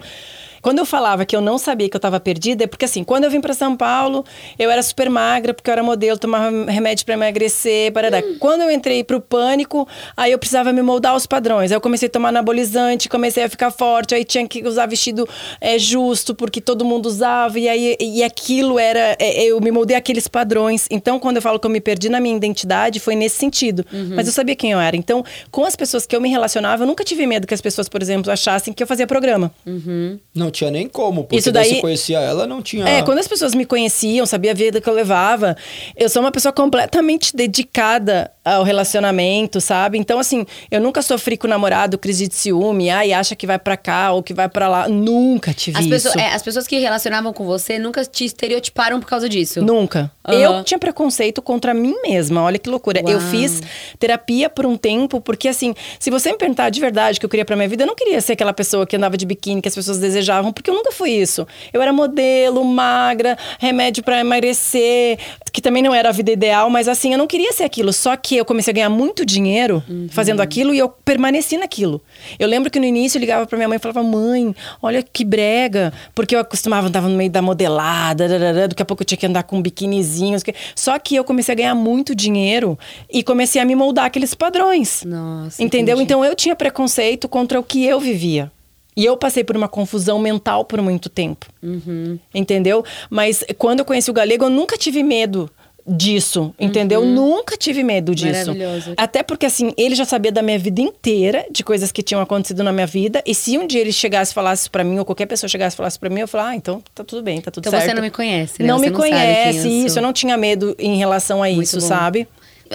[0.64, 3.24] Quando eu falava que eu não sabia que eu estava perdida, é porque assim, quando
[3.24, 4.24] eu vim para São Paulo,
[4.58, 8.20] eu era super magra, porque eu era modelo, tomava remédio para emagrecer, parará.
[8.20, 8.36] Hum.
[8.40, 9.86] Quando eu entrei pro pânico,
[10.16, 11.70] aí eu precisava me moldar aos padrões.
[11.70, 15.28] Aí eu comecei a tomar anabolizante, comecei a ficar forte, aí tinha que usar vestido
[15.60, 19.18] é, justo, porque todo mundo usava, e aí e aquilo era.
[19.18, 20.88] É, eu me moldei aqueles padrões.
[20.90, 23.84] Então, quando eu falo que eu me perdi na minha identidade, foi nesse sentido.
[23.92, 24.14] Uhum.
[24.16, 24.96] Mas eu sabia quem eu era.
[24.96, 27.86] Então, com as pessoas que eu me relacionava, eu nunca tive medo que as pessoas,
[27.86, 29.52] por exemplo, achassem que eu fazia programa.
[29.66, 30.18] Uhum.
[30.34, 32.88] Não tinha nem como, porque Isso daí, você conhecia ela, não tinha.
[32.88, 35.56] É, quando as pessoas me conheciam, sabia a vida que eu levava,
[35.96, 39.98] eu sou uma pessoa completamente dedicada ao relacionamento, sabe?
[39.98, 43.58] Então, assim, eu nunca sofri com o namorado, crise de ciúme, ai, acha que vai
[43.58, 44.88] para cá ou que vai para lá.
[44.88, 45.90] Nunca tive as isso.
[45.90, 49.62] Pessoas, é, as pessoas que relacionavam com você nunca te estereotiparam por causa disso?
[49.62, 50.10] Nunca.
[50.28, 50.34] Uhum.
[50.34, 53.00] Eu tinha preconceito contra mim mesma, olha que loucura.
[53.02, 53.12] Uau.
[53.12, 53.62] Eu fiz
[53.98, 57.30] terapia por um tempo, porque assim, se você me perguntar de verdade o que eu
[57.30, 59.68] queria pra minha vida, eu não queria ser aquela pessoa que andava de biquíni, que
[59.68, 61.46] as pessoas desejavam, porque eu nunca fui isso.
[61.72, 65.18] Eu era modelo, magra, remédio para emagrecer,
[65.52, 67.92] que também não era a vida ideal, mas assim, eu não queria ser aquilo.
[67.92, 70.08] Só que eu comecei a ganhar muito dinheiro uhum.
[70.10, 72.02] fazendo aquilo e eu permaneci naquilo.
[72.38, 75.24] Eu lembro que no início eu ligava pra minha mãe e falava: mãe, olha que
[75.24, 78.28] brega, porque eu acostumava andar no meio da modelada,
[78.68, 80.36] daqui a pouco eu tinha que andar com um biquinizinho.
[80.74, 82.78] Só que eu comecei a ganhar muito dinheiro
[83.10, 85.04] e comecei a me moldar aqueles padrões.
[85.04, 85.62] Nossa.
[85.62, 85.94] Entendeu?
[85.94, 86.04] Entendi.
[86.04, 88.50] Então eu tinha preconceito contra o que eu vivia.
[88.96, 91.46] E eu passei por uma confusão mental por muito tempo.
[91.62, 92.18] Uhum.
[92.34, 92.84] Entendeu?
[93.10, 95.50] Mas quando eu conheci o galego, eu nunca tive medo
[95.86, 97.02] disso, entendeu?
[97.02, 97.14] Uhum.
[97.14, 98.54] Nunca tive medo disso.
[98.54, 98.94] Maravilhoso.
[98.96, 102.62] Até porque, assim, ele já sabia da minha vida inteira, de coisas que tinham acontecido
[102.64, 103.22] na minha vida.
[103.26, 105.76] E se um dia ele chegasse e falasse para mim, ou qualquer pessoa chegasse e
[105.76, 107.84] falasse para mim, eu falava, ah, então tá tudo bem, tá tudo então certo.
[107.84, 108.68] Então você não me conhece, né?
[108.68, 109.98] Não você me não conhece, eu isso.
[109.98, 111.86] Eu não tinha medo em relação a Muito isso, bom.
[111.86, 112.26] sabe?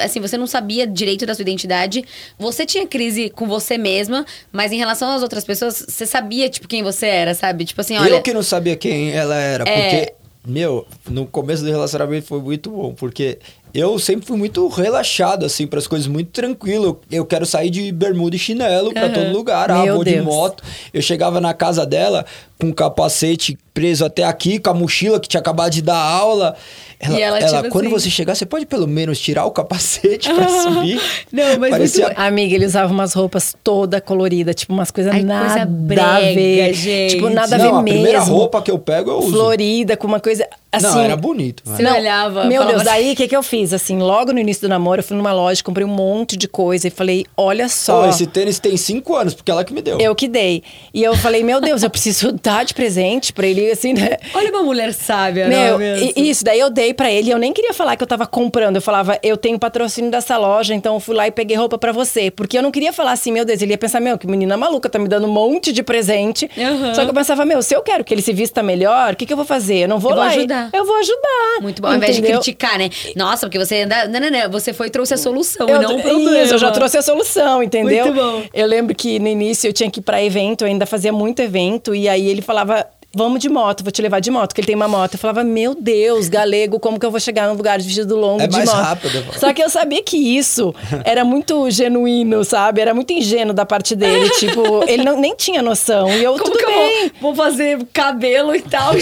[0.02, 2.04] Assim, você não sabia direito da sua identidade.
[2.38, 6.68] Você tinha crise com você mesma, mas em relação às outras pessoas, você sabia, tipo,
[6.68, 7.66] quem você era, sabe?
[7.66, 8.16] Tipo assim, olha...
[8.16, 9.82] Eu que não sabia quem ela era, é...
[9.82, 10.14] porque...
[10.48, 13.40] Meu, no começo do relacionamento foi muito bom, porque
[13.74, 17.00] eu sempre fui muito relaxado, assim, para as coisas muito tranquilo.
[17.12, 19.70] Eu quero sair de bermuda e chinelo para todo lugar.
[19.70, 20.18] Ah, vou Deus.
[20.18, 20.64] de moto.
[20.94, 22.26] Eu chegava na casa dela
[22.60, 26.56] com o capacete preso até aqui, com a mochila que tinha acabado de dar aula.
[27.00, 27.94] Ela, e ela, ela tipo quando assim...
[27.94, 31.00] você chegar, você pode pelo menos tirar o capacete pra subir?
[31.32, 32.06] Não, mas Parecia...
[32.08, 32.20] muito...
[32.20, 36.20] Amiga, ele usava umas roupas toda colorida, tipo umas coisas Ai, nada coisa brega, a
[36.20, 36.74] ver.
[36.74, 37.16] Gente.
[37.16, 38.00] Tipo, nada não, a ver a mesmo.
[38.00, 39.32] primeira roupa que eu pego, eu uso.
[39.32, 40.46] Florida, com uma coisa...
[40.72, 41.64] Assim, não, era bonito.
[41.66, 42.46] Você não, olhava.
[42.46, 43.74] Meu Deus, daí o que, que eu fiz?
[43.74, 46.88] Assim, logo no início do namoro, eu fui numa loja, comprei um monte de coisa
[46.88, 48.04] e falei, olha só.
[48.04, 50.00] Oh, esse tênis tem cinco anos, porque ela que me deu.
[50.00, 50.62] Eu que dei.
[50.94, 54.18] E eu falei, meu Deus, eu preciso dar de presente pra ele, assim, né?
[54.36, 56.12] Olha uma mulher sábia, meu, né?
[56.16, 58.82] Isso, daí eu dei pra ele, eu nem queria falar que eu tava comprando, eu
[58.82, 62.30] falava, eu tenho patrocínio dessa loja, então eu fui lá e peguei roupa pra você.
[62.30, 64.88] Porque eu não queria falar assim, meu Deus, ele ia pensar, meu, que menina maluca,
[64.88, 66.48] tá me dando um monte de presente.
[66.56, 66.94] Uhum.
[66.94, 69.26] Só que eu pensava, meu, se eu quero que ele se vista melhor, o que,
[69.26, 69.86] que eu vou fazer?
[69.86, 70.30] Eu não vou eu lá.
[70.30, 70.59] Vou ajudar.
[70.74, 71.62] Eu vou ajudar.
[71.62, 71.88] Muito bom.
[71.88, 72.90] Ao invés de criticar, né?
[73.16, 74.08] Nossa, porque você anda.
[74.08, 74.52] Não, não, não.
[74.52, 76.42] Você foi e trouxe a solução, eu, não o problema.
[76.42, 78.06] Isso, eu já trouxe a solução, entendeu?
[78.08, 78.44] Muito bom.
[78.54, 81.42] Eu lembro que no início eu tinha que ir pra evento, eu ainda fazia muito
[81.42, 84.68] evento, e aí ele falava vamos de moto, vou te levar de moto, que ele
[84.68, 85.14] tem uma moto.
[85.14, 88.42] Eu falava, meu Deus, galego, como que eu vou chegar num lugar de vestido longo
[88.42, 88.78] é de mais moto?
[88.78, 89.26] rápido.
[89.38, 92.82] Só que eu sabia que isso era muito genuíno, sabe?
[92.82, 94.30] Era muito ingênuo da parte dele.
[94.38, 96.10] tipo, ele não, nem tinha noção.
[96.10, 97.04] E eu, como tudo que bem.
[97.04, 98.94] Eu vou, vou fazer cabelo e tal.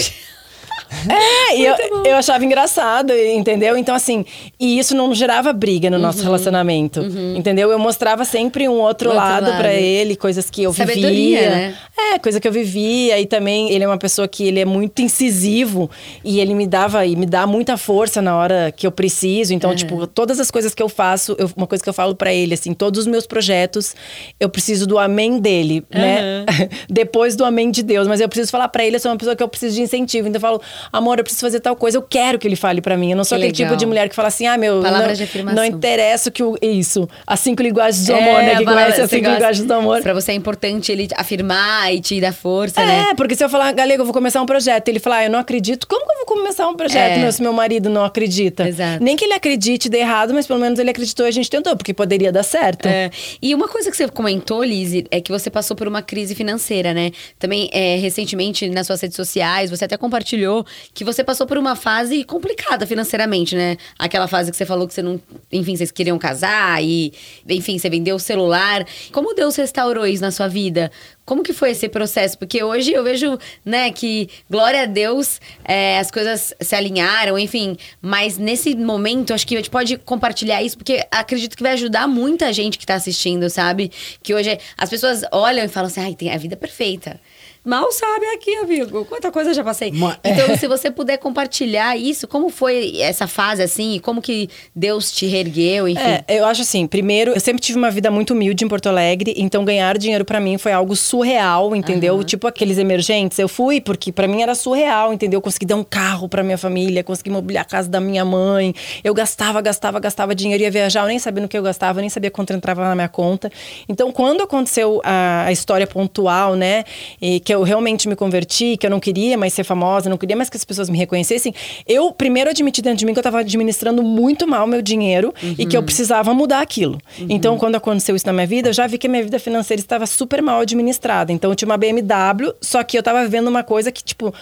[1.08, 1.74] É, e eu,
[2.04, 3.76] eu achava engraçado, entendeu?
[3.76, 4.24] Então, assim,
[4.58, 7.34] e isso não gerava briga no uhum, nosso relacionamento, uhum.
[7.36, 7.70] entendeu?
[7.70, 9.58] Eu mostrava sempre um outro, outro lado, lado.
[9.58, 11.50] para ele, coisas que eu Sabedoria, vivia.
[11.50, 11.74] Né?
[12.12, 13.18] É, coisa que eu vivia.
[13.18, 15.90] E também ele é uma pessoa que ele é muito incisivo
[16.24, 19.54] e ele me dava e me dá muita força na hora que eu preciso.
[19.54, 19.76] Então, uhum.
[19.76, 22.54] tipo, todas as coisas que eu faço, eu, uma coisa que eu falo para ele,
[22.54, 23.94] assim, todos os meus projetos,
[24.38, 26.44] eu preciso do amém dele, né?
[26.88, 28.06] Depois do amém de Deus.
[28.06, 30.28] Mas eu preciso falar para ele, eu sou uma pessoa que eu preciso de incentivo.
[30.28, 30.60] Então eu falo,
[30.92, 33.10] amor, eu preciso fazer tal coisa, eu quero que ele fale para mim.
[33.10, 33.70] Eu não sou que aquele legal.
[33.70, 34.80] tipo de mulher que fala assim, ah, meu.
[34.80, 35.56] Palavras não, de afirmação.
[35.56, 36.56] Não interessa o que o.
[36.60, 37.08] Isso.
[37.26, 38.56] As cinco linguagens do amor, é, né?
[38.56, 40.02] Que conhece as cinco linguagens do amor.
[40.02, 43.06] Pra você é importante ele afirmar e te dar força, é, né?
[43.10, 45.30] É, porque se eu falar, galego, eu vou começar um projeto, ele falar, ah, eu
[45.30, 47.18] não acredito, como que eu vou começar um projeto, é.
[47.18, 48.68] meu, se meu marido não acredita?
[48.68, 49.02] Exato.
[49.02, 51.76] Nem que ele acredite dê errado, mas pelo menos ele acreditou e a gente tentou,
[51.76, 52.86] porque poderia dar certo.
[52.86, 53.10] É.
[53.40, 56.92] E uma coisa que você comentou, Lizzie, é que você passou por uma crise financeira,
[56.92, 57.10] né?
[57.38, 61.76] Também, é, recentemente, nas suas redes sociais, você até compartilhou que você passou por uma
[61.76, 63.76] fase complicada financeiramente, né?
[63.98, 65.20] Aquela fase que você falou que você não.
[65.52, 67.12] Enfim, vocês queriam casar e,
[67.48, 68.86] enfim, você vendeu o celular.
[69.12, 70.90] Como Deus restaurou isso na sua vida?
[71.28, 72.38] Como que foi esse processo?
[72.38, 77.76] Porque hoje eu vejo, né, que glória a Deus, é, as coisas se alinharam, enfim.
[78.00, 82.08] Mas nesse momento, acho que a gente pode compartilhar isso, porque acredito que vai ajudar
[82.08, 83.92] muita gente que tá assistindo, sabe?
[84.22, 87.20] Que hoje as pessoas olham e falam assim, ai, tem a vida perfeita.
[87.68, 89.04] Mal sabe aqui, amigo.
[89.04, 89.92] Quanta coisa eu já passei.
[89.92, 94.48] Mas- Então, se você puder compartilhar isso, como foi essa fase, assim, e como que
[94.74, 96.02] Deus te reergueu, enfim.
[96.02, 99.34] É, eu acho assim, primeiro, eu sempre tive uma vida muito humilde em Porto Alegre,
[99.36, 102.22] então ganhar dinheiro pra mim foi algo surreal, entendeu?
[102.24, 105.38] Tipo aqueles emergentes, eu fui porque pra mim era surreal, entendeu?
[105.38, 108.74] Eu consegui dar um carro pra minha família, consegui mobiliar a casa da minha mãe.
[109.04, 112.00] Eu gastava, gastava, gastava dinheiro, ia viajar, eu nem sabia no que eu gastava, eu
[112.00, 113.50] nem sabia quanto entrava na minha conta.
[113.88, 116.84] Então, quando aconteceu a, a história pontual, né,
[117.20, 120.36] e que eu realmente me converti, que eu não queria mais ser famosa, não queria
[120.36, 121.54] mais que as pessoas me reconhecessem,
[121.86, 125.66] eu primeiro admiti dentro de mim que eu tava administrando muito mal meu dinheiro e
[125.66, 126.98] que eu precisava mudar aquilo.
[127.28, 129.80] Então, quando aconteceu isso na minha vida, eu já vi que a minha vida financeira
[129.80, 131.32] estava super mal administrada.
[131.32, 134.32] Então, eu tinha uma BMW, só que eu tava vivendo uma coisa que, tipo,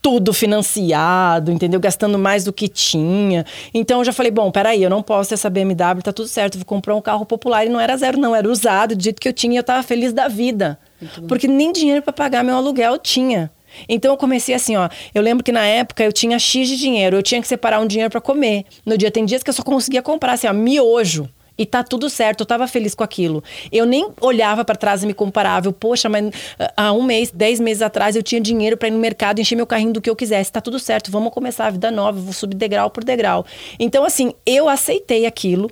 [0.00, 1.80] tudo financiado, entendeu?
[1.80, 3.44] Gastando mais do que tinha.
[3.74, 6.56] Então eu já falei, bom, peraí, eu não posso ter essa BMW, tá tudo certo,
[6.56, 9.28] vou comprar um carro popular e não era zero, não, era usado, do jeito que
[9.28, 10.78] eu tinha, e eu tava feliz da vida.
[11.26, 13.50] Porque nem dinheiro para pagar meu aluguel tinha.
[13.88, 14.88] Então eu comecei assim, ó.
[15.14, 17.86] Eu lembro que na época eu tinha X de dinheiro, eu tinha que separar um
[17.86, 18.64] dinheiro para comer.
[18.84, 21.28] No dia tem dias que eu só conseguia comprar assim, ó, miojo.
[21.58, 23.42] E tá tudo certo, eu tava feliz com aquilo.
[23.72, 25.66] Eu nem olhava para trás e me comparava.
[25.66, 28.92] Eu, Poxa, mas ah, há um mês, dez meses atrás, eu tinha dinheiro para ir
[28.92, 30.52] no mercado, encher meu carrinho do que eu quisesse.
[30.52, 33.44] Tá tudo certo, vamos começar a vida nova, vou subir degrau por degrau.
[33.76, 35.68] Então, assim, eu aceitei aquilo.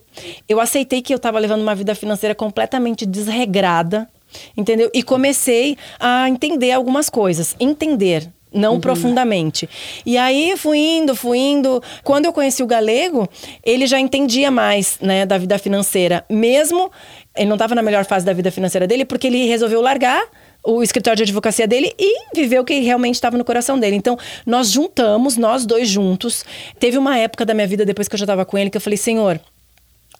[0.49, 4.09] Eu aceitei que eu tava levando uma vida financeira completamente desregrada,
[4.57, 4.91] entendeu?
[4.93, 7.55] E comecei a entender algumas coisas.
[7.59, 9.69] Entender, não profundamente.
[10.05, 11.83] E aí fui indo, fui indo.
[12.03, 13.29] Quando eu conheci o galego,
[13.63, 16.25] ele já entendia mais, né, da vida financeira.
[16.31, 16.91] Mesmo
[17.37, 20.25] ele não estava na melhor fase da vida financeira dele, porque ele resolveu largar
[20.65, 23.95] o escritório de advocacia dele e viver o que realmente estava no coração dele.
[23.95, 26.45] Então, nós juntamos, nós dois juntos.
[26.81, 28.81] Teve uma época da minha vida, depois que eu já estava com ele, que eu
[28.81, 29.41] falei, Senhor,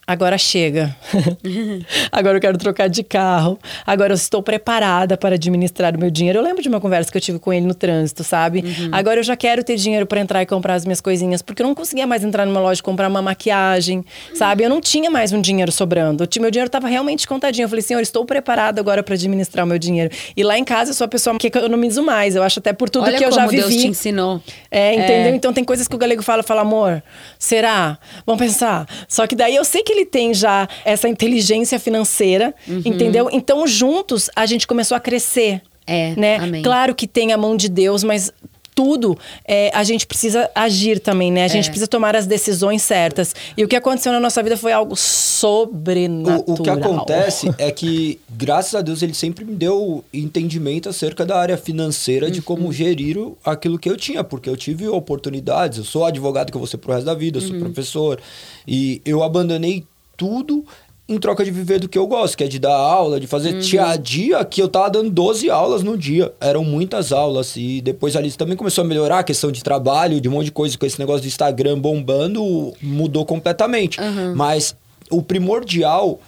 [0.09, 0.95] Agora chega.
[2.13, 3.59] Agora eu quero trocar de carro.
[3.85, 6.39] Agora eu estou preparada para administrar o meu dinheiro.
[6.39, 8.63] Eu lembro de uma conversa que eu tive com ele no trânsito, sabe?
[8.89, 11.67] Agora eu já quero ter dinheiro para entrar e comprar as minhas coisinhas, porque eu
[11.67, 14.63] não conseguia mais entrar numa loja e comprar uma maquiagem, sabe?
[14.63, 16.25] Eu não tinha mais um dinheiro sobrando.
[16.39, 17.65] Meu dinheiro estava realmente contadinho.
[17.65, 20.09] Eu falei, senhor, estou preparada agora para administrar o meu dinheiro.
[20.37, 22.33] E lá em casa eu sou a pessoa que economizo mais.
[22.33, 23.61] Eu acho até por tudo Olha que eu já vivi.
[23.61, 24.41] Deus te ensinou.
[24.71, 25.35] É, entendeu?
[25.35, 27.03] Então tem coisas que o galego fala, fala, amor,
[27.37, 27.97] será?
[28.25, 28.87] Vamos pensar.
[29.09, 32.81] Só que daí eu sei que ele tem já essa inteligência financeira, Uhum.
[32.85, 33.29] entendeu?
[33.31, 35.61] Então juntos a gente começou a crescer.
[35.85, 36.35] É, né?
[36.35, 36.61] amém.
[36.63, 38.31] Claro que tem a mão de Deus, mas
[38.77, 41.41] tudo é, a gente precisa agir também, né?
[41.41, 41.49] A É.
[41.49, 43.33] gente precisa tomar as decisões certas.
[43.57, 46.43] E o que aconteceu na nossa vida foi algo sobrenatural.
[46.47, 51.25] O, o que acontece é que, graças a Deus, ele sempre me deu entendimento acerca
[51.25, 52.45] da área financeira, de Uhum.
[52.45, 55.79] como gerir o- aquilo que eu tinha, porque eu tive oportunidades.
[55.79, 57.47] Eu sou advogado que eu vou ser pro resto da vida, eu Uhum.
[57.49, 58.19] sou professor.
[58.67, 59.85] E eu abandonei
[60.15, 60.63] tudo
[61.09, 63.53] em troca de viver do que eu gosto, que é de dar aula, de fazer.
[63.53, 63.61] Uhum.
[63.61, 66.33] Tinha dia que eu tava dando 12 aulas no dia.
[66.41, 67.55] Eram muitas aulas.
[67.55, 70.51] E depois ali também começou a melhorar a questão de trabalho, de um monte de
[70.51, 73.97] coisa com esse negócio do Instagram bombando, mudou completamente.
[74.35, 74.75] Mas
[75.09, 76.19] o primordial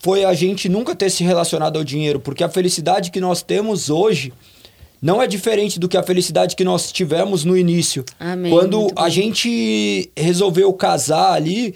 [0.00, 3.90] foi a gente nunca ter se relacionado ao dinheiro, porque a felicidade que nós temos
[3.90, 4.32] hoje
[5.02, 8.04] não é diferente do que a felicidade que nós tivemos no início.
[8.18, 9.02] Amém, Quando muito bom.
[9.02, 11.74] a gente resolveu casar ali,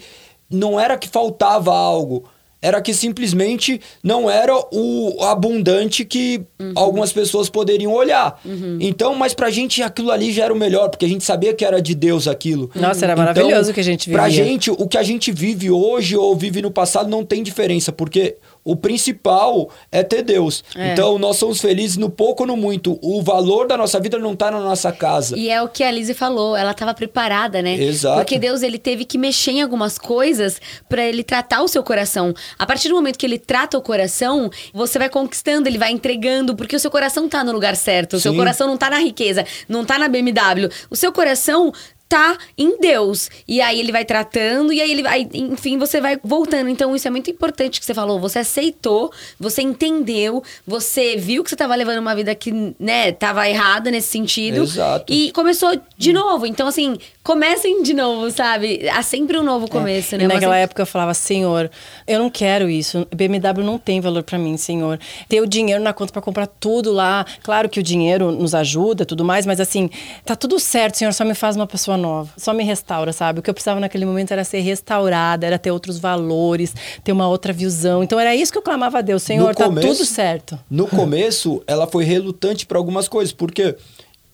[0.55, 2.23] não era que faltava algo.
[2.61, 6.71] Era que simplesmente não era o abundante que Uhum.
[6.73, 8.41] algumas pessoas poderiam olhar.
[8.79, 11.63] Então, mas pra gente aquilo ali já era o melhor, porque a gente sabia que
[11.63, 12.71] era de Deus aquilo.
[12.73, 14.43] Nossa, era Então, maravilhoso o que a gente Pra vivia.
[14.45, 18.37] gente, o que a gente vive hoje ou vive no passado não tem diferença, porque
[18.65, 20.63] o principal é ter Deus.
[20.75, 20.91] É.
[20.91, 22.97] Então, nós somos felizes no pouco ou no muito.
[22.99, 25.37] O valor da nossa vida não tá na nossa casa.
[25.37, 27.75] E é o que a Lizzie falou, ela estava preparada, né?
[27.75, 28.17] Exato.
[28.17, 30.59] Porque Deus ele teve que mexer em algumas coisas
[30.89, 32.33] para ele tratar o seu coração.
[32.57, 36.55] A partir do momento que ele trata o coração, você vai conquistando, ele vai entregando,
[36.55, 38.15] porque o seu coração tá no lugar certo.
[38.15, 38.37] O seu Sim.
[38.39, 40.71] coração não tá na riqueza, não tá na BMW.
[40.89, 41.71] O seu coração
[42.07, 43.29] tá em Deus.
[43.47, 46.69] E aí ele vai tratando e aí ele vai, enfim, você vai voltando.
[46.69, 48.19] Então isso é muito importante que você falou.
[48.19, 53.47] Você aceitou, você entendeu, você viu que você tava levando uma vida que, né, tava
[53.49, 54.63] errada nesse sentido.
[54.63, 55.11] Exato.
[55.11, 56.45] E começou de novo.
[56.45, 58.87] Então, assim, comecem de novo, sabe?
[58.89, 60.25] Há sempre um novo começo, né?
[60.25, 61.69] E naquela época eu falava, Senhor,
[62.07, 63.07] eu não quero isso.
[63.13, 64.99] BMW não tem valor pra mim, Senhor.
[65.27, 67.25] Ter o dinheiro na conta pra comprar tudo lá.
[67.43, 69.89] Claro que o dinheiro nos ajuda, tudo mais, mas assim,
[70.23, 72.04] tá tudo certo, Senhor, só me faz uma pessoa nova.
[72.37, 73.39] Só me restaura, sabe?
[73.39, 76.73] O que eu precisava naquele momento era ser restaurada, era ter outros valores,
[77.03, 78.03] ter uma outra visão.
[78.03, 80.59] Então era isso que eu clamava a Deus, Senhor, No tá começo- tudo certo.
[80.69, 83.75] No começo, ela foi relutante para algumas coisas, porque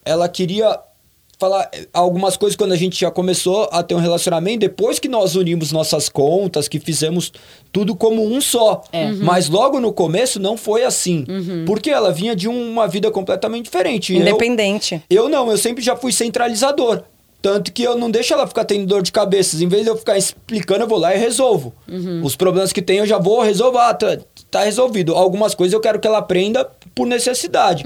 [0.04, 0.78] ela queria
[1.38, 5.34] falar algumas coisas quando a gente já começou a ter um relacionamento, depois que nós
[5.34, 7.32] unimos nossas contas, que fizemos
[7.72, 8.80] tudo como um só.
[8.92, 9.06] É.
[9.06, 9.18] Uhum.
[9.24, 11.24] Mas logo no começo não foi assim.
[11.66, 14.12] Porque ela vinha de uma vida completamente diferente.
[14.12, 15.02] E eu- Independente.
[15.10, 17.02] eu não, eu sempre já fui centralizador.
[17.42, 19.62] Tanto que eu não deixo ela ficar tendo dor de cabeça.
[19.62, 21.74] Em vez de eu ficar explicando, eu vou lá e resolvo.
[22.24, 23.78] Os problemas que tem, eu já vou resolver.
[23.78, 24.16] Ah, tá,
[24.48, 25.12] tá resolvido.
[25.14, 26.64] Algumas coisas eu quero que ela aprenda
[26.94, 27.82] por necessidade.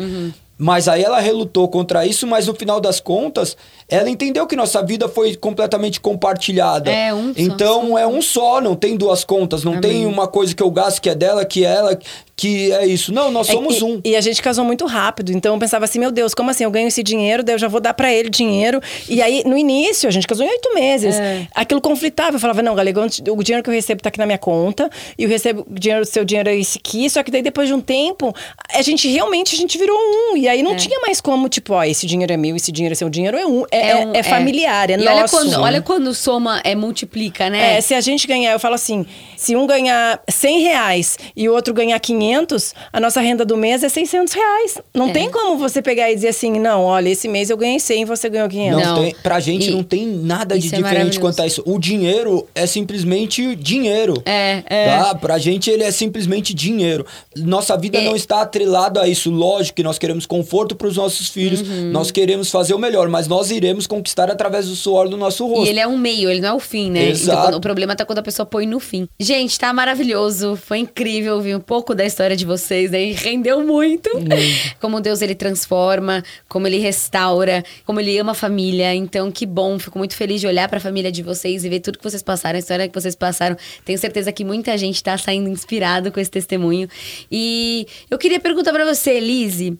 [0.58, 3.56] Mas aí ela relutou contra isso, mas no final das contas,
[3.88, 6.90] ela entendeu que nossa vida foi completamente compartilhada.
[6.90, 7.40] É, um só.
[7.40, 11.00] Então é um só, não tem duas contas, não tem uma coisa que eu gasto
[11.00, 11.98] que é dela, que é ela,
[12.36, 13.12] que é isso.
[13.12, 14.00] Não, nós É, somos e, um.
[14.04, 16.64] E a gente casou muito rápido, então eu pensava assim, meu Deus, como assim?
[16.64, 18.80] Eu ganho esse dinheiro, daí eu já vou dar pra ele dinheiro.
[19.08, 21.14] E aí, no início, a gente casou em oito meses.
[21.16, 21.46] É.
[21.54, 22.36] Aquilo conflitava.
[22.36, 25.22] Eu falava, não, Galego, o dinheiro que eu recebo tá aqui na minha conta, e
[25.24, 27.08] eu recebo o dinheiro, seu dinheiro é esse aqui.
[27.08, 28.34] Só que daí, depois de um tempo,
[28.74, 30.36] a gente realmente a gente virou um.
[30.36, 32.96] E aí não tinha mais como, tipo, ó, esse dinheiro é meu, esse dinheiro é
[32.96, 33.64] seu dinheiro, é um.
[33.76, 35.10] É, é, um- é familiar, é, e nosso.
[35.10, 37.76] Olha quando, olha quando soma, é multiplica, né?
[37.76, 39.04] É, se a gente ganhar, eu falo assim,
[39.36, 43.82] se um ganhar 100 reais e o outro ganhar 500, a nossa renda do mês
[43.82, 44.78] é 600 reais.
[44.94, 45.12] Não É.
[45.12, 48.04] tem como você pegar e dizer assim, não, olha, esse mês eu ganhei 100 e
[48.04, 48.82] você ganhou 500.
[48.82, 49.02] Não, Não.
[49.02, 51.62] tem, pra gente E- não tem nada de é diferente quanto a isso.
[51.66, 54.22] O dinheiro é simplesmente dinheiro.
[54.24, 54.86] É, é.
[54.98, 55.14] Tá?
[55.14, 57.04] Pra gente ele é simplesmente dinheiro.
[57.36, 58.04] Nossa vida É.
[58.04, 59.30] não está atrelada a isso.
[59.30, 61.90] Lógico que nós queremos conforto pros nossos filhos, Uhum.
[61.90, 65.66] nós queremos fazer o melhor, mas nós iremos conquistar através do suor do nosso rosto.
[65.66, 67.08] E ele é um meio, ele não é o fim, né?
[67.08, 67.46] Exato.
[67.46, 69.08] Então, o problema tá quando a pessoa põe no fim.
[69.18, 70.56] Gente, tá maravilhoso.
[70.56, 73.12] Foi incrível ouvir um pouco da história de vocês aí.
[73.12, 74.10] Rendeu muito.
[74.80, 78.94] Como Deus ele transforma, como ele restaura, como ele ama a família.
[78.94, 79.78] Então, que bom.
[79.78, 82.56] Fico muito feliz de olhar pra família de vocês e ver tudo que vocês passaram,
[82.56, 83.56] a história que vocês passaram.
[83.84, 86.88] Tenho certeza que muita gente tá saindo inspirado com esse testemunho.
[87.30, 89.78] E eu queria perguntar pra você, Elise.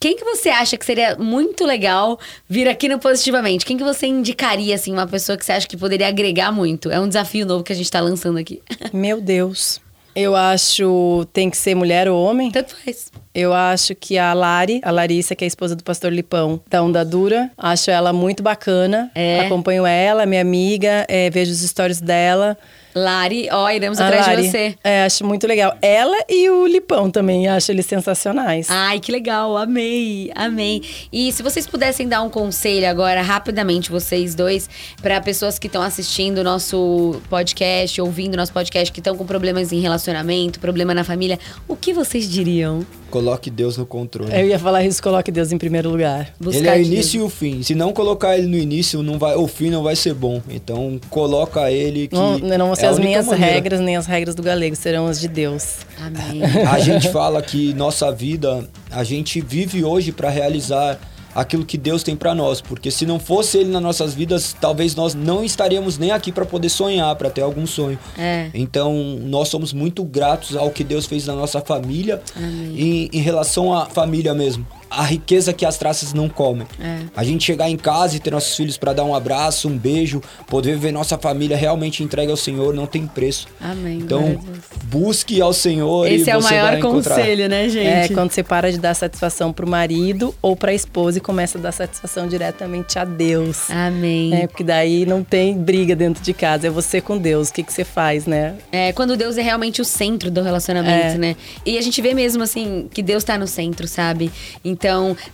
[0.00, 2.18] Quem que você acha que seria muito legal
[2.48, 3.66] vir aqui no Positivamente?
[3.66, 6.88] Quem que você indicaria, assim, uma pessoa que você acha que poderia agregar muito?
[6.90, 8.62] É um desafio novo que a gente tá lançando aqui.
[8.92, 9.80] Meu Deus.
[10.14, 12.50] Eu acho tem que ser mulher ou homem.
[12.50, 13.10] Tanto faz.
[13.34, 16.82] Eu acho que a Lari, a Larissa, que é a esposa do pastor Lipão, da
[16.82, 19.10] Onda Dura, acho ela muito bacana.
[19.14, 19.40] É.
[19.40, 22.56] Acompanho ela, minha amiga, é, vejo os stories dela.
[22.94, 24.42] Lari, ó, iremos A atrás Lari.
[24.42, 24.74] de você.
[24.82, 25.76] É, acho muito legal.
[25.80, 28.66] Ela e o Lipão também, acho eles sensacionais.
[28.70, 30.82] Ai, que legal, amei, amei.
[31.12, 34.68] E se vocês pudessem dar um conselho agora, rapidamente, vocês dois,
[35.02, 39.72] para pessoas que estão assistindo o nosso podcast, ouvindo nosso podcast, que estão com problemas
[39.72, 42.84] em relacionamento, problema na família, o que vocês diriam?
[43.10, 44.30] Coloque Deus no controle.
[44.34, 46.34] Eu ia falar isso, coloque Deus em primeiro lugar.
[46.38, 46.86] Buscar ele é o Deus.
[46.88, 47.62] início e o fim.
[47.62, 50.42] Se não colocar ele no início, não vai, o fim não vai ser bom.
[50.50, 53.52] Então, coloca ele que Não, não é ser a as minhas maneira.
[53.54, 55.76] regras, nem as regras do galego, serão as de Deus.
[56.00, 56.42] Amém.
[56.70, 60.98] A gente fala que nossa vida, a gente vive hoje para realizar
[61.34, 64.94] aquilo que Deus tem para nós, porque se não fosse ele nas nossas vidas, talvez
[64.94, 67.98] nós não estaríamos nem aqui para poder sonhar, para ter algum sonho.
[68.18, 68.48] É.
[68.54, 68.92] Então,
[69.22, 73.86] nós somos muito gratos ao que Deus fez na nossa família em, em relação à
[73.86, 74.66] família mesmo.
[74.90, 76.66] A riqueza que as traças não comem.
[76.80, 77.00] É.
[77.16, 80.22] A gente chegar em casa e ter nossos filhos para dar um abraço, um beijo,
[80.46, 83.48] poder ver nossa família realmente entregue ao Senhor, não tem preço.
[83.60, 83.98] Amém.
[83.98, 84.38] Então,
[84.84, 87.86] busque ao Senhor e Esse é o maior conselho, né, gente?
[87.86, 91.60] É quando você para de dar satisfação pro marido ou pra esposa e começa a
[91.60, 93.70] dar satisfação diretamente a Deus.
[93.70, 94.34] Amém.
[94.34, 97.48] É, porque daí não tem briga dentro de casa, é você com Deus.
[97.48, 98.54] O que, que você faz, né?
[98.72, 101.18] É, quando Deus é realmente o centro do relacionamento, É.
[101.18, 101.36] né?
[101.64, 104.30] E a gente vê mesmo, assim, que Deus tá no centro, sabe?
[104.64, 104.77] Então,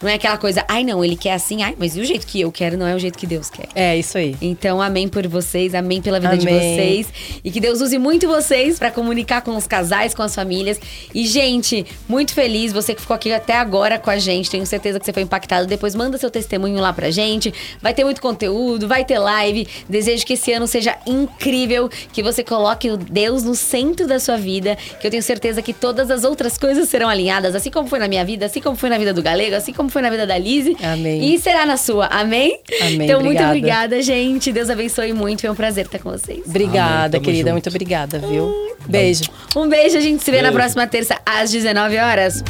[0.00, 2.40] não é aquela coisa, ai não, ele quer assim, ai, mas e o jeito que
[2.40, 3.68] eu quero não é o jeito que Deus quer.
[3.74, 4.36] É isso aí.
[4.40, 6.76] Então, amém por vocês, amém pela vida de Amém.
[6.76, 7.08] vocês.
[7.42, 10.80] E que Deus use muito vocês pra comunicar com os casais, com as famílias.
[11.14, 14.50] E, gente, muito feliz, você que ficou aqui até agora com a gente.
[14.50, 15.66] Tenho certeza que você foi impactado.
[15.66, 17.52] Depois manda seu testemunho lá pra gente.
[17.80, 19.66] Vai ter muito conteúdo, vai ter live.
[19.88, 24.36] Desejo que esse ano seja incrível, que você coloque o Deus no centro da sua
[24.36, 24.76] vida.
[25.00, 28.08] Que eu tenho certeza que todas as outras coisas serão alinhadas, assim como foi na
[28.08, 30.38] minha vida, assim como foi na vida do Galego, assim como foi na vida da
[30.38, 30.76] Lise.
[30.82, 31.34] Amém.
[31.34, 32.06] E será na sua.
[32.06, 32.60] Amém?
[32.80, 33.48] Amém, Então, muito obrigada.
[33.50, 34.52] obrigada, gente.
[34.52, 35.40] Deus abençoe muito.
[35.40, 36.42] Foi um prazer estar com vocês.
[36.46, 37.42] Obrigada, Amém, querida.
[37.50, 37.52] junto.
[37.52, 38.54] Muito obrigada, viu?
[38.86, 39.24] Beijo.
[39.56, 39.96] Um beijo.
[39.98, 40.56] A gente se vê na Beijo.
[40.58, 42.42] próxima terça às 19 horas.